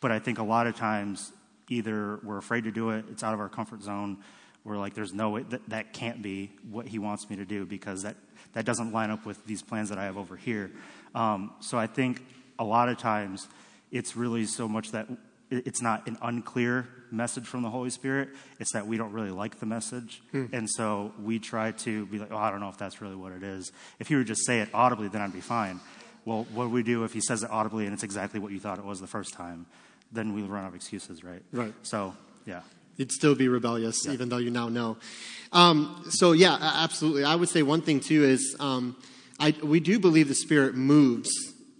But 0.00 0.12
I 0.12 0.18
think 0.18 0.38
a 0.38 0.42
lot 0.42 0.66
of 0.66 0.76
times 0.76 1.32
either 1.68 2.20
we're 2.22 2.38
afraid 2.38 2.64
to 2.64 2.70
do 2.70 2.90
it, 2.90 3.04
it's 3.10 3.22
out 3.22 3.34
of 3.34 3.40
our 3.40 3.48
comfort 3.48 3.82
zone, 3.82 4.18
we're 4.64 4.78
like, 4.78 4.94
there's 4.94 5.12
no 5.12 5.30
way 5.30 5.42
that, 5.50 5.68
that 5.68 5.92
can't 5.92 6.22
be 6.22 6.50
what 6.70 6.86
He 6.86 6.98
wants 6.98 7.28
me 7.28 7.36
to 7.36 7.44
do 7.44 7.66
because 7.66 8.02
that, 8.02 8.16
that 8.54 8.64
doesn't 8.64 8.92
line 8.92 9.10
up 9.10 9.26
with 9.26 9.44
these 9.46 9.62
plans 9.62 9.90
that 9.90 9.98
I 9.98 10.04
have 10.04 10.16
over 10.16 10.36
here. 10.36 10.70
Um, 11.14 11.52
so 11.60 11.78
I 11.78 11.86
think 11.86 12.24
a 12.58 12.64
lot 12.64 12.88
of 12.88 12.98
times 12.98 13.46
it's 13.90 14.16
really 14.16 14.46
so 14.46 14.66
much 14.66 14.92
that 14.92 15.06
it's 15.50 15.82
not 15.82 16.06
an 16.08 16.16
unclear 16.22 16.88
message 17.10 17.46
from 17.46 17.62
the 17.62 17.70
Holy 17.70 17.90
Spirit. 17.90 18.30
It's 18.58 18.72
that 18.72 18.86
we 18.86 18.96
don't 18.96 19.12
really 19.12 19.30
like 19.30 19.60
the 19.60 19.66
message. 19.66 20.22
Hmm. 20.32 20.46
And 20.52 20.68
so 20.68 21.12
we 21.22 21.38
try 21.38 21.72
to 21.72 22.06
be 22.06 22.18
like, 22.18 22.32
oh, 22.32 22.36
I 22.36 22.50
don't 22.50 22.60
know 22.60 22.68
if 22.68 22.78
that's 22.78 23.00
really 23.00 23.14
what 23.14 23.32
it 23.32 23.42
is. 23.42 23.70
If 23.98 24.08
he 24.08 24.16
would 24.16 24.26
just 24.26 24.44
say 24.46 24.60
it 24.60 24.68
audibly, 24.74 25.08
then 25.08 25.20
I'd 25.20 25.32
be 25.32 25.40
fine. 25.40 25.80
Well, 26.24 26.46
what 26.52 26.64
do 26.64 26.70
we 26.70 26.82
do 26.82 27.04
if 27.04 27.12
he 27.12 27.20
says 27.20 27.42
it 27.42 27.50
audibly 27.50 27.84
and 27.84 27.92
it's 27.92 28.02
exactly 28.02 28.40
what 28.40 28.52
you 28.52 28.60
thought 28.60 28.78
it 28.78 28.84
was 28.84 29.00
the 29.00 29.06
first 29.06 29.34
time? 29.34 29.66
Then 30.12 30.34
we 30.34 30.42
run 30.42 30.64
out 30.64 30.68
of 30.68 30.74
excuses, 30.74 31.22
right? 31.22 31.42
Right. 31.52 31.74
So, 31.82 32.14
yeah. 32.46 32.60
You'd 32.96 33.12
still 33.12 33.34
be 33.34 33.48
rebellious, 33.48 34.06
yeah. 34.06 34.12
even 34.12 34.28
though 34.28 34.38
you 34.38 34.50
now 34.50 34.68
know. 34.68 34.96
Um, 35.52 36.04
so, 36.08 36.32
yeah, 36.32 36.56
absolutely. 36.60 37.24
I 37.24 37.34
would 37.34 37.48
say 37.48 37.62
one 37.62 37.82
thing, 37.82 38.00
too, 38.00 38.24
is 38.24 38.56
um, 38.60 38.96
I, 39.40 39.54
we 39.62 39.80
do 39.80 39.98
believe 39.98 40.28
the 40.28 40.34
Spirit 40.34 40.74
moves 40.74 41.30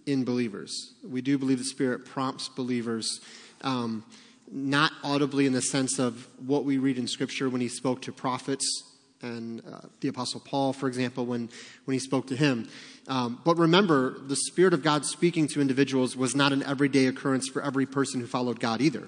in 0.05 0.25
believers. 0.25 0.93
We 1.07 1.21
do 1.21 1.37
believe 1.37 1.57
the 1.57 1.63
Spirit 1.63 2.05
prompts 2.05 2.49
believers. 2.49 3.21
Um, 3.61 4.03
not 4.51 4.91
audibly 5.03 5.45
in 5.45 5.53
the 5.53 5.61
sense 5.61 5.97
of 5.97 6.27
what 6.45 6.65
we 6.65 6.77
read 6.77 6.97
in 6.97 7.07
Scripture 7.07 7.49
when 7.49 7.61
he 7.61 7.67
spoke 7.67 8.01
to 8.03 8.11
prophets 8.11 8.83
and 9.21 9.61
uh, 9.65 9.81
the 10.01 10.07
Apostle 10.07 10.39
Paul, 10.39 10.73
for 10.73 10.87
example, 10.87 11.25
when, 11.25 11.49
when 11.85 11.93
he 11.93 11.99
spoke 11.99 12.27
to 12.27 12.35
him. 12.35 12.69
Um, 13.07 13.39
but 13.43 13.57
remember, 13.57 14.17
the 14.19 14.35
Spirit 14.35 14.73
of 14.73 14.81
God 14.81 15.05
speaking 15.05 15.47
to 15.49 15.61
individuals 15.61 16.15
was 16.15 16.35
not 16.35 16.51
an 16.51 16.63
everyday 16.63 17.05
occurrence 17.05 17.47
for 17.47 17.61
every 17.61 17.85
person 17.85 18.19
who 18.19 18.27
followed 18.27 18.59
God 18.59 18.81
either. 18.81 19.07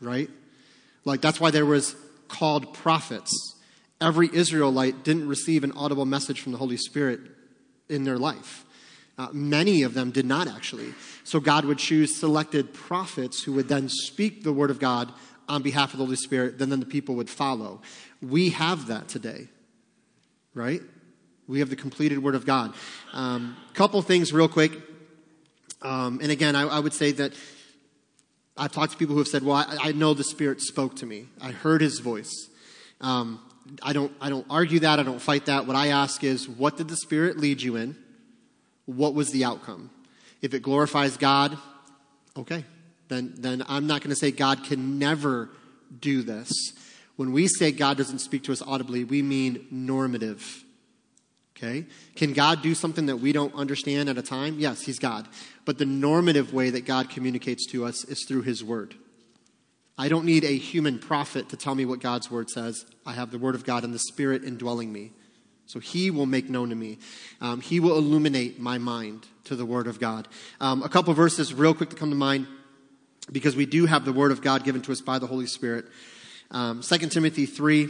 Right? 0.00 0.30
Like, 1.04 1.20
that's 1.20 1.40
why 1.40 1.50
there 1.50 1.66
was 1.66 1.96
called 2.28 2.72
prophets. 2.74 3.56
Every 4.00 4.30
Israelite 4.32 5.04
didn't 5.04 5.28
receive 5.28 5.64
an 5.64 5.72
audible 5.72 6.06
message 6.06 6.40
from 6.40 6.52
the 6.52 6.58
Holy 6.58 6.76
Spirit 6.76 7.20
in 7.88 8.04
their 8.04 8.18
life. 8.18 8.64
Uh, 9.18 9.28
many 9.32 9.82
of 9.82 9.94
them 9.94 10.12
did 10.12 10.24
not 10.24 10.46
actually. 10.46 10.94
So 11.24 11.40
God 11.40 11.64
would 11.64 11.78
choose 11.78 12.16
selected 12.16 12.72
prophets 12.72 13.42
who 13.42 13.52
would 13.54 13.68
then 13.68 13.88
speak 13.88 14.44
the 14.44 14.52
word 14.52 14.70
of 14.70 14.78
God 14.78 15.12
on 15.48 15.62
behalf 15.62 15.92
of 15.92 15.98
the 15.98 16.04
Holy 16.04 16.16
Spirit, 16.16 16.58
then, 16.58 16.68
then 16.68 16.78
the 16.78 16.86
people 16.86 17.16
would 17.16 17.30
follow. 17.30 17.80
We 18.20 18.50
have 18.50 18.86
that 18.88 19.08
today, 19.08 19.48
right? 20.54 20.82
We 21.48 21.60
have 21.60 21.70
the 21.70 21.76
completed 21.76 22.22
word 22.22 22.34
of 22.34 22.46
God. 22.46 22.74
A 23.12 23.18
um, 23.18 23.56
couple 23.74 24.00
things, 24.02 24.32
real 24.32 24.48
quick. 24.48 24.72
Um, 25.82 26.20
and 26.22 26.30
again, 26.30 26.54
I, 26.54 26.62
I, 26.62 26.78
would 26.78 26.92
say 26.92 27.12
that 27.12 27.32
I've 28.56 28.72
talked 28.72 28.92
to 28.92 28.98
people 28.98 29.14
who 29.14 29.20
have 29.20 29.28
said, 29.28 29.42
"Well, 29.42 29.56
I, 29.56 29.78
I 29.80 29.92
know 29.92 30.12
the 30.12 30.24
Spirit 30.24 30.60
spoke 30.60 30.96
to 30.96 31.06
me. 31.06 31.26
I 31.40 31.52
heard 31.52 31.80
His 31.80 32.00
voice." 32.00 32.48
Um, 33.00 33.40
I 33.82 33.92
don't. 33.92 34.12
I 34.20 34.28
don't 34.28 34.46
argue 34.50 34.80
that. 34.80 35.00
I 35.00 35.02
don't 35.02 35.22
fight 35.22 35.46
that. 35.46 35.66
What 35.66 35.76
I 35.76 35.88
ask 35.88 36.22
is, 36.22 36.48
what 36.48 36.76
did 36.76 36.88
the 36.88 36.96
Spirit 36.96 37.38
lead 37.38 37.62
you 37.62 37.76
in? 37.76 37.96
what 38.88 39.12
was 39.12 39.30
the 39.30 39.44
outcome? 39.44 39.90
If 40.40 40.54
it 40.54 40.62
glorifies 40.62 41.18
God, 41.18 41.58
okay, 42.36 42.64
then, 43.08 43.34
then 43.36 43.62
I'm 43.68 43.86
not 43.86 44.00
going 44.00 44.10
to 44.10 44.16
say 44.16 44.30
God 44.30 44.64
can 44.64 44.98
never 44.98 45.50
do 46.00 46.22
this. 46.22 46.50
When 47.16 47.32
we 47.32 47.48
say 47.48 47.70
God 47.70 47.98
doesn't 47.98 48.20
speak 48.20 48.44
to 48.44 48.52
us 48.52 48.62
audibly, 48.62 49.04
we 49.04 49.20
mean 49.20 49.66
normative. 49.70 50.64
Okay? 51.58 51.86
Can 52.14 52.34
God 52.34 52.62
do 52.62 52.74
something 52.74 53.06
that 53.06 53.16
we 53.16 53.32
don't 53.32 53.54
understand 53.54 54.08
at 54.08 54.16
a 54.16 54.22
time? 54.22 54.60
Yes, 54.60 54.82
He's 54.82 55.00
God. 55.00 55.26
But 55.64 55.78
the 55.78 55.86
normative 55.86 56.54
way 56.54 56.70
that 56.70 56.84
God 56.84 57.10
communicates 57.10 57.66
to 57.66 57.84
us 57.84 58.04
is 58.04 58.24
through 58.24 58.42
His 58.42 58.62
Word. 58.62 58.94
I 59.96 60.08
don't 60.08 60.24
need 60.24 60.44
a 60.44 60.56
human 60.56 61.00
prophet 61.00 61.48
to 61.48 61.56
tell 61.56 61.74
me 61.74 61.84
what 61.84 62.00
God's 62.00 62.30
Word 62.30 62.48
says. 62.48 62.86
I 63.04 63.12
have 63.12 63.32
the 63.32 63.38
Word 63.38 63.56
of 63.56 63.64
God 63.64 63.82
and 63.82 63.92
the 63.92 63.98
Spirit 63.98 64.44
indwelling 64.44 64.92
me. 64.92 65.10
So 65.66 65.80
he 65.80 66.10
will 66.10 66.26
make 66.26 66.48
known 66.48 66.70
to 66.70 66.76
me. 66.76 66.98
Um, 67.40 67.60
he 67.60 67.80
will 67.80 67.98
illuminate 67.98 68.60
my 68.60 68.78
mind 68.78 69.26
to 69.44 69.56
the 69.56 69.66
Word 69.66 69.88
of 69.88 69.98
God. 69.98 70.28
Um, 70.60 70.82
a 70.82 70.88
couple 70.88 71.12
verses, 71.12 71.52
real 71.52 71.74
quick, 71.74 71.90
to 71.90 71.96
come 71.96 72.10
to 72.10 72.16
mind, 72.16 72.46
because 73.32 73.56
we 73.56 73.66
do 73.66 73.84
have 73.86 74.04
the 74.04 74.12
Word 74.12 74.30
of 74.30 74.40
God 74.40 74.62
given 74.62 74.80
to 74.82 74.92
us 74.92 75.00
by 75.00 75.18
the 75.18 75.26
Holy 75.26 75.46
Spirit. 75.46 75.86
Um, 76.52 76.80
2 76.80 76.98
Timothy 77.08 77.44
3 77.44 77.88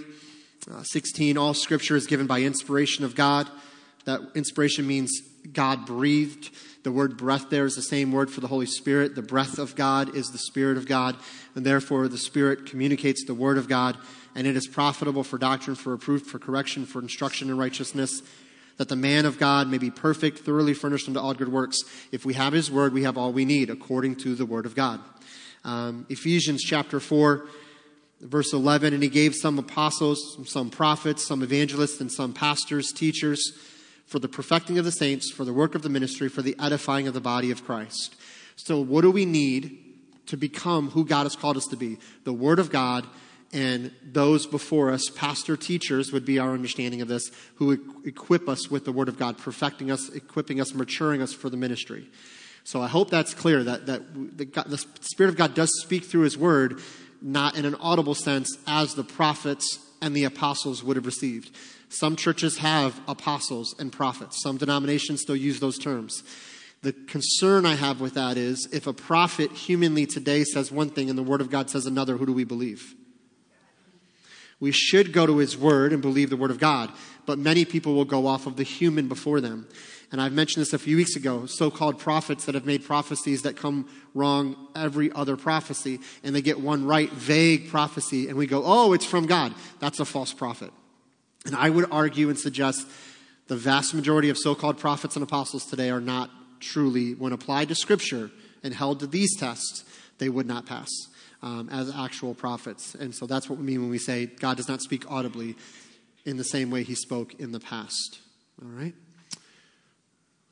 uh, 0.70 0.82
16, 0.82 1.38
all 1.38 1.54
Scripture 1.54 1.96
is 1.96 2.06
given 2.06 2.26
by 2.26 2.40
inspiration 2.40 3.04
of 3.04 3.14
God. 3.14 3.48
That 4.04 4.20
inspiration 4.34 4.86
means 4.86 5.20
God 5.52 5.86
breathed. 5.86 6.50
The 6.84 6.92
word 6.92 7.16
breath 7.16 7.50
there 7.50 7.66
is 7.66 7.76
the 7.76 7.82
same 7.82 8.12
word 8.12 8.30
for 8.30 8.40
the 8.40 8.46
Holy 8.46 8.66
Spirit. 8.66 9.14
The 9.14 9.22
breath 9.22 9.58
of 9.58 9.74
God 9.76 10.14
is 10.14 10.30
the 10.30 10.38
Spirit 10.38 10.76
of 10.76 10.86
God, 10.86 11.16
and 11.54 11.64
therefore 11.66 12.08
the 12.08 12.18
Spirit 12.18 12.66
communicates 12.66 13.24
the 13.24 13.34
Word 13.34 13.58
of 13.58 13.68
God 13.68 13.96
and 14.38 14.46
it 14.46 14.56
is 14.56 14.68
profitable 14.68 15.24
for 15.24 15.36
doctrine, 15.36 15.74
for 15.74 15.90
reproof, 15.90 16.22
for 16.22 16.38
correction, 16.38 16.86
for 16.86 17.00
instruction 17.00 17.50
in 17.50 17.58
righteousness, 17.58 18.22
that 18.76 18.88
the 18.88 18.94
man 18.94 19.26
of 19.26 19.36
God 19.36 19.68
may 19.68 19.78
be 19.78 19.90
perfect, 19.90 20.38
thoroughly 20.38 20.74
furnished 20.74 21.08
unto 21.08 21.18
all 21.18 21.34
good 21.34 21.50
works. 21.50 21.78
If 22.12 22.24
we 22.24 22.34
have 22.34 22.52
his 22.52 22.70
word, 22.70 22.92
we 22.92 23.02
have 23.02 23.18
all 23.18 23.32
we 23.32 23.44
need, 23.44 23.68
according 23.68 24.14
to 24.16 24.36
the 24.36 24.46
word 24.46 24.64
of 24.64 24.76
God. 24.76 25.00
Um, 25.64 26.06
Ephesians 26.08 26.62
chapter 26.62 27.00
4, 27.00 27.46
verse 28.20 28.52
11, 28.52 28.94
and 28.94 29.02
he 29.02 29.08
gave 29.08 29.34
some 29.34 29.58
apostles, 29.58 30.38
some 30.46 30.70
prophets, 30.70 31.26
some 31.26 31.42
evangelists, 31.42 32.00
and 32.00 32.10
some 32.10 32.32
pastors, 32.32 32.92
teachers, 32.92 33.52
for 34.06 34.18
the 34.18 34.28
perfecting 34.28 34.78
of 34.78 34.84
the 34.84 34.92
saints, 34.92 35.30
for 35.30 35.44
the 35.44 35.52
work 35.52 35.74
of 35.74 35.82
the 35.82 35.88
ministry, 35.88 36.28
for 36.28 36.42
the 36.42 36.56
edifying 36.58 37.06
of 37.06 37.14
the 37.14 37.20
body 37.20 37.50
of 37.50 37.64
Christ. 37.64 38.16
So, 38.56 38.80
what 38.80 39.02
do 39.02 39.10
we 39.10 39.24
need 39.24 39.78
to 40.26 40.36
become 40.36 40.90
who 40.90 41.04
God 41.04 41.24
has 41.24 41.36
called 41.36 41.56
us 41.56 41.66
to 41.66 41.76
be? 41.76 41.98
The 42.24 42.32
Word 42.32 42.58
of 42.58 42.70
God 42.70 43.06
and 43.52 43.92
those 44.02 44.46
before 44.46 44.90
us, 44.90 45.08
pastor 45.08 45.56
teachers, 45.56 46.12
would 46.12 46.24
be 46.24 46.38
our 46.38 46.52
understanding 46.52 47.00
of 47.00 47.08
this, 47.08 47.30
who 47.54 47.72
equip 48.04 48.48
us 48.48 48.70
with 48.70 48.84
the 48.84 48.92
Word 48.92 49.08
of 49.08 49.18
God, 49.18 49.38
perfecting 49.38 49.90
us, 49.90 50.10
equipping 50.10 50.60
us, 50.60 50.74
maturing 50.74 51.22
us 51.22 51.32
for 51.32 51.48
the 51.48 51.56
ministry. 51.56 52.08
So 52.64 52.82
I 52.82 52.88
hope 52.88 53.08
that's 53.08 53.32
clear 53.32 53.64
that, 53.64 53.86
that 53.86 54.36
the, 54.36 54.44
God, 54.44 54.66
the 54.68 54.76
Spirit 54.76 55.30
of 55.30 55.36
God 55.36 55.54
does 55.54 55.70
speak 55.80 56.04
through 56.04 56.22
His 56.22 56.36
Word, 56.36 56.80
not 57.20 57.56
in 57.56 57.64
an 57.64 57.74
audible 57.76 58.14
sense 58.14 58.56
as 58.66 58.94
the 58.94 59.04
prophets 59.04 59.78
and 60.00 60.14
the 60.14 60.24
apostles 60.24 60.82
would 60.84 60.96
have 60.96 61.06
received. 61.06 61.54
Some 61.88 62.16
churches 62.16 62.58
have 62.58 63.00
apostles 63.08 63.74
and 63.78 63.92
prophets, 63.92 64.42
some 64.42 64.56
denominations 64.56 65.22
still 65.22 65.36
use 65.36 65.60
those 65.60 65.78
terms. 65.78 66.22
The 66.82 66.92
concern 66.92 67.66
I 67.66 67.74
have 67.74 68.00
with 68.00 68.14
that 68.14 68.36
is 68.36 68.68
if 68.72 68.86
a 68.86 68.92
prophet 68.92 69.50
humanly 69.50 70.06
today 70.06 70.44
says 70.44 70.70
one 70.70 70.90
thing 70.90 71.10
and 71.10 71.18
the 71.18 71.24
Word 71.24 71.40
of 71.40 71.50
God 71.50 71.70
says 71.70 71.86
another, 71.86 72.16
who 72.16 72.26
do 72.26 72.32
we 72.32 72.44
believe? 72.44 72.94
We 74.60 74.72
should 74.72 75.12
go 75.12 75.26
to 75.26 75.38
his 75.38 75.56
word 75.56 75.92
and 75.92 76.02
believe 76.02 76.30
the 76.30 76.36
word 76.36 76.50
of 76.50 76.58
God, 76.58 76.90
but 77.26 77.38
many 77.38 77.64
people 77.64 77.94
will 77.94 78.04
go 78.04 78.26
off 78.26 78.46
of 78.46 78.56
the 78.56 78.64
human 78.64 79.06
before 79.08 79.40
them. 79.40 79.68
And 80.10 80.20
I've 80.20 80.32
mentioned 80.32 80.62
this 80.62 80.72
a 80.72 80.78
few 80.78 80.96
weeks 80.96 81.16
ago 81.16 81.46
so 81.46 81.70
called 81.70 81.98
prophets 81.98 82.46
that 82.46 82.54
have 82.54 82.64
made 82.64 82.84
prophecies 82.84 83.42
that 83.42 83.56
come 83.56 83.88
wrong 84.14 84.68
every 84.74 85.12
other 85.12 85.36
prophecy, 85.36 86.00
and 86.24 86.34
they 86.34 86.42
get 86.42 86.60
one 86.60 86.86
right, 86.86 87.10
vague 87.10 87.68
prophecy, 87.68 88.28
and 88.28 88.36
we 88.36 88.46
go, 88.46 88.62
oh, 88.64 88.94
it's 88.94 89.04
from 89.04 89.26
God. 89.26 89.54
That's 89.80 90.00
a 90.00 90.04
false 90.04 90.32
prophet. 90.32 90.72
And 91.46 91.54
I 91.54 91.70
would 91.70 91.86
argue 91.92 92.28
and 92.28 92.38
suggest 92.38 92.86
the 93.46 93.56
vast 93.56 93.94
majority 93.94 94.28
of 94.28 94.38
so 94.38 94.54
called 94.54 94.78
prophets 94.78 95.14
and 95.14 95.22
apostles 95.22 95.66
today 95.66 95.90
are 95.90 96.00
not 96.00 96.30
truly, 96.58 97.12
when 97.12 97.32
applied 97.32 97.68
to 97.68 97.74
Scripture 97.74 98.30
and 98.62 98.74
held 98.74 99.00
to 99.00 99.06
these 99.06 99.36
tests, 99.36 99.84
they 100.18 100.28
would 100.28 100.46
not 100.46 100.66
pass 100.66 100.90
um, 101.42 101.68
as 101.70 101.94
actual 101.94 102.34
prophets. 102.34 102.94
And 102.94 103.14
so 103.14 103.26
that's 103.26 103.48
what 103.48 103.58
we 103.58 103.64
mean 103.64 103.80
when 103.80 103.90
we 103.90 103.98
say 103.98 104.26
God 104.26 104.56
does 104.56 104.68
not 104.68 104.82
speak 104.82 105.10
audibly. 105.10 105.56
in 106.28 106.36
the 106.36 106.44
same 106.44 106.70
way 106.70 106.82
he 106.82 106.94
spoke 106.94 107.34
in 107.40 107.52
the 107.52 107.60
past. 107.60 108.20
All 108.62 108.68
right? 108.68 108.94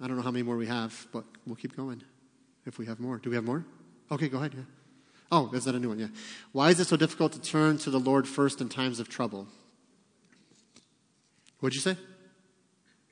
I 0.01 0.07
don't 0.07 0.17
know 0.17 0.23
how 0.23 0.31
many 0.31 0.43
more 0.43 0.57
we 0.57 0.67
have, 0.67 1.07
but 1.13 1.25
we'll 1.47 1.57
keep 1.57 1.77
going 1.77 2.03
if 2.65 2.79
we 2.79 2.87
have 2.87 2.99
more. 2.99 3.19
Do 3.19 3.29
we 3.29 3.37
have 3.37 3.45
more? 3.45 3.65
Okay, 4.11 4.29
go 4.29 4.39
ahead. 4.39 4.55
Yeah. 4.55 4.63
Oh, 5.31 5.51
is 5.53 5.65
that 5.65 5.75
a 5.75 5.79
new 5.79 5.89
one? 5.89 5.99
Yeah. 5.99 6.09
Why 6.53 6.71
is 6.71 6.81
it 6.81 6.87
so 6.87 6.97
difficult 6.97 7.33
to 7.33 7.41
turn 7.41 7.77
to 7.79 7.91
the 7.91 8.01
Lord 8.01 8.27
first 8.27 8.61
in 8.61 8.69
times 8.69 9.01
of 9.01 9.09
trouble? 9.09 9.49
What'd 11.61 11.75
you 11.75 11.81
say? 11.81 11.97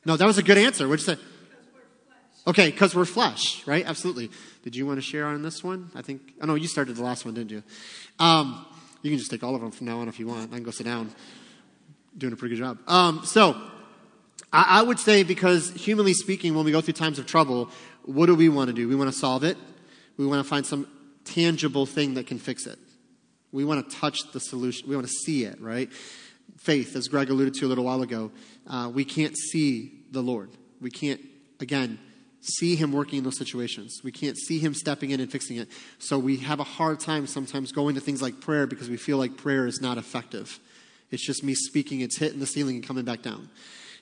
No, 0.07 0.17
that 0.17 0.27
was 0.27 0.39
a 0.39 0.43
good 0.43 0.59
answer. 0.59 0.89
What'd 0.89 1.07
you 1.07 1.15
say? 1.17 1.21
Okay, 2.47 2.71
because 2.71 2.95
we're 2.95 3.07
flesh, 3.07 3.67
right? 3.67 3.85
Absolutely. 3.87 4.31
Did 4.65 4.75
you 4.75 4.87
want 4.87 4.97
to 4.97 5.03
share 5.03 5.27
on 5.27 5.43
this 5.43 5.63
one? 5.63 5.91
I 5.95 6.01
think, 6.01 6.33
oh 6.41 6.47
no, 6.47 6.55
you 6.55 6.69
started 6.69 6.97
the 6.97 7.03
last 7.03 7.27
one, 7.27 7.35
didn't 7.35 7.51
you? 7.51 7.63
Um, 8.19 8.65
you 9.03 9.11
can 9.11 9.19
just 9.19 9.31
take 9.31 9.45
all 9.45 9.55
of 9.55 9.61
them 9.61 9.71
from 9.71 9.87
now 9.87 10.01
on 10.01 10.09
if 10.09 10.19
you 10.19 10.27
want. 10.27 10.51
I 10.53 10.55
can 10.55 10.65
go 10.65 10.71
sit 10.71 10.85
down. 10.85 11.15
Doing 12.17 12.33
a 12.33 12.37
pretty 12.37 12.55
good 12.55 12.63
job. 12.63 12.79
Um, 12.89 13.21
so, 13.27 13.61
I, 14.51 14.81
I 14.81 14.83
would 14.83 14.99
say 14.99 15.23
because 15.23 15.71
humanly 15.73 16.15
speaking, 16.15 16.55
when 16.55 16.65
we 16.65 16.73
go 16.73 16.81
through 16.81 16.95
times 16.95 17.19
of 17.19 17.27
trouble, 17.27 17.69
what 18.05 18.25
do 18.25 18.35
we 18.35 18.49
want 18.49 18.69
to 18.69 18.73
do? 18.73 18.89
We 18.89 18.95
want 18.97 19.13
to 19.13 19.19
solve 19.19 19.45
it. 19.45 19.59
We 20.17 20.25
want 20.25 20.43
to 20.43 20.49
find 20.49 20.65
some 20.65 20.89
tangible 21.27 21.85
thing 21.85 22.15
that 22.15 22.27
can 22.27 22.39
fix 22.39 22.67
it. 22.67 22.79
We 23.53 23.67
want 23.67 23.87
to 23.91 23.97
touch 23.97 24.33
the 24.33 24.41
solution. 24.41 24.89
We 24.89 24.97
want 24.97 25.07
to 25.07 25.13
see 25.13 25.45
it, 25.45 25.61
right? 25.61 25.93
Faith, 26.57 26.97
as 26.97 27.09
Greg 27.09 27.29
alluded 27.29 27.53
to 27.55 27.67
a 27.67 27.69
little 27.69 27.85
while 27.85 28.01
ago, 28.01 28.31
uh, 28.67 28.91
we 28.95 29.05
can't 29.05 29.37
see 29.37 29.93
the 30.11 30.23
Lord. 30.23 30.49
We 30.81 30.91
can't, 30.91 31.21
again, 31.61 31.99
see 32.45 32.77
him 32.77 32.93
working 32.93 33.19
in 33.19 33.25
those 33.25 33.39
situations. 33.39 34.01
We 34.05 34.13
can't 34.13 34.37
see 34.37 34.59
him 34.59 34.75
stepping 34.75 35.11
in 35.11 35.21
and 35.21 35.31
fixing 35.31 35.57
it. 35.57 35.69
So 35.99 36.19
we 36.19 36.39
have 36.39 36.61
a 36.61 36.65
hard 36.65 37.01
time 37.01 37.27
sometimes 37.27 37.73
going 37.73 37.95
to 37.95 38.01
things 38.01 38.23
like 38.23 38.41
prayer 38.41 38.67
because 38.67 38.89
we 38.89 38.97
feel 38.97 39.19
like 39.19 39.37
prayer 39.37 39.67
is 39.67 39.81
not 39.81 39.99
effective. 39.99 40.59
It's 41.11 41.25
just 41.25 41.45
me 41.45 41.55
speaking, 41.55 42.01
it's 42.01 42.19
hitting 42.19 42.41
the 42.41 42.47
ceiling 42.47 42.77
and 42.77 42.87
coming 42.87 43.05
back 43.05 43.23
down. 43.23 43.49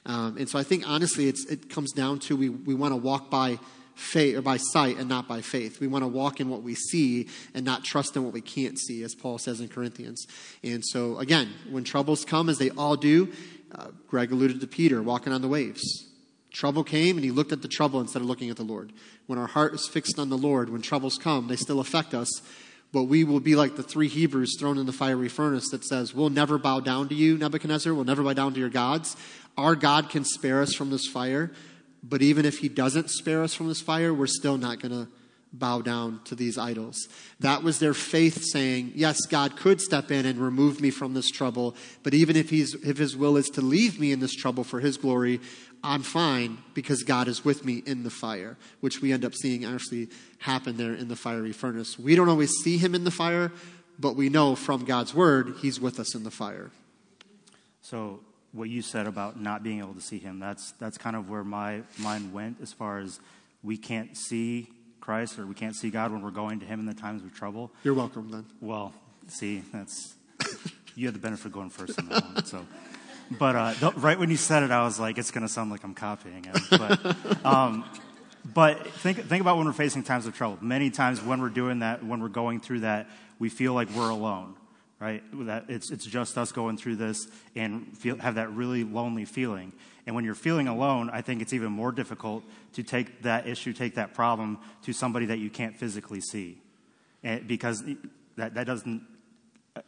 Um, 0.04 0.36
and 0.36 0.48
so 0.48 0.58
I 0.58 0.62
think 0.62 0.88
honestly, 0.88 1.28
it 1.28 1.70
comes 1.70 1.92
down 1.92 2.18
to 2.20 2.36
we, 2.36 2.48
we 2.48 2.74
want 2.74 2.92
to 2.92 2.96
walk 2.96 3.30
by 3.30 3.58
faith 3.94 4.36
or 4.36 4.42
by 4.42 4.56
sight 4.56 4.96
and 4.98 5.08
not 5.08 5.28
by 5.28 5.40
faith. 5.40 5.80
We 5.80 5.86
want 5.86 6.02
to 6.02 6.08
walk 6.08 6.40
in 6.40 6.48
what 6.48 6.62
we 6.62 6.74
see 6.74 7.28
and 7.54 7.64
not 7.64 7.84
trust 7.84 8.16
in 8.16 8.24
what 8.24 8.32
we 8.32 8.40
can't 8.40 8.78
see, 8.78 9.02
as 9.02 9.14
Paul 9.14 9.38
says 9.38 9.60
in 9.60 9.68
Corinthians. 9.68 10.26
And 10.64 10.84
so 10.84 11.18
again, 11.18 11.52
when 11.70 11.84
troubles 11.84 12.24
come, 12.24 12.48
as 12.48 12.58
they 12.58 12.70
all 12.70 12.96
do, 12.96 13.32
uh, 13.74 13.88
Greg 14.08 14.32
alluded 14.32 14.60
to 14.60 14.66
Peter 14.66 15.02
walking 15.02 15.32
on 15.32 15.42
the 15.42 15.48
waves. 15.48 16.08
Trouble 16.52 16.84
came 16.84 17.16
and 17.16 17.24
he 17.24 17.30
looked 17.30 17.52
at 17.52 17.62
the 17.62 17.68
trouble 17.68 18.00
instead 18.00 18.20
of 18.20 18.28
looking 18.28 18.50
at 18.50 18.56
the 18.56 18.62
Lord. 18.62 18.92
When 19.26 19.38
our 19.38 19.46
heart 19.46 19.74
is 19.74 19.88
fixed 19.88 20.18
on 20.18 20.28
the 20.28 20.36
Lord, 20.36 20.68
when 20.68 20.82
troubles 20.82 21.16
come, 21.16 21.48
they 21.48 21.56
still 21.56 21.80
affect 21.80 22.12
us, 22.12 22.28
but 22.92 23.04
we 23.04 23.24
will 23.24 23.40
be 23.40 23.56
like 23.56 23.76
the 23.76 23.82
three 23.82 24.08
Hebrews 24.08 24.56
thrown 24.58 24.76
in 24.76 24.84
the 24.84 24.92
fiery 24.92 25.28
furnace 25.28 25.70
that 25.70 25.84
says, 25.84 26.14
We'll 26.14 26.28
never 26.28 26.58
bow 26.58 26.80
down 26.80 27.08
to 27.08 27.14
you, 27.14 27.38
Nebuchadnezzar. 27.38 27.94
We'll 27.94 28.04
never 28.04 28.22
bow 28.22 28.34
down 28.34 28.52
to 28.52 28.60
your 28.60 28.68
gods. 28.68 29.16
Our 29.56 29.74
God 29.74 30.10
can 30.10 30.24
spare 30.24 30.60
us 30.60 30.74
from 30.74 30.90
this 30.90 31.06
fire, 31.06 31.50
but 32.02 32.20
even 32.20 32.44
if 32.44 32.58
he 32.58 32.68
doesn't 32.68 33.10
spare 33.10 33.42
us 33.42 33.54
from 33.54 33.68
this 33.68 33.80
fire, 33.80 34.12
we're 34.12 34.26
still 34.26 34.58
not 34.58 34.80
going 34.80 34.92
to 34.92 35.10
bow 35.52 35.82
down 35.82 36.20
to 36.24 36.34
these 36.34 36.56
idols. 36.56 37.08
That 37.40 37.62
was 37.62 37.78
their 37.78 37.94
faith 37.94 38.42
saying, 38.42 38.92
yes, 38.94 39.26
God 39.26 39.56
could 39.56 39.80
step 39.80 40.10
in 40.10 40.24
and 40.24 40.38
remove 40.38 40.80
me 40.80 40.90
from 40.90 41.14
this 41.14 41.30
trouble, 41.30 41.76
but 42.02 42.14
even 42.14 42.36
if, 42.36 42.50
he's, 42.50 42.74
if 42.74 42.96
his 42.96 43.16
will 43.16 43.36
is 43.36 43.48
to 43.50 43.60
leave 43.60 44.00
me 44.00 44.12
in 44.12 44.20
this 44.20 44.34
trouble 44.34 44.64
for 44.64 44.80
his 44.80 44.96
glory, 44.96 45.40
I'm 45.84 46.02
fine 46.02 46.58
because 46.74 47.02
God 47.02 47.28
is 47.28 47.44
with 47.44 47.64
me 47.64 47.82
in 47.84 48.04
the 48.04 48.10
fire, 48.10 48.56
which 48.80 49.00
we 49.00 49.12
end 49.12 49.24
up 49.24 49.34
seeing 49.34 49.64
actually 49.64 50.08
happen 50.38 50.76
there 50.76 50.94
in 50.94 51.08
the 51.08 51.16
fiery 51.16 51.52
furnace. 51.52 51.98
We 51.98 52.14
don't 52.14 52.28
always 52.28 52.50
see 52.62 52.78
him 52.78 52.94
in 52.94 53.04
the 53.04 53.10
fire, 53.10 53.50
but 53.98 54.14
we 54.14 54.28
know 54.28 54.54
from 54.54 54.84
God's 54.84 55.14
word 55.14 55.54
he's 55.60 55.80
with 55.80 55.98
us 55.98 56.14
in 56.14 56.22
the 56.22 56.30
fire. 56.30 56.70
So, 57.80 58.20
what 58.52 58.68
you 58.68 58.82
said 58.82 59.06
about 59.06 59.40
not 59.40 59.62
being 59.62 59.78
able 59.78 59.94
to 59.94 60.00
see 60.00 60.18
him, 60.18 60.38
that's, 60.38 60.72
that's 60.72 60.98
kind 60.98 61.16
of 61.16 61.30
where 61.30 61.42
my 61.42 61.82
mind 61.98 62.32
went 62.32 62.58
as 62.60 62.72
far 62.72 62.98
as 62.98 63.18
we 63.62 63.76
can't 63.78 64.16
see 64.16 64.68
Christ 65.02 65.38
or 65.38 65.46
we 65.46 65.54
can't 65.54 65.74
see 65.74 65.90
God 65.90 66.12
when 66.12 66.22
we're 66.22 66.30
going 66.30 66.60
to 66.60 66.66
Him 66.66 66.80
in 66.80 66.86
the 66.86 66.94
times 66.94 67.22
of 67.22 67.34
trouble. 67.34 67.70
You're 67.84 67.92
welcome 67.92 68.30
then. 68.30 68.46
Well, 68.60 68.94
see, 69.26 69.62
that's 69.72 70.14
you 70.94 71.06
had 71.06 71.14
the 71.14 71.18
benefit 71.18 71.46
of 71.46 71.52
going 71.52 71.70
first 71.70 71.98
in 71.98 72.08
that 72.08 72.24
one. 72.24 72.44
So, 72.44 72.64
but 73.38 73.56
uh, 73.56 73.92
right 73.96 74.18
when 74.18 74.30
you 74.30 74.36
said 74.36 74.62
it, 74.62 74.70
I 74.70 74.84
was 74.84 74.98
like, 74.98 75.18
it's 75.18 75.30
going 75.30 75.46
to 75.46 75.52
sound 75.52 75.70
like 75.70 75.84
I'm 75.84 75.94
copying 75.94 76.44
it. 76.44 76.58
But, 76.70 77.44
um, 77.46 77.84
but 78.44 78.86
think 78.86 79.18
think 79.18 79.40
about 79.40 79.56
when 79.56 79.66
we're 79.66 79.72
facing 79.72 80.02
times 80.02 80.26
of 80.26 80.34
trouble. 80.34 80.58
Many 80.60 80.90
times 80.90 81.22
when 81.22 81.40
we're 81.40 81.48
doing 81.48 81.80
that, 81.80 82.04
when 82.04 82.20
we're 82.20 82.28
going 82.28 82.60
through 82.60 82.80
that, 82.80 83.08
we 83.38 83.48
feel 83.48 83.74
like 83.74 83.90
we're 83.90 84.10
alone. 84.10 84.54
Right? 84.98 85.22
That 85.46 85.64
it's 85.68 85.90
it's 85.90 86.06
just 86.06 86.38
us 86.38 86.52
going 86.52 86.76
through 86.76 86.96
this 86.96 87.26
and 87.56 87.96
feel 87.98 88.16
have 88.18 88.36
that 88.36 88.52
really 88.52 88.84
lonely 88.84 89.24
feeling. 89.24 89.72
And 90.06 90.16
when 90.16 90.24
you're 90.24 90.34
feeling 90.34 90.68
alone, 90.68 91.10
I 91.12 91.22
think 91.22 91.42
it's 91.42 91.52
even 91.52 91.70
more 91.70 91.92
difficult 91.92 92.44
to 92.74 92.82
take 92.82 93.22
that 93.22 93.46
issue, 93.46 93.72
take 93.72 93.94
that 93.94 94.14
problem 94.14 94.58
to 94.82 94.92
somebody 94.92 95.26
that 95.26 95.38
you 95.38 95.48
can't 95.48 95.76
physically 95.76 96.20
see. 96.20 96.58
And 97.22 97.46
because 97.46 97.84
that, 98.36 98.54
that 98.54 98.66
doesn't 98.66 99.02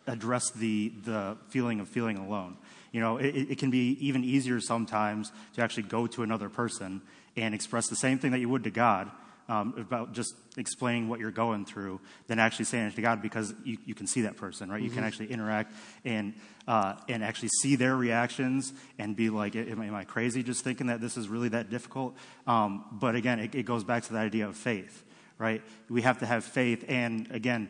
address 0.06 0.50
the, 0.50 0.92
the 1.04 1.36
feeling 1.48 1.80
of 1.80 1.88
feeling 1.88 2.16
alone. 2.16 2.56
You 2.92 3.00
know, 3.00 3.18
it, 3.18 3.34
it 3.34 3.58
can 3.58 3.70
be 3.70 3.98
even 4.00 4.24
easier 4.24 4.60
sometimes 4.60 5.32
to 5.54 5.62
actually 5.62 5.84
go 5.84 6.06
to 6.08 6.22
another 6.22 6.48
person 6.48 7.02
and 7.36 7.54
express 7.54 7.88
the 7.88 7.96
same 7.96 8.18
thing 8.18 8.30
that 8.32 8.38
you 8.38 8.48
would 8.48 8.64
to 8.64 8.70
God 8.70 9.10
um, 9.48 9.74
about 9.76 10.12
just 10.12 10.34
explaining 10.56 11.08
what 11.08 11.20
you're 11.20 11.30
going 11.30 11.66
through 11.66 12.00
than 12.28 12.38
actually 12.38 12.64
saying 12.64 12.88
it 12.88 12.96
to 12.96 13.02
God 13.02 13.20
because 13.20 13.52
you, 13.64 13.78
you 13.84 13.94
can 13.94 14.06
see 14.06 14.22
that 14.22 14.36
person, 14.36 14.70
right? 14.70 14.76
Mm-hmm. 14.76 14.84
You 14.84 14.90
can 14.90 14.98
mm-hmm. 14.98 15.06
actually 15.06 15.32
interact 15.32 15.74
and, 16.04 16.34
uh, 16.66 16.94
and 17.08 17.22
actually 17.22 17.50
see 17.60 17.76
their 17.76 17.96
reactions 17.96 18.72
and 18.98 19.14
be 19.14 19.30
like, 19.30 19.54
am, 19.56 19.82
am, 19.82 19.94
I 19.94 20.04
crazy 20.04 20.42
just 20.42 20.64
thinking 20.64 20.86
that 20.86 21.00
this 21.00 21.16
is 21.16 21.28
really 21.28 21.48
that 21.50 21.70
difficult? 21.70 22.16
Um, 22.46 22.84
but 22.92 23.16
again, 23.16 23.38
it, 23.38 23.54
it 23.54 23.64
goes 23.64 23.84
back 23.84 24.04
to 24.04 24.12
the 24.12 24.18
idea 24.18 24.48
of 24.48 24.56
faith, 24.56 25.02
right? 25.38 25.62
We 25.90 26.02
have 26.02 26.20
to 26.20 26.26
have 26.26 26.44
faith. 26.44 26.84
And 26.88 27.30
again, 27.30 27.68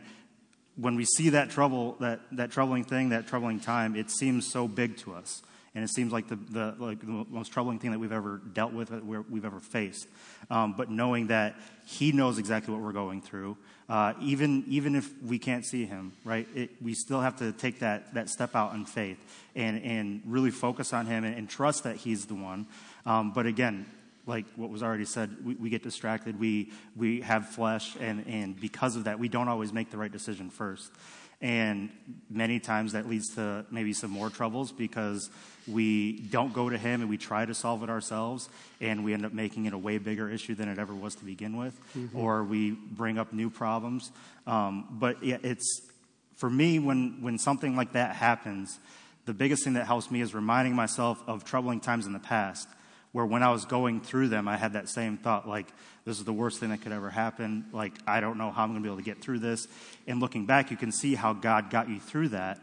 when 0.76 0.96
we 0.96 1.04
see 1.04 1.30
that 1.30 1.50
trouble, 1.50 1.96
that, 2.00 2.20
that 2.32 2.50
troubling 2.50 2.84
thing, 2.84 3.10
that 3.10 3.26
troubling 3.26 3.60
time, 3.60 3.96
it 3.96 4.10
seems 4.10 4.50
so 4.50 4.66
big 4.68 4.96
to 4.98 5.14
us 5.14 5.42
and 5.74 5.82
it 5.82 5.90
seems 5.90 6.12
like 6.12 6.28
the, 6.28 6.36
the, 6.36 6.74
like 6.78 7.00
the 7.00 7.26
most 7.28 7.52
troubling 7.52 7.78
thing 7.80 7.90
that 7.90 7.98
we've 7.98 8.12
ever 8.12 8.40
dealt 8.52 8.72
with, 8.72 8.90
that 8.90 9.04
we've 9.04 9.44
ever 9.44 9.58
faced. 9.58 10.06
Um, 10.48 10.74
but 10.76 10.88
knowing 10.88 11.28
that 11.28 11.56
He 11.84 12.12
knows 12.12 12.38
exactly 12.38 12.72
what 12.72 12.82
we're 12.82 12.92
going 12.92 13.22
through, 13.22 13.56
uh, 13.88 14.14
even, 14.20 14.64
even 14.68 14.94
if 14.94 15.10
we 15.20 15.38
can't 15.38 15.66
see 15.66 15.84
Him, 15.84 16.12
right, 16.24 16.46
it, 16.54 16.70
we 16.80 16.94
still 16.94 17.20
have 17.20 17.36
to 17.38 17.50
take 17.52 17.80
that, 17.80 18.14
that 18.14 18.28
step 18.28 18.54
out 18.54 18.74
in 18.74 18.84
faith 18.84 19.18
and, 19.56 19.82
and 19.82 20.22
really 20.24 20.52
focus 20.52 20.92
on 20.92 21.06
Him 21.06 21.24
and, 21.24 21.36
and 21.36 21.50
trust 21.50 21.82
that 21.84 21.96
He's 21.96 22.26
the 22.26 22.34
one. 22.36 22.66
Um, 23.04 23.32
but 23.32 23.46
again, 23.46 23.86
like 24.26 24.46
what 24.56 24.70
was 24.70 24.82
already 24.82 25.04
said, 25.04 25.44
we, 25.44 25.54
we, 25.54 25.70
get 25.70 25.82
distracted. 25.82 26.38
We, 26.38 26.72
we 26.96 27.20
have 27.20 27.48
flesh, 27.50 27.96
and, 28.00 28.26
and 28.26 28.58
because 28.58 28.96
of 28.96 29.04
that, 29.04 29.18
we 29.18 29.28
don't 29.28 29.48
always 29.48 29.72
make 29.72 29.90
the 29.90 29.98
right 29.98 30.12
decision 30.12 30.50
first. 30.50 30.90
And 31.40 31.90
many 32.30 32.58
times 32.58 32.92
that 32.92 33.08
leads 33.08 33.34
to 33.34 33.66
maybe 33.70 33.92
some 33.92 34.10
more 34.10 34.30
troubles 34.30 34.72
because 34.72 35.28
we 35.66 36.20
don't 36.30 36.54
go 36.54 36.70
to 36.70 36.78
Him 36.78 37.00
and 37.00 37.10
we 37.10 37.18
try 37.18 37.44
to 37.44 37.54
solve 37.54 37.82
it 37.82 37.90
ourselves, 37.90 38.48
and 38.80 39.04
we 39.04 39.12
end 39.12 39.26
up 39.26 39.32
making 39.32 39.66
it 39.66 39.74
a 39.74 39.78
way 39.78 39.98
bigger 39.98 40.30
issue 40.30 40.54
than 40.54 40.68
it 40.68 40.78
ever 40.78 40.94
was 40.94 41.14
to 41.16 41.24
begin 41.24 41.56
with, 41.56 41.78
mm-hmm. 41.96 42.16
or 42.16 42.44
we 42.44 42.70
bring 42.70 43.18
up 43.18 43.32
new 43.32 43.50
problems. 43.50 44.10
Um, 44.46 44.86
but 44.92 45.22
yeah, 45.22 45.38
it's 45.42 45.82
for 46.36 46.48
me 46.48 46.78
when 46.78 47.18
when 47.20 47.38
something 47.38 47.76
like 47.76 47.92
that 47.92 48.16
happens, 48.16 48.78
the 49.26 49.34
biggest 49.34 49.64
thing 49.64 49.74
that 49.74 49.86
helps 49.86 50.10
me 50.10 50.20
is 50.20 50.34
reminding 50.34 50.74
myself 50.74 51.22
of 51.26 51.44
troubling 51.44 51.80
times 51.80 52.06
in 52.06 52.12
the 52.12 52.18
past, 52.18 52.68
where 53.14 53.24
when 53.24 53.42
I 53.42 53.50
was 53.50 53.64
going 53.64 54.02
through 54.02 54.28
them, 54.28 54.46
I 54.46 54.58
had 54.58 54.74
that 54.74 54.90
same 54.90 55.16
thought, 55.16 55.48
like 55.48 55.68
this 56.04 56.18
is 56.18 56.24
the 56.24 56.32
worst 56.34 56.60
thing 56.60 56.68
that 56.68 56.82
could 56.82 56.92
ever 56.92 57.08
happen. 57.08 57.64
Like 57.72 57.94
I 58.06 58.20
don't 58.20 58.36
know 58.36 58.50
how 58.50 58.64
I'm 58.64 58.72
going 58.72 58.82
to 58.82 58.86
be 58.86 58.92
able 58.92 58.98
to 58.98 59.02
get 59.02 59.22
through 59.22 59.38
this. 59.38 59.66
And 60.06 60.20
looking 60.20 60.44
back, 60.44 60.70
you 60.70 60.76
can 60.76 60.92
see 60.92 61.14
how 61.14 61.32
God 61.32 61.70
got 61.70 61.88
you 61.88 61.98
through 61.98 62.28
that 62.30 62.60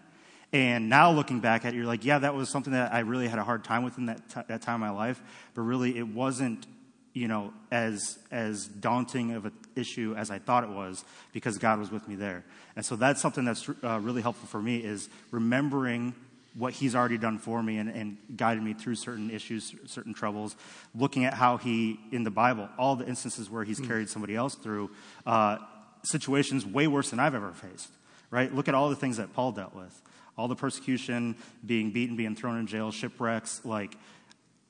and 0.53 0.89
now 0.89 1.11
looking 1.11 1.39
back 1.39 1.63
at 1.63 1.73
it, 1.73 1.77
you're 1.77 1.85
like, 1.85 2.03
yeah, 2.03 2.19
that 2.19 2.35
was 2.35 2.49
something 2.49 2.73
that 2.73 2.93
I 2.93 2.99
really 2.99 3.27
had 3.27 3.39
a 3.39 3.43
hard 3.43 3.63
time 3.63 3.83
with 3.83 3.97
in 3.97 4.07
that, 4.07 4.29
t- 4.29 4.41
that 4.47 4.61
time 4.61 4.75
of 4.75 4.81
my 4.81 4.89
life. 4.89 5.21
But 5.53 5.61
really, 5.61 5.97
it 5.97 6.07
wasn't, 6.07 6.67
you 7.13 7.29
know, 7.29 7.53
as, 7.71 8.19
as 8.31 8.65
daunting 8.65 9.31
of 9.31 9.45
an 9.45 9.53
issue 9.77 10.13
as 10.17 10.29
I 10.29 10.39
thought 10.39 10.65
it 10.65 10.69
was 10.69 11.05
because 11.31 11.57
God 11.57 11.79
was 11.79 11.89
with 11.89 12.05
me 12.07 12.15
there. 12.15 12.43
And 12.75 12.85
so 12.85 12.97
that's 12.97 13.21
something 13.21 13.45
that's 13.45 13.69
uh, 13.81 13.99
really 14.01 14.21
helpful 14.21 14.47
for 14.47 14.61
me 14.61 14.77
is 14.77 15.09
remembering 15.31 16.13
what 16.53 16.73
he's 16.73 16.95
already 16.95 17.17
done 17.17 17.37
for 17.37 17.63
me 17.63 17.77
and, 17.77 17.89
and, 17.89 18.17
guided 18.35 18.61
me 18.61 18.73
through 18.73 18.95
certain 18.95 19.29
issues, 19.31 19.73
certain 19.85 20.13
troubles, 20.13 20.55
looking 20.93 21.23
at 21.25 21.33
how 21.33 21.57
he, 21.57 21.99
in 22.11 22.23
the 22.23 22.31
Bible, 22.31 22.67
all 22.77 22.95
the 22.95 23.05
instances 23.05 23.49
where 23.49 23.63
he's 23.63 23.79
mm. 23.79 23.87
carried 23.87 24.09
somebody 24.09 24.35
else 24.35 24.55
through 24.55 24.89
uh, 25.25 25.57
situations 26.03 26.65
way 26.65 26.87
worse 26.87 27.11
than 27.11 27.19
I've 27.19 27.35
ever 27.35 27.53
faced, 27.53 27.89
right? 28.29 28.53
Look 28.53 28.67
at 28.67 28.75
all 28.75 28.89
the 28.89 28.95
things 28.95 29.17
that 29.17 29.33
Paul 29.33 29.53
dealt 29.53 29.73
with 29.73 30.01
all 30.37 30.47
the 30.47 30.55
persecution, 30.55 31.35
being 31.65 31.91
beaten, 31.91 32.15
being 32.15 32.35
thrown 32.35 32.57
in 32.57 32.65
jail, 32.65 32.91
shipwrecks, 32.91 33.61
like 33.63 33.95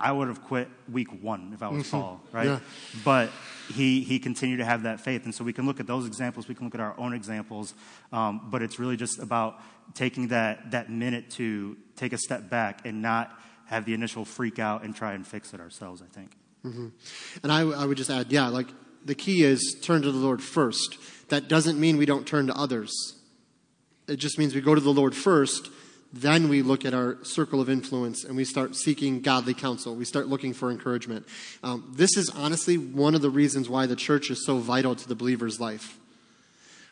I 0.01 0.11
would 0.11 0.27
have 0.27 0.43
quit 0.43 0.67
week 0.91 1.23
one 1.23 1.51
if 1.53 1.61
I 1.61 1.69
was 1.69 1.85
mm-hmm. 1.85 1.97
Paul, 1.97 2.21
right? 2.31 2.47
Yeah. 2.47 2.59
But 3.05 3.29
he, 3.73 4.01
he 4.01 4.19
continued 4.19 4.57
to 4.57 4.65
have 4.65 4.83
that 4.83 4.99
faith. 4.99 5.25
And 5.25 5.33
so 5.33 5.43
we 5.43 5.53
can 5.53 5.65
look 5.65 5.79
at 5.79 5.87
those 5.87 6.07
examples, 6.07 6.47
we 6.47 6.55
can 6.55 6.65
look 6.65 6.73
at 6.75 6.81
our 6.81 6.99
own 6.99 7.13
examples, 7.13 7.73
um, 8.11 8.49
but 8.49 8.61
it's 8.61 8.79
really 8.79 8.97
just 8.97 9.19
about 9.19 9.61
taking 9.93 10.29
that, 10.29 10.71
that 10.71 10.89
minute 10.89 11.29
to 11.31 11.77
take 11.95 12.13
a 12.13 12.17
step 12.17 12.49
back 12.49 12.85
and 12.85 13.01
not 13.01 13.39
have 13.65 13.85
the 13.85 13.93
initial 13.93 14.25
freak 14.25 14.59
out 14.59 14.83
and 14.83 14.95
try 14.95 15.13
and 15.13 15.25
fix 15.25 15.53
it 15.53 15.59
ourselves, 15.59 16.01
I 16.01 16.07
think. 16.13 16.31
And 17.43 17.51
I, 17.51 17.61
I 17.61 17.85
would 17.85 17.97
just 17.97 18.09
add, 18.09 18.31
yeah, 18.31 18.47
like 18.47 18.67
the 19.05 19.15
key 19.15 19.43
is 19.43 19.77
turn 19.81 20.01
to 20.01 20.11
the 20.11 20.17
Lord 20.17 20.41
first. 20.41 20.97
That 21.29 21.47
doesn't 21.47 21.79
mean 21.79 21.97
we 21.97 22.05
don't 22.05 22.27
turn 22.27 22.47
to 22.47 22.55
others. 22.55 22.91
It 24.07 24.17
just 24.17 24.37
means 24.37 24.53
we 24.53 24.61
go 24.61 24.75
to 24.75 24.81
the 24.81 24.93
Lord 24.93 25.15
first, 25.15 25.69
then 26.13 26.49
we 26.49 26.61
look 26.61 26.83
at 26.83 26.93
our 26.93 27.17
circle 27.23 27.61
of 27.61 27.69
influence 27.69 28.23
and 28.23 28.35
we 28.35 28.43
start 28.43 28.75
seeking 28.75 29.21
godly 29.21 29.53
counsel. 29.53 29.95
We 29.95 30.05
start 30.05 30.27
looking 30.27 30.53
for 30.53 30.69
encouragement. 30.69 31.25
Um, 31.63 31.93
this 31.95 32.17
is 32.17 32.29
honestly 32.29 32.77
one 32.77 33.15
of 33.15 33.21
the 33.21 33.29
reasons 33.29 33.69
why 33.69 33.85
the 33.85 33.95
church 33.95 34.29
is 34.29 34.45
so 34.45 34.57
vital 34.57 34.95
to 34.95 35.07
the 35.07 35.15
believer's 35.15 35.59
life. 35.59 35.97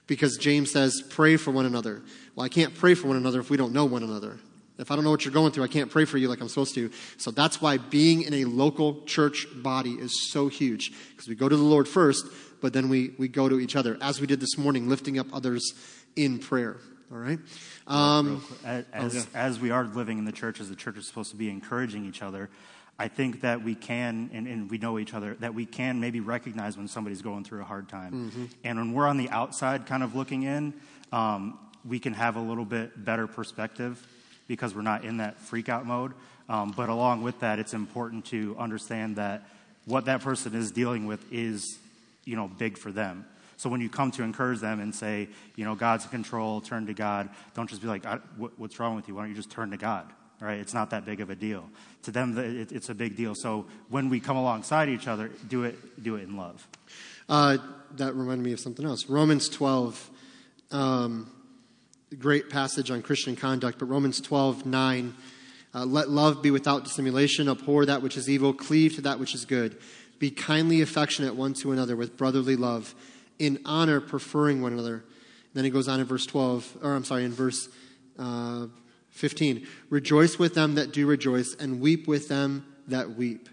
Because 0.07 0.37
James 0.37 0.71
says, 0.71 1.03
pray 1.09 1.37
for 1.37 1.51
one 1.51 1.65
another. 1.65 2.01
Well, 2.35 2.45
I 2.45 2.49
can't 2.49 2.73
pray 2.73 2.95
for 2.95 3.07
one 3.07 3.17
another 3.17 3.39
if 3.39 3.49
we 3.49 3.57
don't 3.57 3.73
know 3.73 3.85
one 3.85 4.03
another. 4.03 4.37
If 4.79 4.89
I 4.89 4.95
don't 4.95 5.03
know 5.03 5.11
what 5.11 5.25
you're 5.25 5.33
going 5.33 5.51
through, 5.51 5.65
I 5.65 5.67
can't 5.67 5.91
pray 5.91 6.05
for 6.05 6.17
you 6.17 6.29
like 6.29 6.39
I'm 6.39 6.47
supposed 6.47 6.73
to. 6.75 6.89
So 7.17 7.31
that's 7.31 7.61
why 7.61 7.77
being 7.77 8.21
in 8.21 8.33
a 8.33 8.45
local 8.45 9.03
church 9.03 9.45
body 9.53 9.91
is 9.91 10.31
so 10.31 10.47
huge. 10.47 10.93
Because 11.11 11.27
we 11.27 11.35
go 11.35 11.49
to 11.49 11.57
the 11.57 11.61
Lord 11.61 11.87
first, 11.87 12.25
but 12.61 12.71
then 12.71 12.87
we, 12.87 13.11
we 13.17 13.27
go 13.27 13.49
to 13.49 13.59
each 13.59 13.75
other, 13.75 13.97
as 14.01 14.21
we 14.21 14.27
did 14.27 14.39
this 14.39 14.57
morning, 14.57 14.87
lifting 14.87 15.19
up 15.19 15.27
others 15.33 15.73
in 16.15 16.39
prayer. 16.39 16.77
All 17.11 17.17
right? 17.17 17.39
Um, 17.87 18.43
as, 18.63 18.85
as, 18.93 19.27
as, 19.33 19.59
we 19.59 19.71
are 19.71 19.85
living 19.85 20.19
in 20.19 20.25
the 20.25 20.31
church, 20.31 20.59
as 20.59 20.69
the 20.69 20.75
church 20.75 20.97
is 20.97 21.07
supposed 21.07 21.31
to 21.31 21.37
be 21.37 21.49
encouraging 21.49 22.05
each 22.05 22.21
other, 22.21 22.49
I 22.99 23.07
think 23.07 23.41
that 23.41 23.63
we 23.63 23.75
can, 23.75 24.29
and, 24.33 24.47
and 24.47 24.69
we 24.69 24.77
know 24.77 24.99
each 24.99 25.13
other, 25.13 25.35
that 25.39 25.53
we 25.53 25.65
can 25.65 25.99
maybe 25.99 26.19
recognize 26.19 26.77
when 26.77 26.87
somebody's 26.87 27.21
going 27.21 27.45
through 27.45 27.61
a 27.61 27.65
hard 27.65 27.89
time. 27.89 28.29
Mm-hmm. 28.29 28.45
And 28.63 28.77
when 28.77 28.93
we're 28.93 29.07
on 29.07 29.17
the 29.17 29.29
outside 29.29 29.85
kind 29.85 30.03
of 30.03 30.15
looking 30.15 30.43
in, 30.43 30.73
um, 31.11 31.57
we 31.87 31.99
can 31.99 32.13
have 32.13 32.35
a 32.35 32.41
little 32.41 32.65
bit 32.65 33.03
better 33.03 33.25
perspective 33.25 34.05
because 34.47 34.75
we're 34.75 34.81
not 34.81 35.05
in 35.05 35.17
that 35.17 35.39
freak 35.39 35.69
out 35.69 35.85
mode. 35.85 36.13
Um, 36.49 36.73
but 36.75 36.89
along 36.89 37.23
with 37.23 37.39
that, 37.39 37.57
it's 37.57 37.73
important 37.73 38.25
to 38.25 38.55
understand 38.59 39.15
that 39.15 39.47
what 39.85 40.05
that 40.05 40.21
person 40.21 40.53
is 40.53 40.71
dealing 40.71 41.05
with 41.05 41.23
is, 41.31 41.79
you 42.25 42.35
know, 42.35 42.47
big 42.47 42.77
for 42.77 42.91
them. 42.91 43.25
So 43.59 43.69
when 43.69 43.81
you 43.81 43.89
come 43.89 44.09
to 44.11 44.23
encourage 44.23 44.61
them 44.61 44.79
and 44.79 44.95
say, 44.95 45.27
you 45.57 45.65
know, 45.65 45.75
God's 45.75 46.05
in 46.05 46.11
control, 46.11 46.61
turn 46.61 46.85
to 46.85 46.93
God, 46.93 47.27
don't 47.55 47.69
just 47.69 47.81
be 47.81 47.89
like, 47.89 48.05
what's 48.55 48.79
wrong 48.79 48.95
with 48.95 49.09
you? 49.09 49.15
Why 49.15 49.23
don't 49.23 49.31
you 49.31 49.35
just 49.35 49.51
turn 49.51 49.71
to 49.71 49.77
God? 49.77 50.09
Right? 50.39 50.59
It's 50.59 50.73
not 50.73 50.91
that 50.91 51.03
big 51.03 51.19
of 51.19 51.29
a 51.29 51.35
deal. 51.35 51.69
To 52.03 52.11
them, 52.11 52.37
it's 52.37 52.87
a 52.87 52.95
big 52.95 53.17
deal. 53.17 53.35
So 53.35 53.65
when 53.89 54.07
we 54.07 54.21
come 54.21 54.37
alongside 54.37 54.87
each 54.87 55.09
other, 55.09 55.29
do 55.49 55.65
it, 55.65 56.01
do 56.01 56.15
it 56.15 56.23
in 56.23 56.37
love. 56.37 56.65
Uh, 57.27 57.57
that 57.97 58.15
reminded 58.15 58.45
me 58.45 58.53
of 58.53 58.61
something 58.61 58.85
else. 58.85 59.09
Romans 59.09 59.49
12, 59.49 60.09
um, 60.71 61.29
great 62.17 62.49
passage 62.49 62.89
on 62.89 63.01
Christian 63.01 63.35
conduct, 63.35 63.77
but 63.77 63.87
Romans 63.87 64.21
12, 64.21 64.65
9. 64.65 65.13
Uh, 65.75 65.83
Let 65.83 66.07
love 66.07 66.41
be 66.41 66.49
without 66.49 66.85
dissimulation, 66.85 67.49
abhor 67.49 67.85
that 67.87 68.01
which 68.01 68.15
is 68.15 68.29
evil, 68.29 68.53
cleave 68.53 68.95
to 68.95 69.01
that 69.01 69.19
which 69.19 69.35
is 69.35 69.43
good. 69.43 69.77
Be 70.17 70.31
kindly 70.31 70.81
affectionate 70.81 71.35
one 71.35 71.53
to 71.55 71.73
another 71.73 71.97
with 71.97 72.15
brotherly 72.15 72.55
love 72.55 72.95
in 73.39 73.59
honor, 73.65 73.99
preferring 73.99 74.61
one 74.61 74.73
another. 74.73 75.03
Then 75.53 75.63
he 75.63 75.69
goes 75.69 75.87
on 75.87 75.99
in 75.99 76.05
verse 76.05 76.25
12, 76.25 76.77
or 76.83 76.93
I'm 76.93 77.03
sorry, 77.03 77.23
in 77.23 77.31
verse 77.31 77.69
uh, 78.19 78.67
15. 79.09 79.65
Rejoice 79.89 80.37
with 80.37 80.53
them 80.53 80.75
that 80.75 80.91
do 80.91 81.07
rejoice, 81.07 81.55
and 81.59 81.79
weep 81.79 82.07
with 82.07 82.27
them 82.27 82.65
that 82.87 83.15
weep. 83.15 83.49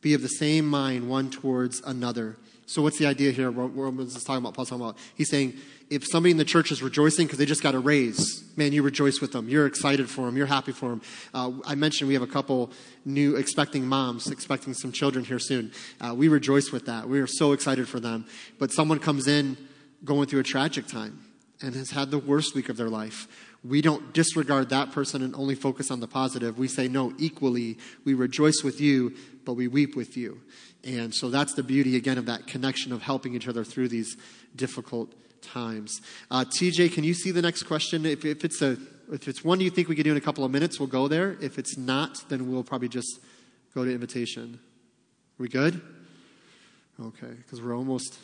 Be 0.00 0.14
of 0.14 0.22
the 0.22 0.28
same 0.28 0.66
mind 0.66 1.08
one 1.08 1.30
towards 1.30 1.80
another. 1.82 2.36
So, 2.66 2.82
what's 2.82 2.98
the 2.98 3.06
idea 3.06 3.32
here? 3.32 3.50
What 3.50 3.94
is 4.04 4.24
talking 4.24 4.38
about, 4.38 4.54
Paul's 4.54 4.70
talking 4.70 4.84
about. 4.84 4.98
He's 5.14 5.30
saying, 5.30 5.54
if 5.90 6.06
somebody 6.06 6.30
in 6.30 6.36
the 6.36 6.44
church 6.44 6.70
is 6.70 6.82
rejoicing 6.82 7.26
because 7.26 7.38
they 7.38 7.46
just 7.46 7.62
got 7.62 7.74
a 7.74 7.78
raise, 7.78 8.44
man, 8.56 8.72
you 8.72 8.82
rejoice 8.82 9.20
with 9.20 9.32
them. 9.32 9.48
You're 9.48 9.66
excited 9.66 10.10
for 10.10 10.26
them. 10.26 10.36
You're 10.36 10.46
happy 10.46 10.72
for 10.72 10.90
them. 10.90 11.02
Uh, 11.32 11.52
I 11.66 11.74
mentioned 11.74 12.08
we 12.08 12.14
have 12.14 12.22
a 12.22 12.26
couple 12.26 12.70
new 13.04 13.36
expecting 13.36 13.86
moms, 13.86 14.30
expecting 14.30 14.74
some 14.74 14.92
children 14.92 15.24
here 15.24 15.38
soon. 15.38 15.72
Uh, 16.00 16.14
we 16.14 16.28
rejoice 16.28 16.70
with 16.70 16.86
that. 16.86 17.08
We 17.08 17.20
are 17.20 17.26
so 17.26 17.52
excited 17.52 17.88
for 17.88 18.00
them. 18.00 18.26
But 18.58 18.70
someone 18.70 18.98
comes 18.98 19.26
in 19.26 19.56
going 20.04 20.28
through 20.28 20.40
a 20.40 20.44
tragic 20.44 20.86
time 20.86 21.24
and 21.62 21.74
has 21.74 21.90
had 21.90 22.10
the 22.10 22.18
worst 22.18 22.54
week 22.54 22.68
of 22.68 22.76
their 22.76 22.90
life. 22.90 23.26
We 23.64 23.80
don't 23.82 24.12
disregard 24.12 24.68
that 24.68 24.92
person 24.92 25.22
and 25.22 25.34
only 25.34 25.54
focus 25.54 25.90
on 25.90 26.00
the 26.00 26.06
positive. 26.06 26.58
We 26.58 26.68
say, 26.68 26.86
no, 26.86 27.12
equally, 27.18 27.78
we 28.04 28.14
rejoice 28.14 28.62
with 28.62 28.80
you, 28.80 29.14
but 29.44 29.54
we 29.54 29.66
weep 29.66 29.96
with 29.96 30.16
you. 30.16 30.40
And 30.84 31.12
so 31.12 31.28
that's 31.28 31.54
the 31.54 31.64
beauty, 31.64 31.96
again, 31.96 32.18
of 32.18 32.26
that 32.26 32.46
connection 32.46 32.92
of 32.92 33.02
helping 33.02 33.34
each 33.34 33.48
other 33.48 33.64
through 33.64 33.88
these 33.88 34.16
difficult 34.54 35.12
times. 35.42 36.00
Uh, 36.30 36.44
TJ, 36.44 36.92
can 36.92 37.04
you 37.04 37.14
see 37.14 37.30
the 37.30 37.42
next 37.42 37.64
question? 37.64 38.06
If, 38.06 38.24
if, 38.24 38.44
it's 38.44 38.62
a, 38.62 38.76
if 39.12 39.28
it's 39.28 39.44
one 39.44 39.60
you 39.60 39.70
think 39.70 39.88
we 39.88 39.96
could 39.96 40.04
do 40.04 40.12
in 40.12 40.16
a 40.16 40.20
couple 40.20 40.44
of 40.44 40.50
minutes, 40.50 40.78
we'll 40.78 40.88
go 40.88 41.08
there. 41.08 41.36
If 41.40 41.58
it's 41.58 41.76
not, 41.76 42.24
then 42.28 42.50
we'll 42.50 42.64
probably 42.64 42.88
just 42.88 43.20
go 43.74 43.84
to 43.84 43.92
invitation. 43.92 44.60
Are 45.38 45.42
we 45.42 45.48
good? 45.48 45.80
Okay, 47.00 47.30
because 47.30 47.62
we're 47.62 47.76
almost. 47.76 48.18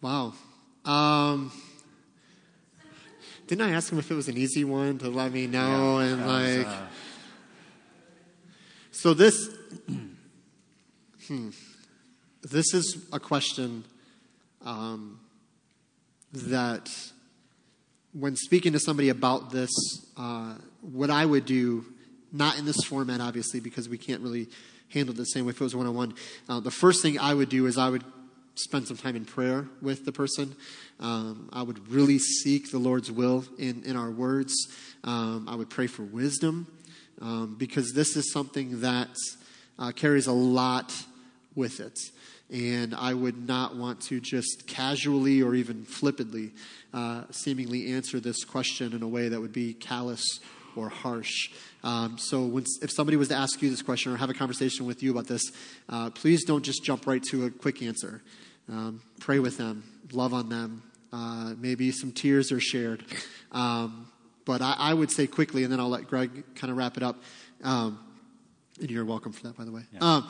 Wow. 0.00 0.34
Um, 0.84 1.52
didn't 3.46 3.62
I 3.62 3.72
ask 3.72 3.92
him 3.92 4.00
if 4.00 4.10
it 4.10 4.14
was 4.14 4.28
an 4.28 4.36
easy 4.36 4.64
one 4.64 4.98
to 4.98 5.08
let 5.08 5.32
me 5.32 5.46
know? 5.46 6.00
Yeah, 6.00 6.06
and 6.06 6.26
like. 6.26 6.66
Was, 6.66 6.74
uh... 6.74 6.86
So 8.90 9.14
this. 9.14 9.48
hmm. 11.28 11.50
This 12.42 12.74
is 12.74 13.06
a 13.12 13.20
question 13.20 13.84
um, 14.64 15.20
that, 16.32 16.90
when 18.12 18.34
speaking 18.34 18.72
to 18.72 18.80
somebody 18.80 19.10
about 19.10 19.52
this, 19.52 19.70
uh, 20.16 20.56
what 20.80 21.08
I 21.08 21.24
would 21.24 21.46
do, 21.46 21.84
not 22.32 22.58
in 22.58 22.64
this 22.64 22.82
format, 22.84 23.20
obviously, 23.20 23.60
because 23.60 23.88
we 23.88 23.96
can't 23.96 24.22
really 24.22 24.48
handle 24.88 25.14
it 25.14 25.18
the 25.18 25.24
same 25.24 25.44
way 25.44 25.50
if 25.50 25.60
it 25.60 25.64
was 25.64 25.76
one 25.76 25.86
on 25.86 25.94
one. 25.94 26.14
The 26.48 26.70
first 26.70 27.00
thing 27.00 27.16
I 27.18 27.32
would 27.32 27.48
do 27.48 27.66
is 27.66 27.78
I 27.78 27.88
would 27.88 28.04
spend 28.56 28.88
some 28.88 28.96
time 28.96 29.14
in 29.14 29.24
prayer 29.24 29.68
with 29.80 30.04
the 30.04 30.12
person. 30.12 30.56
Um, 30.98 31.48
I 31.52 31.62
would 31.62 31.88
really 31.88 32.18
seek 32.18 32.70
the 32.70 32.78
Lord's 32.78 33.10
will 33.10 33.44
in, 33.56 33.84
in 33.84 33.96
our 33.96 34.10
words. 34.10 34.54
Um, 35.04 35.48
I 35.48 35.54
would 35.54 35.70
pray 35.70 35.86
for 35.86 36.02
wisdom 36.02 36.66
um, 37.20 37.54
because 37.56 37.92
this 37.92 38.16
is 38.16 38.32
something 38.32 38.80
that 38.80 39.16
uh, 39.78 39.92
carries 39.92 40.26
a 40.26 40.32
lot 40.32 40.92
with 41.54 41.80
it. 41.80 41.98
And 42.52 42.94
I 42.94 43.14
would 43.14 43.48
not 43.48 43.76
want 43.76 44.02
to 44.02 44.20
just 44.20 44.66
casually 44.66 45.42
or 45.42 45.54
even 45.54 45.84
flippantly 45.84 46.52
uh, 46.92 47.22
seemingly 47.30 47.92
answer 47.92 48.20
this 48.20 48.44
question 48.44 48.92
in 48.92 49.02
a 49.02 49.08
way 49.08 49.28
that 49.28 49.40
would 49.40 49.52
be 49.52 49.72
callous 49.72 50.40
or 50.76 50.88
harsh. 50.88 51.50
Um, 51.82 52.18
so, 52.18 52.42
when, 52.42 52.64
if 52.82 52.90
somebody 52.90 53.16
was 53.16 53.28
to 53.28 53.34
ask 53.34 53.60
you 53.62 53.70
this 53.70 53.82
question 53.82 54.12
or 54.12 54.16
have 54.16 54.30
a 54.30 54.34
conversation 54.34 54.86
with 54.86 55.02
you 55.02 55.10
about 55.10 55.26
this, 55.26 55.42
uh, 55.88 56.10
please 56.10 56.44
don't 56.44 56.62
just 56.62 56.84
jump 56.84 57.06
right 57.06 57.22
to 57.24 57.46
a 57.46 57.50
quick 57.50 57.82
answer. 57.82 58.22
Um, 58.68 59.02
pray 59.20 59.38
with 59.38 59.58
them, 59.58 59.84
love 60.12 60.34
on 60.34 60.48
them. 60.48 60.82
Uh, 61.12 61.54
maybe 61.58 61.90
some 61.90 62.12
tears 62.12 62.52
are 62.52 62.60
shared. 62.60 63.04
Um, 63.50 64.08
but 64.44 64.62
I, 64.62 64.74
I, 64.78 64.94
would 64.94 65.10
say 65.10 65.26
quickly, 65.26 65.62
and 65.62 65.72
then 65.72 65.78
I'll 65.78 65.90
let 65.90 66.06
Greg 66.06 66.44
kind 66.54 66.70
of 66.70 66.76
wrap 66.76 66.96
it 66.96 67.02
up. 67.02 67.22
Um, 67.62 67.98
and 68.80 68.90
you're 68.90 69.04
welcome 69.04 69.32
for 69.32 69.42
that, 69.44 69.56
by 69.56 69.64
the 69.64 69.72
way. 69.72 69.82
Yeah. 69.92 70.22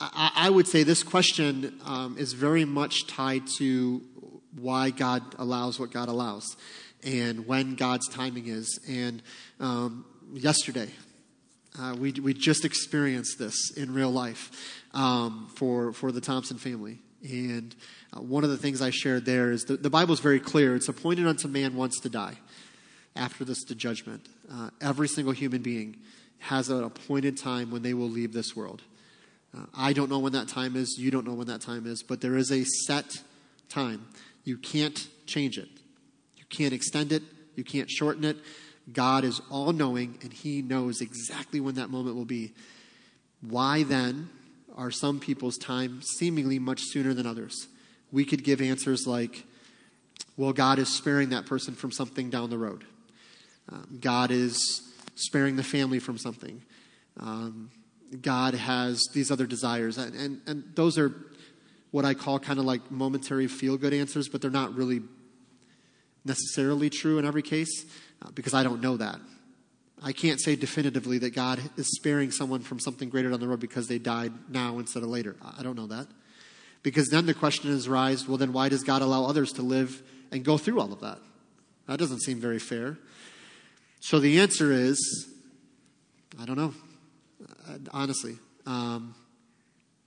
I, 0.00 0.30
I 0.34 0.50
would 0.50 0.68
say 0.68 0.82
this 0.82 1.02
question 1.02 1.80
um, 1.84 2.16
is 2.18 2.32
very 2.32 2.64
much 2.64 3.06
tied 3.06 3.46
to 3.58 4.02
why 4.56 4.90
God 4.90 5.22
allows 5.38 5.78
what 5.78 5.90
God 5.90 6.08
allows 6.08 6.56
and 7.04 7.46
when 7.46 7.74
God's 7.74 8.08
timing 8.08 8.48
is. 8.48 8.78
And 8.88 9.22
um, 9.60 10.04
yesterday, 10.32 10.90
uh, 11.78 11.96
we, 11.98 12.12
we 12.12 12.34
just 12.34 12.64
experienced 12.64 13.38
this 13.38 13.72
in 13.76 13.94
real 13.94 14.10
life 14.10 14.82
um, 14.94 15.48
for, 15.54 15.92
for 15.92 16.12
the 16.12 16.20
Thompson 16.20 16.58
family. 16.58 16.98
And 17.22 17.74
uh, 18.16 18.20
one 18.20 18.44
of 18.44 18.50
the 18.50 18.56
things 18.56 18.80
I 18.80 18.90
shared 18.90 19.24
there 19.24 19.50
is 19.50 19.64
the, 19.64 19.76
the 19.76 19.90
Bible 19.90 20.14
is 20.14 20.20
very 20.20 20.40
clear. 20.40 20.74
It's 20.74 20.88
appointed 20.88 21.26
unto 21.26 21.48
man 21.48 21.74
once 21.74 21.98
to 22.00 22.08
die. 22.08 22.38
After 23.16 23.44
this, 23.44 23.64
the 23.64 23.74
judgment. 23.74 24.28
Uh, 24.52 24.70
every 24.80 25.08
single 25.08 25.32
human 25.32 25.60
being 25.60 25.96
has 26.38 26.68
an 26.68 26.84
appointed 26.84 27.36
time 27.36 27.70
when 27.72 27.82
they 27.82 27.94
will 27.94 28.08
leave 28.08 28.32
this 28.32 28.54
world. 28.54 28.82
Uh, 29.56 29.66
I 29.76 29.92
don't 29.92 30.10
know 30.10 30.18
when 30.18 30.32
that 30.32 30.48
time 30.48 30.76
is. 30.76 30.96
You 30.98 31.10
don't 31.10 31.26
know 31.26 31.34
when 31.34 31.46
that 31.46 31.60
time 31.60 31.86
is. 31.86 32.02
But 32.02 32.20
there 32.20 32.36
is 32.36 32.50
a 32.50 32.64
set 32.64 33.22
time. 33.68 34.06
You 34.44 34.56
can't 34.56 35.08
change 35.26 35.58
it. 35.58 35.68
You 36.36 36.44
can't 36.48 36.72
extend 36.72 37.12
it. 37.12 37.22
You 37.54 37.64
can't 37.64 37.90
shorten 37.90 38.24
it. 38.24 38.36
God 38.92 39.24
is 39.24 39.40
all 39.50 39.72
knowing, 39.72 40.18
and 40.22 40.32
He 40.32 40.62
knows 40.62 41.00
exactly 41.00 41.60
when 41.60 41.74
that 41.74 41.90
moment 41.90 42.16
will 42.16 42.24
be. 42.24 42.52
Why 43.40 43.82
then 43.82 44.30
are 44.76 44.90
some 44.90 45.20
people's 45.20 45.58
time 45.58 46.00
seemingly 46.02 46.58
much 46.58 46.80
sooner 46.82 47.12
than 47.12 47.26
others? 47.26 47.68
We 48.10 48.24
could 48.24 48.44
give 48.44 48.60
answers 48.60 49.06
like, 49.06 49.44
well, 50.36 50.52
God 50.52 50.78
is 50.78 50.88
sparing 50.88 51.30
that 51.30 51.46
person 51.46 51.74
from 51.74 51.90
something 51.90 52.30
down 52.30 52.48
the 52.48 52.58
road. 52.58 52.84
Um, 53.70 53.98
God 54.00 54.30
is 54.30 54.82
sparing 55.14 55.56
the 55.56 55.62
family 55.62 55.98
from 55.98 56.16
something. 56.16 56.62
Um, 57.18 57.70
God 58.20 58.54
has 58.54 59.06
these 59.12 59.30
other 59.30 59.46
desires. 59.46 59.98
And, 59.98 60.14
and, 60.14 60.40
and 60.46 60.64
those 60.74 60.98
are 60.98 61.12
what 61.90 62.04
I 62.04 62.14
call 62.14 62.38
kind 62.38 62.58
of 62.58 62.64
like 62.64 62.90
momentary 62.90 63.46
feel 63.46 63.76
good 63.76 63.92
answers, 63.92 64.28
but 64.28 64.42
they're 64.42 64.50
not 64.50 64.74
really 64.74 65.00
necessarily 66.24 66.90
true 66.90 67.18
in 67.18 67.24
every 67.24 67.42
case 67.42 67.86
uh, 68.22 68.30
because 68.34 68.54
I 68.54 68.62
don't 68.62 68.82
know 68.82 68.96
that. 68.96 69.18
I 70.02 70.12
can't 70.12 70.40
say 70.40 70.54
definitively 70.54 71.18
that 71.18 71.34
God 71.34 71.60
is 71.76 71.88
sparing 71.96 72.30
someone 72.30 72.60
from 72.60 72.78
something 72.78 73.08
greater 73.08 73.30
down 73.30 73.40
the 73.40 73.48
road 73.48 73.60
because 73.60 73.88
they 73.88 73.98
died 73.98 74.32
now 74.48 74.78
instead 74.78 75.02
of 75.02 75.08
later. 75.08 75.36
I 75.58 75.62
don't 75.62 75.76
know 75.76 75.88
that. 75.88 76.06
Because 76.82 77.08
then 77.08 77.26
the 77.26 77.34
question 77.34 77.70
is 77.70 77.88
raised 77.88 78.28
well, 78.28 78.36
then 78.36 78.52
why 78.52 78.68
does 78.68 78.84
God 78.84 79.02
allow 79.02 79.24
others 79.24 79.52
to 79.54 79.62
live 79.62 80.02
and 80.30 80.44
go 80.44 80.56
through 80.56 80.80
all 80.80 80.92
of 80.92 81.00
that? 81.00 81.18
That 81.86 81.98
doesn't 81.98 82.20
seem 82.20 82.38
very 82.38 82.58
fair. 82.58 82.98
So 84.00 84.20
the 84.20 84.38
answer 84.38 84.70
is, 84.70 85.28
I 86.40 86.44
don't 86.44 86.56
know. 86.56 86.74
Uh, 87.40 87.78
honestly, 87.92 88.38
um, 88.66 89.14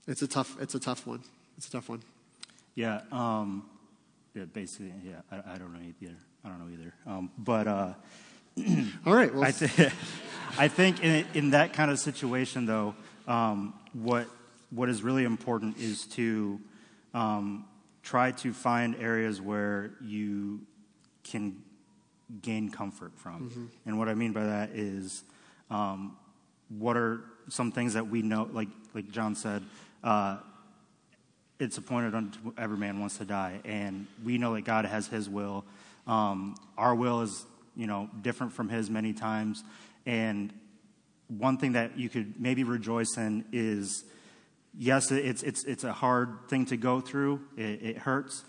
it's 0.07 0.21
a 0.21 0.27
tough. 0.27 0.57
It's 0.61 0.75
a 0.75 0.79
tough 0.79 1.07
one. 1.07 1.21
It's 1.57 1.67
a 1.67 1.71
tough 1.71 1.89
one. 1.89 2.01
Yeah. 2.75 3.01
Um, 3.11 3.69
yeah. 4.33 4.45
Basically, 4.45 4.93
yeah. 5.03 5.21
I, 5.31 5.53
I, 5.53 5.57
don't 5.57 5.73
know 5.73 5.79
either. 5.79 6.15
I 6.43 6.49
don't 6.49 6.59
know 6.59 6.73
either. 6.73 6.93
Um, 7.05 7.31
but 7.37 7.67
uh, 7.67 7.93
all 9.05 9.15
right. 9.15 9.33
Well, 9.33 9.43
I, 9.43 9.51
th- 9.51 9.91
I 10.57 10.67
think 10.67 11.03
in, 11.03 11.25
in 11.33 11.49
that 11.51 11.73
kind 11.73 11.91
of 11.91 11.99
situation, 11.99 12.65
though, 12.65 12.95
um, 13.27 13.73
what 13.93 14.27
what 14.71 14.89
is 14.89 15.03
really 15.03 15.25
important 15.25 15.77
is 15.77 16.05
to 16.07 16.59
um, 17.13 17.65
try 18.03 18.31
to 18.31 18.53
find 18.53 18.95
areas 18.95 19.41
where 19.41 19.91
you 20.01 20.61
can 21.23 21.61
gain 22.41 22.69
comfort 22.69 23.11
from. 23.15 23.49
Mm-hmm. 23.49 23.65
And 23.85 23.99
what 23.99 24.07
I 24.07 24.13
mean 24.13 24.31
by 24.31 24.45
that 24.45 24.69
is, 24.71 25.23
um, 25.69 26.17
what 26.77 26.97
are 26.97 27.21
some 27.49 27.71
things 27.71 27.93
that 27.93 28.07
we 28.07 28.21
know, 28.21 28.49
like 28.51 28.69
like 28.93 29.09
John 29.11 29.35
said, 29.35 29.63
uh, 30.03 30.37
it's 31.59 31.77
appointed 31.77 32.15
unto 32.15 32.53
every 32.57 32.77
man 32.77 32.99
wants 32.99 33.17
to 33.17 33.25
die, 33.25 33.59
and 33.65 34.07
we 34.23 34.37
know 34.37 34.55
that 34.55 34.65
God 34.65 34.85
has 34.85 35.07
His 35.07 35.29
will. 35.29 35.65
Um, 36.07 36.55
our 36.77 36.95
will 36.95 37.21
is, 37.21 37.45
you 37.75 37.87
know, 37.87 38.09
different 38.21 38.53
from 38.53 38.69
His 38.69 38.89
many 38.89 39.13
times, 39.13 39.63
and 40.05 40.51
one 41.27 41.57
thing 41.57 41.73
that 41.73 41.97
you 41.97 42.09
could 42.09 42.39
maybe 42.39 42.63
rejoice 42.63 43.17
in 43.17 43.45
is, 43.51 44.03
yes, 44.77 45.11
it's 45.11 45.43
it's 45.43 45.63
it's 45.65 45.83
a 45.83 45.93
hard 45.93 46.49
thing 46.49 46.65
to 46.67 46.77
go 46.77 46.99
through. 46.99 47.41
It, 47.55 47.81
it 47.83 47.97
hurts, 47.97 48.43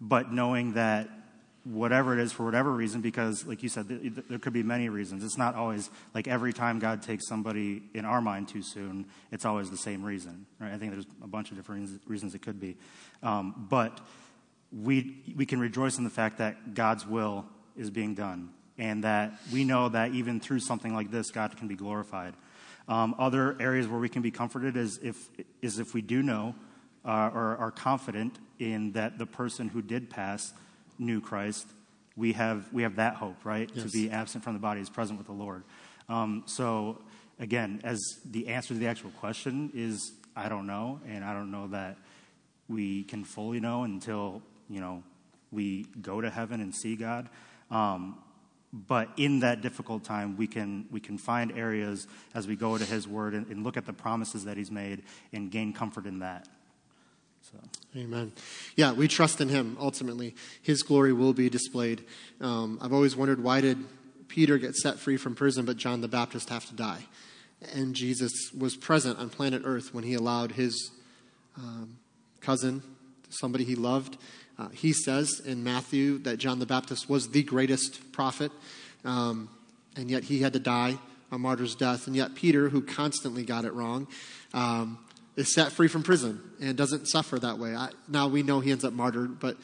but 0.00 0.32
knowing 0.32 0.74
that 0.74 1.08
whatever 1.72 2.12
it 2.12 2.20
is 2.20 2.32
for 2.32 2.44
whatever 2.44 2.70
reason 2.70 3.00
because 3.00 3.44
like 3.44 3.60
you 3.60 3.68
said 3.68 3.88
there 3.88 4.38
could 4.38 4.52
be 4.52 4.62
many 4.62 4.88
reasons. 4.88 5.24
It's 5.24 5.36
not 5.36 5.56
always 5.56 5.90
like 6.14 6.28
every 6.28 6.52
time 6.52 6.78
god 6.78 7.02
takes 7.02 7.26
somebody 7.26 7.82
in 7.92 8.04
our 8.04 8.20
mind 8.20 8.48
too 8.48 8.62
soon 8.62 9.06
it's 9.32 9.44
always 9.44 9.68
the 9.68 9.76
same 9.76 10.04
reason 10.04 10.46
right? 10.60 10.72
I 10.72 10.78
think 10.78 10.92
there's 10.92 11.06
a 11.22 11.26
bunch 11.26 11.50
of 11.50 11.56
different 11.56 12.00
reasons 12.06 12.34
it 12.34 12.42
could 12.42 12.60
be. 12.60 12.76
Um, 13.22 13.66
but 13.68 14.00
we 14.70 15.34
we 15.36 15.44
can 15.44 15.58
rejoice 15.58 15.98
in 15.98 16.04
the 16.04 16.10
fact 16.10 16.38
that 16.38 16.74
god's 16.74 17.04
will 17.04 17.46
is 17.76 17.90
being 17.90 18.14
done 18.14 18.50
and 18.78 19.02
that 19.02 19.32
we 19.52 19.64
know 19.64 19.88
that 19.88 20.12
even 20.12 20.38
through 20.38 20.60
something 20.60 20.94
like 20.94 21.10
this 21.10 21.30
god 21.32 21.56
can 21.56 21.66
be 21.66 21.74
glorified. 21.74 22.34
Um, 22.86 23.16
other 23.18 23.56
areas 23.58 23.88
where 23.88 23.98
we 23.98 24.08
can 24.08 24.22
be 24.22 24.30
comforted 24.30 24.76
is 24.76 25.00
if 25.02 25.16
is 25.62 25.80
if 25.80 25.94
we 25.94 26.02
do 26.02 26.22
know 26.22 26.54
uh, 27.04 27.30
or 27.34 27.56
are 27.56 27.72
confident 27.72 28.38
in 28.60 28.92
that 28.92 29.18
the 29.18 29.26
person 29.26 29.68
who 29.68 29.82
did 29.82 30.08
pass 30.08 30.52
knew 30.98 31.20
Christ, 31.20 31.66
we 32.16 32.32
have, 32.32 32.72
we 32.72 32.82
have 32.82 32.96
that 32.96 33.14
hope, 33.16 33.44
right? 33.44 33.70
Yes. 33.74 33.84
To 33.84 33.90
be 33.90 34.10
absent 34.10 34.44
from 34.44 34.54
the 34.54 34.58
body 34.58 34.80
is 34.80 34.90
present 34.90 35.18
with 35.18 35.26
the 35.26 35.32
Lord. 35.34 35.64
Um, 36.08 36.44
so, 36.46 37.02
again, 37.38 37.80
as 37.84 38.00
the 38.24 38.48
answer 38.48 38.68
to 38.68 38.80
the 38.80 38.86
actual 38.86 39.10
question 39.10 39.70
is, 39.74 40.12
I 40.34 40.48
don't 40.48 40.66
know, 40.66 41.00
and 41.06 41.24
I 41.24 41.32
don't 41.32 41.50
know 41.50 41.68
that 41.68 41.96
we 42.68 43.04
can 43.04 43.24
fully 43.24 43.60
know 43.60 43.84
until, 43.84 44.42
you 44.68 44.80
know, 44.80 45.02
we 45.52 45.86
go 46.00 46.20
to 46.20 46.30
heaven 46.30 46.60
and 46.60 46.74
see 46.74 46.96
God. 46.96 47.28
Um, 47.70 48.18
but 48.72 49.08
in 49.16 49.40
that 49.40 49.62
difficult 49.62 50.04
time, 50.04 50.36
we 50.36 50.46
can, 50.46 50.86
we 50.90 51.00
can 51.00 51.16
find 51.16 51.52
areas 51.52 52.06
as 52.34 52.46
we 52.46 52.56
go 52.56 52.76
to 52.76 52.84
His 52.84 53.08
Word 53.08 53.32
and, 53.32 53.46
and 53.46 53.64
look 53.64 53.76
at 53.76 53.86
the 53.86 53.92
promises 53.92 54.44
that 54.44 54.56
He's 54.56 54.70
made 54.70 55.02
and 55.32 55.50
gain 55.50 55.72
comfort 55.72 56.06
in 56.06 56.18
that. 56.18 56.48
So. 57.52 57.58
Amen. 57.96 58.32
Yeah, 58.74 58.92
we 58.92 59.06
trust 59.06 59.40
in 59.40 59.48
Him. 59.48 59.76
Ultimately, 59.78 60.34
His 60.62 60.82
glory 60.82 61.12
will 61.12 61.32
be 61.32 61.48
displayed. 61.48 62.04
Um, 62.40 62.78
I've 62.82 62.92
always 62.92 63.14
wondered 63.14 63.40
why 63.40 63.60
did 63.60 63.78
Peter 64.26 64.58
get 64.58 64.74
set 64.74 64.98
free 64.98 65.16
from 65.16 65.36
prison, 65.36 65.64
but 65.64 65.76
John 65.76 66.00
the 66.00 66.08
Baptist 66.08 66.48
have 66.48 66.66
to 66.66 66.74
die? 66.74 67.04
And 67.72 67.94
Jesus 67.94 68.32
was 68.56 68.74
present 68.74 69.20
on 69.20 69.30
planet 69.30 69.62
Earth 69.64 69.94
when 69.94 70.02
He 70.02 70.14
allowed 70.14 70.52
His 70.52 70.90
um, 71.56 71.98
cousin, 72.40 72.82
somebody 73.28 73.62
He 73.62 73.76
loved. 73.76 74.16
Uh, 74.58 74.68
he 74.70 74.92
says 74.92 75.40
in 75.44 75.62
Matthew 75.62 76.18
that 76.18 76.38
John 76.38 76.58
the 76.58 76.66
Baptist 76.66 77.08
was 77.08 77.28
the 77.28 77.44
greatest 77.44 78.10
prophet, 78.10 78.50
um, 79.04 79.50
and 79.94 80.10
yet 80.10 80.24
he 80.24 80.40
had 80.40 80.54
to 80.54 80.58
die 80.58 80.98
a 81.30 81.38
martyr's 81.38 81.74
death. 81.74 82.06
And 82.06 82.16
yet 82.16 82.34
Peter, 82.34 82.70
who 82.70 82.80
constantly 82.80 83.44
got 83.44 83.64
it 83.64 83.74
wrong, 83.74 84.08
um, 84.54 84.98
is 85.36 85.54
set 85.54 85.72
free 85.72 85.88
from 85.88 86.02
prison 86.02 86.40
and 86.60 86.76
doesn't 86.76 87.06
suffer 87.06 87.38
that 87.38 87.58
way. 87.58 87.74
I, 87.74 87.90
now 88.08 88.28
we 88.28 88.42
know 88.42 88.60
he 88.60 88.72
ends 88.72 88.84
up 88.84 88.92
martyred, 88.92 89.38
but 89.38 89.56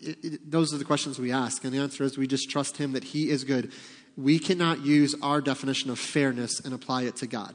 it, 0.00 0.18
it, 0.22 0.50
those 0.50 0.72
are 0.72 0.78
the 0.78 0.84
questions 0.84 1.18
we 1.18 1.32
ask. 1.32 1.64
And 1.64 1.72
the 1.72 1.78
answer 1.78 2.04
is 2.04 2.16
we 2.16 2.26
just 2.26 2.48
trust 2.48 2.76
him 2.76 2.92
that 2.92 3.04
he 3.04 3.30
is 3.30 3.44
good. 3.44 3.72
We 4.16 4.38
cannot 4.38 4.84
use 4.84 5.14
our 5.22 5.40
definition 5.40 5.90
of 5.90 5.98
fairness 5.98 6.60
and 6.60 6.72
apply 6.72 7.02
it 7.02 7.16
to 7.16 7.26
God. 7.26 7.54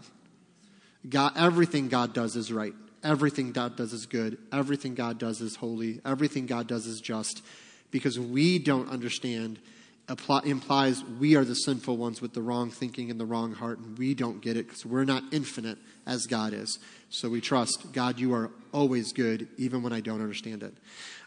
God 1.07 1.33
everything 1.35 1.89
God 1.89 2.13
does 2.13 2.35
is 2.35 2.51
right. 2.51 2.73
Everything 3.03 3.51
God 3.51 3.75
does 3.75 3.91
is 3.91 4.05
good. 4.05 4.37
Everything 4.51 4.95
God 4.95 5.17
does 5.17 5.41
is 5.41 5.57
holy. 5.57 5.99
Everything 6.05 6.45
God 6.45 6.67
does 6.67 6.85
is 6.85 7.01
just 7.01 7.43
because 7.91 8.17
we 8.17 8.59
don't 8.59 8.89
understand 8.89 9.59
apply, 10.07 10.41
implies 10.45 11.03
we 11.03 11.35
are 11.35 11.45
the 11.45 11.55
sinful 11.55 11.97
ones 11.97 12.21
with 12.21 12.33
the 12.33 12.41
wrong 12.41 12.69
thinking 12.69 13.09
and 13.11 13.19
the 13.19 13.25
wrong 13.25 13.53
heart, 13.53 13.79
and 13.79 13.97
we 13.97 14.13
don't 14.13 14.41
get 14.41 14.57
it 14.57 14.67
because 14.67 14.85
we're 14.85 15.05
not 15.05 15.23
infinite 15.31 15.77
as 16.05 16.25
God 16.27 16.53
is. 16.53 16.79
So 17.13 17.29
we 17.29 17.41
trust, 17.41 17.93
God, 17.93 18.17
you 18.17 18.33
are 18.33 18.49
always 18.71 19.13
good, 19.13 19.47
even 19.57 19.83
when 19.83 19.93
I 19.93 19.99
don't 19.99 20.19
understand 20.19 20.63
it. 20.63 20.73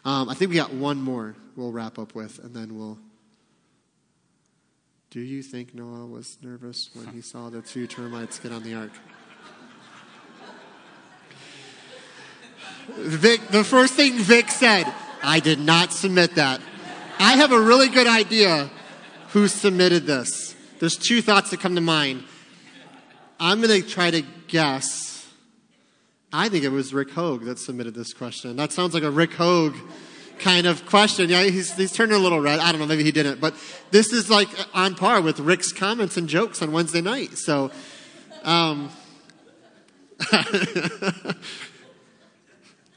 Um, 0.03 0.27
I 0.27 0.33
think 0.33 0.49
we 0.49 0.57
got 0.57 0.73
one 0.73 1.01
more 1.01 1.33
we'll 1.55 1.71
wrap 1.71 1.97
up 1.97 2.13
with, 2.13 2.39
and 2.39 2.53
then 2.53 2.77
we'll. 2.77 2.99
Do 5.11 5.21
you 5.21 5.41
think 5.41 5.73
Noah 5.73 6.05
was 6.05 6.37
nervous 6.41 6.89
when 6.93 7.07
he 7.07 7.21
saw 7.21 7.49
the 7.49 7.61
two 7.61 7.87
termites 7.87 8.37
get 8.37 8.51
on 8.51 8.63
the 8.63 8.73
ark? 8.73 8.91
Vic, 12.89 13.47
the 13.47 13.63
first 13.63 13.93
thing 13.93 14.17
Vic 14.17 14.49
said, 14.49 14.93
I 15.23 15.39
did 15.39 15.59
not 15.59 15.93
submit 15.93 16.35
that. 16.35 16.59
I 17.17 17.37
have 17.37 17.53
a 17.53 17.61
really 17.61 17.87
good 17.87 18.07
idea 18.07 18.69
who 19.29 19.47
submitted 19.47 20.05
this. 20.05 20.53
There's 20.79 20.97
two 20.97 21.21
thoughts 21.21 21.51
that 21.51 21.61
come 21.61 21.75
to 21.75 21.81
mind. 21.81 22.25
I'm 23.39 23.61
going 23.61 23.81
to 23.81 23.87
try 23.87 24.11
to 24.11 24.23
guess. 24.47 25.06
I 26.31 26.49
think 26.49 26.63
it 26.63 26.69
was 26.69 26.93
Rick 26.93 27.11
Hogue 27.11 27.45
that 27.45 27.57
submitted 27.57 27.93
this 27.93 28.13
question. 28.13 28.57
That 28.57 28.73
sounds 28.73 28.93
like 28.93 29.03
a 29.03 29.11
Rick 29.11 29.33
Hogue 29.33 29.75
kind 30.39 30.67
of 30.67 30.85
question. 30.85 31.29
Yeah, 31.29 31.43
he's, 31.43 31.75
he's 31.75 31.91
turning 31.91 32.15
a 32.15 32.19
little 32.19 32.39
red. 32.41 32.59
I 32.59 32.71
don't 32.71 32.79
know, 32.81 32.87
maybe 32.87 33.03
he 33.03 33.11
didn't. 33.11 33.39
But 33.39 33.55
this 33.91 34.11
is 34.11 34.29
like 34.29 34.49
on 34.73 34.95
par 34.95 35.21
with 35.21 35.39
Rick's 35.39 35.71
comments 35.71 36.17
and 36.17 36.27
jokes 36.27 36.61
on 36.61 36.71
Wednesday 36.71 37.01
night. 37.01 37.37
So, 37.37 37.71
um, 38.43 38.89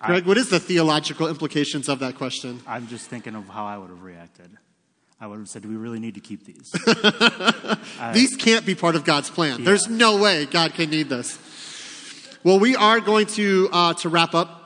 Greg, 0.03 0.27
what 0.27 0.39
is 0.39 0.49
the 0.49 0.59
theological 0.59 1.29
implications 1.29 1.89
of 1.89 1.99
that 2.01 2.17
question? 2.17 2.61
I'm 2.67 2.89
just 2.89 3.07
thinking 3.07 3.35
of 3.35 3.49
how 3.49 3.67
I 3.67 3.77
would 3.79 3.91
have 3.91 4.03
reacted. 4.03 4.51
I 5.21 5.27
would 5.27 5.39
have 5.39 5.49
said, 5.49 5.63
Do 5.63 5.69
we 5.69 5.77
really 5.77 6.01
need 6.01 6.15
to 6.15 6.21
keep 6.21 6.47
these? 6.47 6.73
these 8.15 8.35
can't 8.37 8.65
be 8.65 8.75
part 8.75 8.97
of 8.97 9.05
God's 9.05 9.29
plan. 9.29 9.59
Yeah. 9.59 9.67
There's 9.67 9.87
no 9.89 10.17
way 10.17 10.47
God 10.47 10.73
can 10.73 10.89
need 10.89 11.11
this. 11.11 11.39
Well, 12.43 12.59
we 12.59 12.75
are 12.75 13.01
going 13.01 13.27
to, 13.27 13.69
uh, 13.71 13.93
to 13.95 14.09
wrap 14.09 14.35
up. 14.35 14.57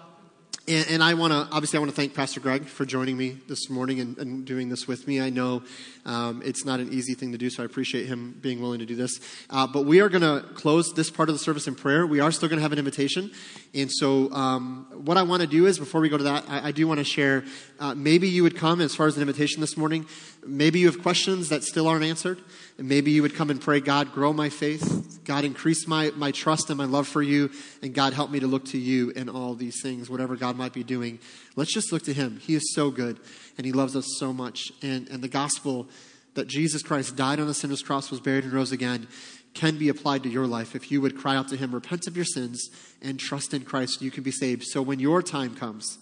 And, 0.69 0.87
and 0.89 1.03
I 1.03 1.15
want 1.15 1.33
to, 1.33 1.49
obviously, 1.53 1.77
I 1.77 1.81
want 1.81 1.91
to 1.91 1.97
thank 1.97 2.15
Pastor 2.15 2.39
Greg 2.39 2.67
for 2.67 2.85
joining 2.85 3.17
me 3.17 3.39
this 3.49 3.69
morning 3.69 3.99
and, 3.99 4.17
and 4.17 4.45
doing 4.45 4.69
this 4.69 4.87
with 4.87 5.09
me. 5.09 5.21
I 5.21 5.29
know 5.29 5.65
um, 6.07 6.41
it's 6.45 6.65
not 6.65 6.79
an 6.79 6.93
easy 6.93 7.15
thing 7.15 7.33
to 7.33 7.39
do, 7.39 7.51
so 7.51 7.65
I 7.65 7.67
appreciate 7.67 8.07
him 8.07 8.39
being 8.41 8.63
willing 8.63 8.79
to 8.79 8.87
do 8.87 8.95
this. 8.95 9.19
Uh, 9.51 9.67
but 9.67 9.87
we 9.87 10.01
are 10.01 10.09
going 10.09 10.23
to 10.23 10.49
close 10.55 10.95
this 10.95 11.11
part 11.11 11.29
of 11.29 11.35
the 11.35 11.41
service 11.41 11.67
in 11.67 11.75
prayer. 11.75 12.07
We 12.07 12.21
are 12.21 12.31
still 12.31 12.49
going 12.49 12.59
to 12.59 12.63
have 12.63 12.73
an 12.73 12.79
invitation. 12.79 13.33
And 13.75 13.91
so, 13.91 14.33
um, 14.33 14.87
what 14.93 15.17
I 15.17 15.25
want 15.25 15.43
to 15.43 15.49
do 15.49 15.67
is, 15.67 15.77
before 15.77 16.01
we 16.01 16.09
go 16.09 16.17
to 16.17 16.25
that, 16.25 16.45
I, 16.49 16.69
I 16.69 16.71
do 16.71 16.87
want 16.87 16.99
to 16.99 17.05
share 17.05 17.45
uh, 17.81 17.97
maybe 17.97 18.29
you 18.29 18.45
would 18.45 18.57
come 18.57 18.81
as 18.81 18.95
far 18.95 19.09
as 19.09 19.17
an 19.17 19.23
invitation 19.23 19.61
this 19.61 19.77
morning. 19.77 20.07
Maybe 20.47 20.79
you 20.79 20.87
have 20.87 21.03
questions 21.03 21.49
that 21.49 21.65
still 21.65 21.89
aren't 21.89 22.05
answered. 22.05 22.39
And 22.77 22.89
maybe 22.89 23.13
you 23.13 23.23
would 23.23 23.35
come 23.35 23.51
and 23.51 23.61
pray, 23.61 23.81
God, 23.81 24.13
grow 24.13 24.33
my 24.33 24.49
faith. 24.49 25.21
God, 25.25 25.45
increase 25.45 25.87
my, 25.87 26.11
my 26.17 26.33
trust 26.33 26.71
and 26.71 26.77
my 26.77 26.87
love 26.87 27.07
for 27.07 27.23
you. 27.23 27.51
And 27.83 27.95
God, 27.95 28.13
help 28.13 28.31
me 28.31 28.41
to 28.41 28.47
look 28.47 28.65
to 28.67 28.79
you 28.79 29.11
in 29.11 29.29
all 29.29 29.55
these 29.55 29.81
things, 29.81 30.11
whatever 30.11 30.35
God 30.35 30.57
might 30.57 30.73
be 30.73 30.83
doing. 30.83 31.21
Let's 31.55 31.73
just 31.73 31.93
look 31.93 32.03
to 32.03 32.13
him. 32.13 32.41
He 32.41 32.55
is 32.55 32.75
so 32.75 32.91
good 32.91 33.21
and 33.57 33.65
he 33.65 33.73
loves 33.73 33.95
us 33.95 34.07
so 34.19 34.33
much. 34.33 34.73
And, 34.83 35.09
and 35.09 35.23
the 35.23 35.29
gospel 35.29 35.89
that 36.35 36.49
Jesus 36.49 36.83
Christ 36.83 37.15
died 37.17 37.39
on 37.39 37.47
the 37.47 37.55
sinner's 37.55 37.83
cross, 37.83 38.11
was 38.11 38.21
buried, 38.21 38.45
and 38.45 38.53
rose 38.53 38.73
again 38.73 39.07
can 39.55 39.79
be 39.79 39.89
applied 39.89 40.25
to 40.25 40.29
your 40.29 40.47
life 40.47 40.75
if 40.75 40.91
you 40.91 41.01
would 41.01 41.17
cry 41.17 41.37
out 41.37 41.49
to 41.49 41.57
him, 41.57 41.73
repent 41.73 42.07
of 42.09 42.17
your 42.17 42.25
sins, 42.25 42.71
and 43.01 43.21
trust 43.21 43.55
in 43.55 43.63
Christ, 43.63 44.03
you 44.03 44.11
can 44.11 44.25
be 44.25 44.33
saved. 44.33 44.65
So 44.65 44.83
when 44.83 44.99
your 44.99 45.23
time 45.23 45.55
comes, 45.55 45.99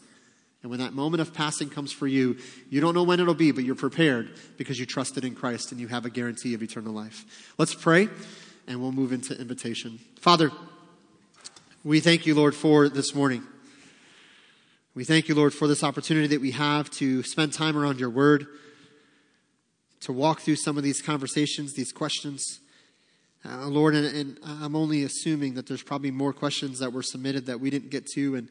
And 0.62 0.70
when 0.70 0.78
that 0.78 0.92
moment 0.92 1.20
of 1.20 1.34
passing 1.34 1.68
comes 1.68 1.92
for 1.92 2.06
you, 2.06 2.36
you 2.70 2.80
don't 2.80 2.94
know 2.94 3.02
when 3.02 3.18
it'll 3.18 3.34
be, 3.34 3.50
but 3.50 3.64
you're 3.64 3.74
prepared 3.74 4.30
because 4.56 4.78
you 4.78 4.86
trusted 4.86 5.24
in 5.24 5.34
Christ 5.34 5.72
and 5.72 5.80
you 5.80 5.88
have 5.88 6.06
a 6.06 6.10
guarantee 6.10 6.54
of 6.54 6.62
eternal 6.62 6.92
life. 6.92 7.52
Let's 7.58 7.74
pray 7.74 8.08
and 8.68 8.80
we'll 8.80 8.92
move 8.92 9.12
into 9.12 9.38
invitation. 9.38 9.98
Father, 10.20 10.52
we 11.84 11.98
thank 11.98 12.26
you, 12.26 12.34
Lord, 12.36 12.54
for 12.54 12.88
this 12.88 13.12
morning. 13.12 13.42
We 14.94 15.04
thank 15.04 15.26
you, 15.26 15.34
Lord, 15.34 15.52
for 15.52 15.66
this 15.66 15.82
opportunity 15.82 16.28
that 16.28 16.40
we 16.40 16.52
have 16.52 16.90
to 16.90 17.22
spend 17.24 17.52
time 17.52 17.76
around 17.76 17.98
your 17.98 18.10
word, 18.10 18.46
to 20.02 20.12
walk 20.12 20.40
through 20.40 20.56
some 20.56 20.76
of 20.76 20.84
these 20.84 21.00
conversations, 21.00 21.72
these 21.74 21.90
questions. 21.90 22.60
Uh, 23.44 23.66
Lord, 23.66 23.94
and, 23.96 24.06
and, 24.14 24.38
I'm 24.44 24.76
only 24.76 25.02
assuming 25.02 25.54
that 25.54 25.66
there's 25.66 25.82
probably 25.82 26.12
more 26.12 26.32
questions 26.32 26.78
that 26.78 26.92
were 26.92 27.02
submitted 27.02 27.46
that 27.46 27.58
we 27.58 27.70
didn't 27.70 27.90
get 27.90 28.06
to. 28.14 28.36
And 28.36 28.48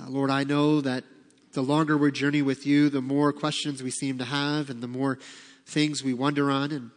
uh, 0.00 0.08
Lord, 0.08 0.30
I 0.30 0.44
know 0.44 0.80
that 0.80 1.04
the 1.52 1.62
longer 1.62 1.96
we 1.96 2.12
journey 2.12 2.42
with 2.42 2.66
you, 2.66 2.88
the 2.88 3.02
more 3.02 3.32
questions 3.32 3.82
we 3.82 3.90
seem 3.90 4.18
to 4.18 4.24
have 4.24 4.70
and 4.70 4.82
the 4.82 4.88
more 4.88 5.18
things 5.66 6.02
we 6.02 6.14
wonder 6.14 6.50
on. 6.50 6.70
And 6.70 6.90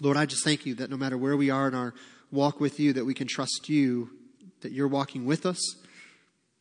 Lord, 0.00 0.16
I 0.16 0.26
just 0.26 0.44
thank 0.44 0.64
you 0.64 0.74
that 0.76 0.90
no 0.90 0.96
matter 0.96 1.18
where 1.18 1.36
we 1.36 1.50
are 1.50 1.68
in 1.68 1.74
our 1.74 1.94
walk 2.30 2.60
with 2.60 2.78
you, 2.80 2.92
that 2.94 3.04
we 3.04 3.14
can 3.14 3.26
trust 3.26 3.68
you, 3.68 4.10
that 4.60 4.72
you're 4.72 4.88
walking 4.88 5.26
with 5.26 5.44
us, 5.44 5.60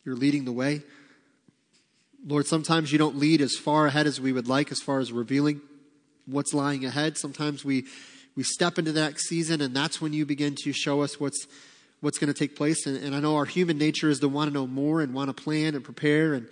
you're 0.03 0.15
leading 0.15 0.45
the 0.45 0.51
way. 0.51 0.81
Lord, 2.25 2.47
sometimes 2.47 2.91
you 2.91 2.97
don't 2.97 3.17
lead 3.17 3.39
as 3.39 3.55
far 3.55 3.85
ahead 3.85 4.07
as 4.07 4.19
we 4.19 4.33
would 4.33 4.47
like 4.47 4.71
as 4.71 4.81
far 4.81 4.99
as 4.99 5.11
revealing 5.11 5.61
what's 6.25 6.53
lying 6.53 6.85
ahead. 6.85 7.17
Sometimes 7.17 7.63
we 7.63 7.85
we 8.35 8.43
step 8.43 8.77
into 8.77 8.91
that 8.91 9.17
season, 9.17 9.61
and 9.61 9.73
that's 9.73 10.01
when 10.01 10.11
you 10.11 10.25
begin 10.25 10.55
to 10.63 10.73
show 10.73 11.01
us 11.01 11.19
what's 11.19 11.47
what's 12.01 12.17
going 12.17 12.31
to 12.31 12.37
take 12.37 12.55
place. 12.55 12.85
And, 12.85 12.97
and 12.97 13.15
I 13.15 13.19
know 13.19 13.35
our 13.35 13.45
human 13.45 13.77
nature 13.77 14.09
is 14.09 14.19
to 14.19 14.27
want 14.27 14.49
to 14.49 14.53
know 14.53 14.67
more 14.67 15.01
and 15.01 15.13
want 15.13 15.35
to 15.35 15.43
plan 15.43 15.75
and 15.75 15.83
prepare. 15.83 16.33
And 16.33 16.47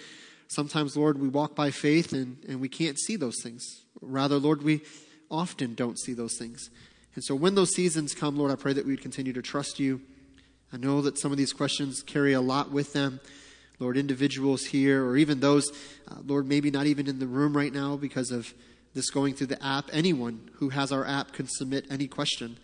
sometimes, 0.47 0.95
Lord, 0.95 1.19
we 1.19 1.27
walk 1.27 1.55
by 1.55 1.71
faith 1.71 2.13
and, 2.13 2.37
and 2.47 2.59
we 2.59 2.69
can't 2.69 2.99
see 2.99 3.15
those 3.15 3.41
things. 3.43 3.65
Rather, 4.01 4.37
Lord, 4.37 4.63
we 4.63 4.81
often 5.29 5.75
don't 5.75 5.99
see 5.99 6.13
those 6.13 6.37
things. 6.37 6.69
And 7.15 7.23
so 7.23 7.35
when 7.35 7.55
those 7.55 7.73
seasons 7.75 8.13
come, 8.13 8.37
Lord, 8.37 8.51
I 8.51 8.55
pray 8.55 8.73
that 8.73 8.85
we 8.85 8.93
would 8.93 9.01
continue 9.01 9.33
to 9.33 9.41
trust 9.41 9.79
you. 9.79 10.01
I 10.71 10.77
know 10.77 11.01
that 11.01 11.19
some 11.19 11.31
of 11.31 11.37
these 11.37 11.53
questions 11.53 12.01
carry 12.01 12.33
a 12.33 12.41
lot 12.41 12.71
with 12.71 12.93
them. 12.93 13.19
Lord, 13.79 13.97
individuals 13.97 14.65
here, 14.65 15.05
or 15.05 15.17
even 15.17 15.39
those, 15.39 15.71
uh, 16.07 16.15
Lord, 16.25 16.47
maybe 16.47 16.71
not 16.71 16.85
even 16.85 17.07
in 17.07 17.19
the 17.19 17.27
room 17.27 17.55
right 17.55 17.73
now 17.73 17.95
because 17.95 18.31
of 18.31 18.53
this 18.93 19.09
going 19.09 19.33
through 19.33 19.47
the 19.47 19.63
app. 19.63 19.89
Anyone 19.91 20.49
who 20.55 20.69
has 20.69 20.91
our 20.91 21.05
app 21.05 21.33
can 21.33 21.47
submit 21.47 21.85
any 21.89 22.07
question. 22.07 22.57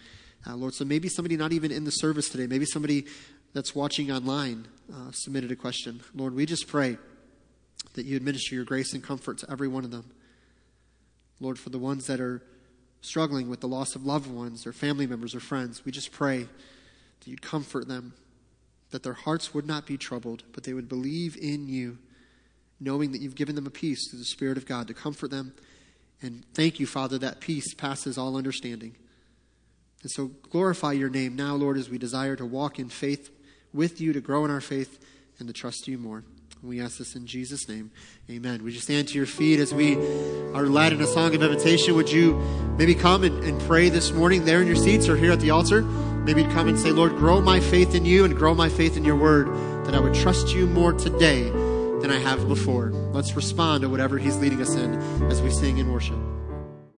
Uh, 0.48 0.56
Lord, 0.56 0.74
so 0.74 0.86
maybe 0.86 1.10
somebody 1.10 1.38
not 1.38 1.52
even 1.52 1.72
in 1.72 1.84
the 1.84 1.92
service 1.92 2.30
today, 2.30 2.48
maybe 2.48 2.66
somebody 2.66 3.06
that's 3.54 3.76
watching 3.76 4.12
online 4.12 4.68
uh, 4.94 5.12
submitted 5.12 5.52
a 5.52 5.56
question. 5.56 6.02
Lord, 6.16 6.34
we 6.34 6.46
just 6.46 6.68
pray 6.68 6.98
that 7.94 8.06
you 8.06 8.16
administer 8.16 8.56
your 8.56 8.64
grace 8.64 8.94
and 8.94 9.04
comfort 9.04 9.40
to 9.40 9.52
every 9.52 9.68
one 9.68 9.84
of 9.84 9.92
them. 9.92 10.12
Lord, 11.40 11.60
for 11.60 11.70
the 11.70 11.80
ones 11.80 12.08
that 12.08 12.20
are 12.20 12.42
struggling 13.02 13.50
with 13.50 13.62
the 13.62 13.68
loss 13.68 13.96
of 13.96 14.06
loved 14.06 14.30
ones 14.30 14.68
or 14.68 14.74
family 14.74 15.08
members 15.08 15.34
or 15.34 15.40
friends, 15.40 15.86
we 15.86 15.92
just 15.92 16.12
pray 16.12 16.40
that 17.20 17.28
you'd 17.28 17.42
comfort 17.42 17.88
them, 17.88 18.14
that 18.92 19.04
their 19.04 19.14
hearts 19.14 19.54
would 19.54 19.66
not 19.66 19.86
be 19.86 19.98
troubled, 19.98 20.44
but 20.54 20.64
they 20.64 20.74
would 20.74 20.90
believe 20.90 21.38
in 21.38 21.68
you, 21.68 21.98
knowing 22.80 23.12
that 23.12 23.22
you've 23.22 23.36
given 23.36 23.56
them 23.56 23.68
a 23.68 23.72
peace 23.72 24.10
through 24.10 24.20
the 24.20 24.26
Spirit 24.26 24.58
of 24.58 24.66
God 24.66 24.88
to 24.88 24.94
comfort 24.94 25.32
them 25.32 25.54
and 26.22 26.44
thank 26.54 26.80
you, 26.80 26.88
Father, 26.88 27.18
that 27.20 27.40
peace 27.40 27.74
passes 27.74 28.18
all 28.18 28.36
understanding. 28.36 28.96
And 30.02 30.12
so 30.12 30.28
glorify 30.50 30.94
your 30.94 31.10
name 31.10 31.36
now, 31.36 31.56
Lord, 31.56 31.78
as 31.78 31.90
we 31.90 31.98
desire 31.98 32.36
to 32.36 32.46
walk 32.46 32.80
in 32.80 32.90
faith 32.90 33.30
with 33.74 34.00
you, 34.00 34.14
to 34.14 34.22
grow 34.22 34.46
in 34.46 34.52
our 34.52 34.62
faith, 34.62 35.00
and 35.40 35.48
to 35.48 35.54
trust 35.54 35.88
you 35.88 35.98
more. 35.98 36.24
We 36.62 36.82
ask 36.82 36.98
this 36.98 37.16
in 37.16 37.26
Jesus' 37.26 37.70
name. 37.70 37.92
Amen. 38.30 38.64
Would 38.64 38.74
you 38.74 38.82
stand 38.82 39.08
to 39.10 39.14
your 39.14 39.26
feet 39.26 39.60
as 39.60 39.74
we 39.74 39.96
are 40.54 40.66
led 40.66 40.92
in 40.92 41.00
a 41.00 41.08
song 41.08 41.34
of 41.34 41.42
invitation? 41.42 41.96
Would 41.96 42.12
you 42.12 42.34
maybe 42.78 42.96
come 42.96 43.24
and, 43.24 43.42
and 43.46 43.62
pray 43.62 43.88
this 43.88 44.12
morning 44.12 44.44
there 44.44 44.62
in 44.62 44.68
your 44.68 44.76
seats 44.76 45.08
or 45.08 45.16
here 45.16 45.32
at 45.32 45.40
the 45.40 45.52
altar? 45.52 45.82
Maybe 45.82 46.44
come 46.44 46.68
and 46.68 46.78
say, 46.78 46.92
Lord, 46.92 47.14
grow 47.14 47.40
my 47.42 47.62
faith 47.62 47.96
in 47.96 48.04
you 48.04 48.26
and 48.26 48.36
grow 48.36 48.54
my 48.54 48.68
faith 48.68 48.98
in 48.98 49.06
your 49.06 49.16
word, 49.16 49.48
that 49.86 49.96
I 49.96 50.00
would 50.00 50.14
trust 50.14 50.54
you 50.54 50.68
more 50.68 50.92
today 50.92 51.44
than 52.02 52.12
I 52.12 52.18
have 52.18 52.46
before. 52.48 52.92
Let's 52.92 53.36
respond 53.36 53.84
to 53.84 53.90
whatever 53.90 54.18
He's 54.18 54.38
leading 54.38 54.62
us 54.62 54.76
in 54.76 54.96
as 55.32 55.42
we 55.42 55.52
sing 55.52 55.80
and 55.80 55.92
worship. 55.92 56.39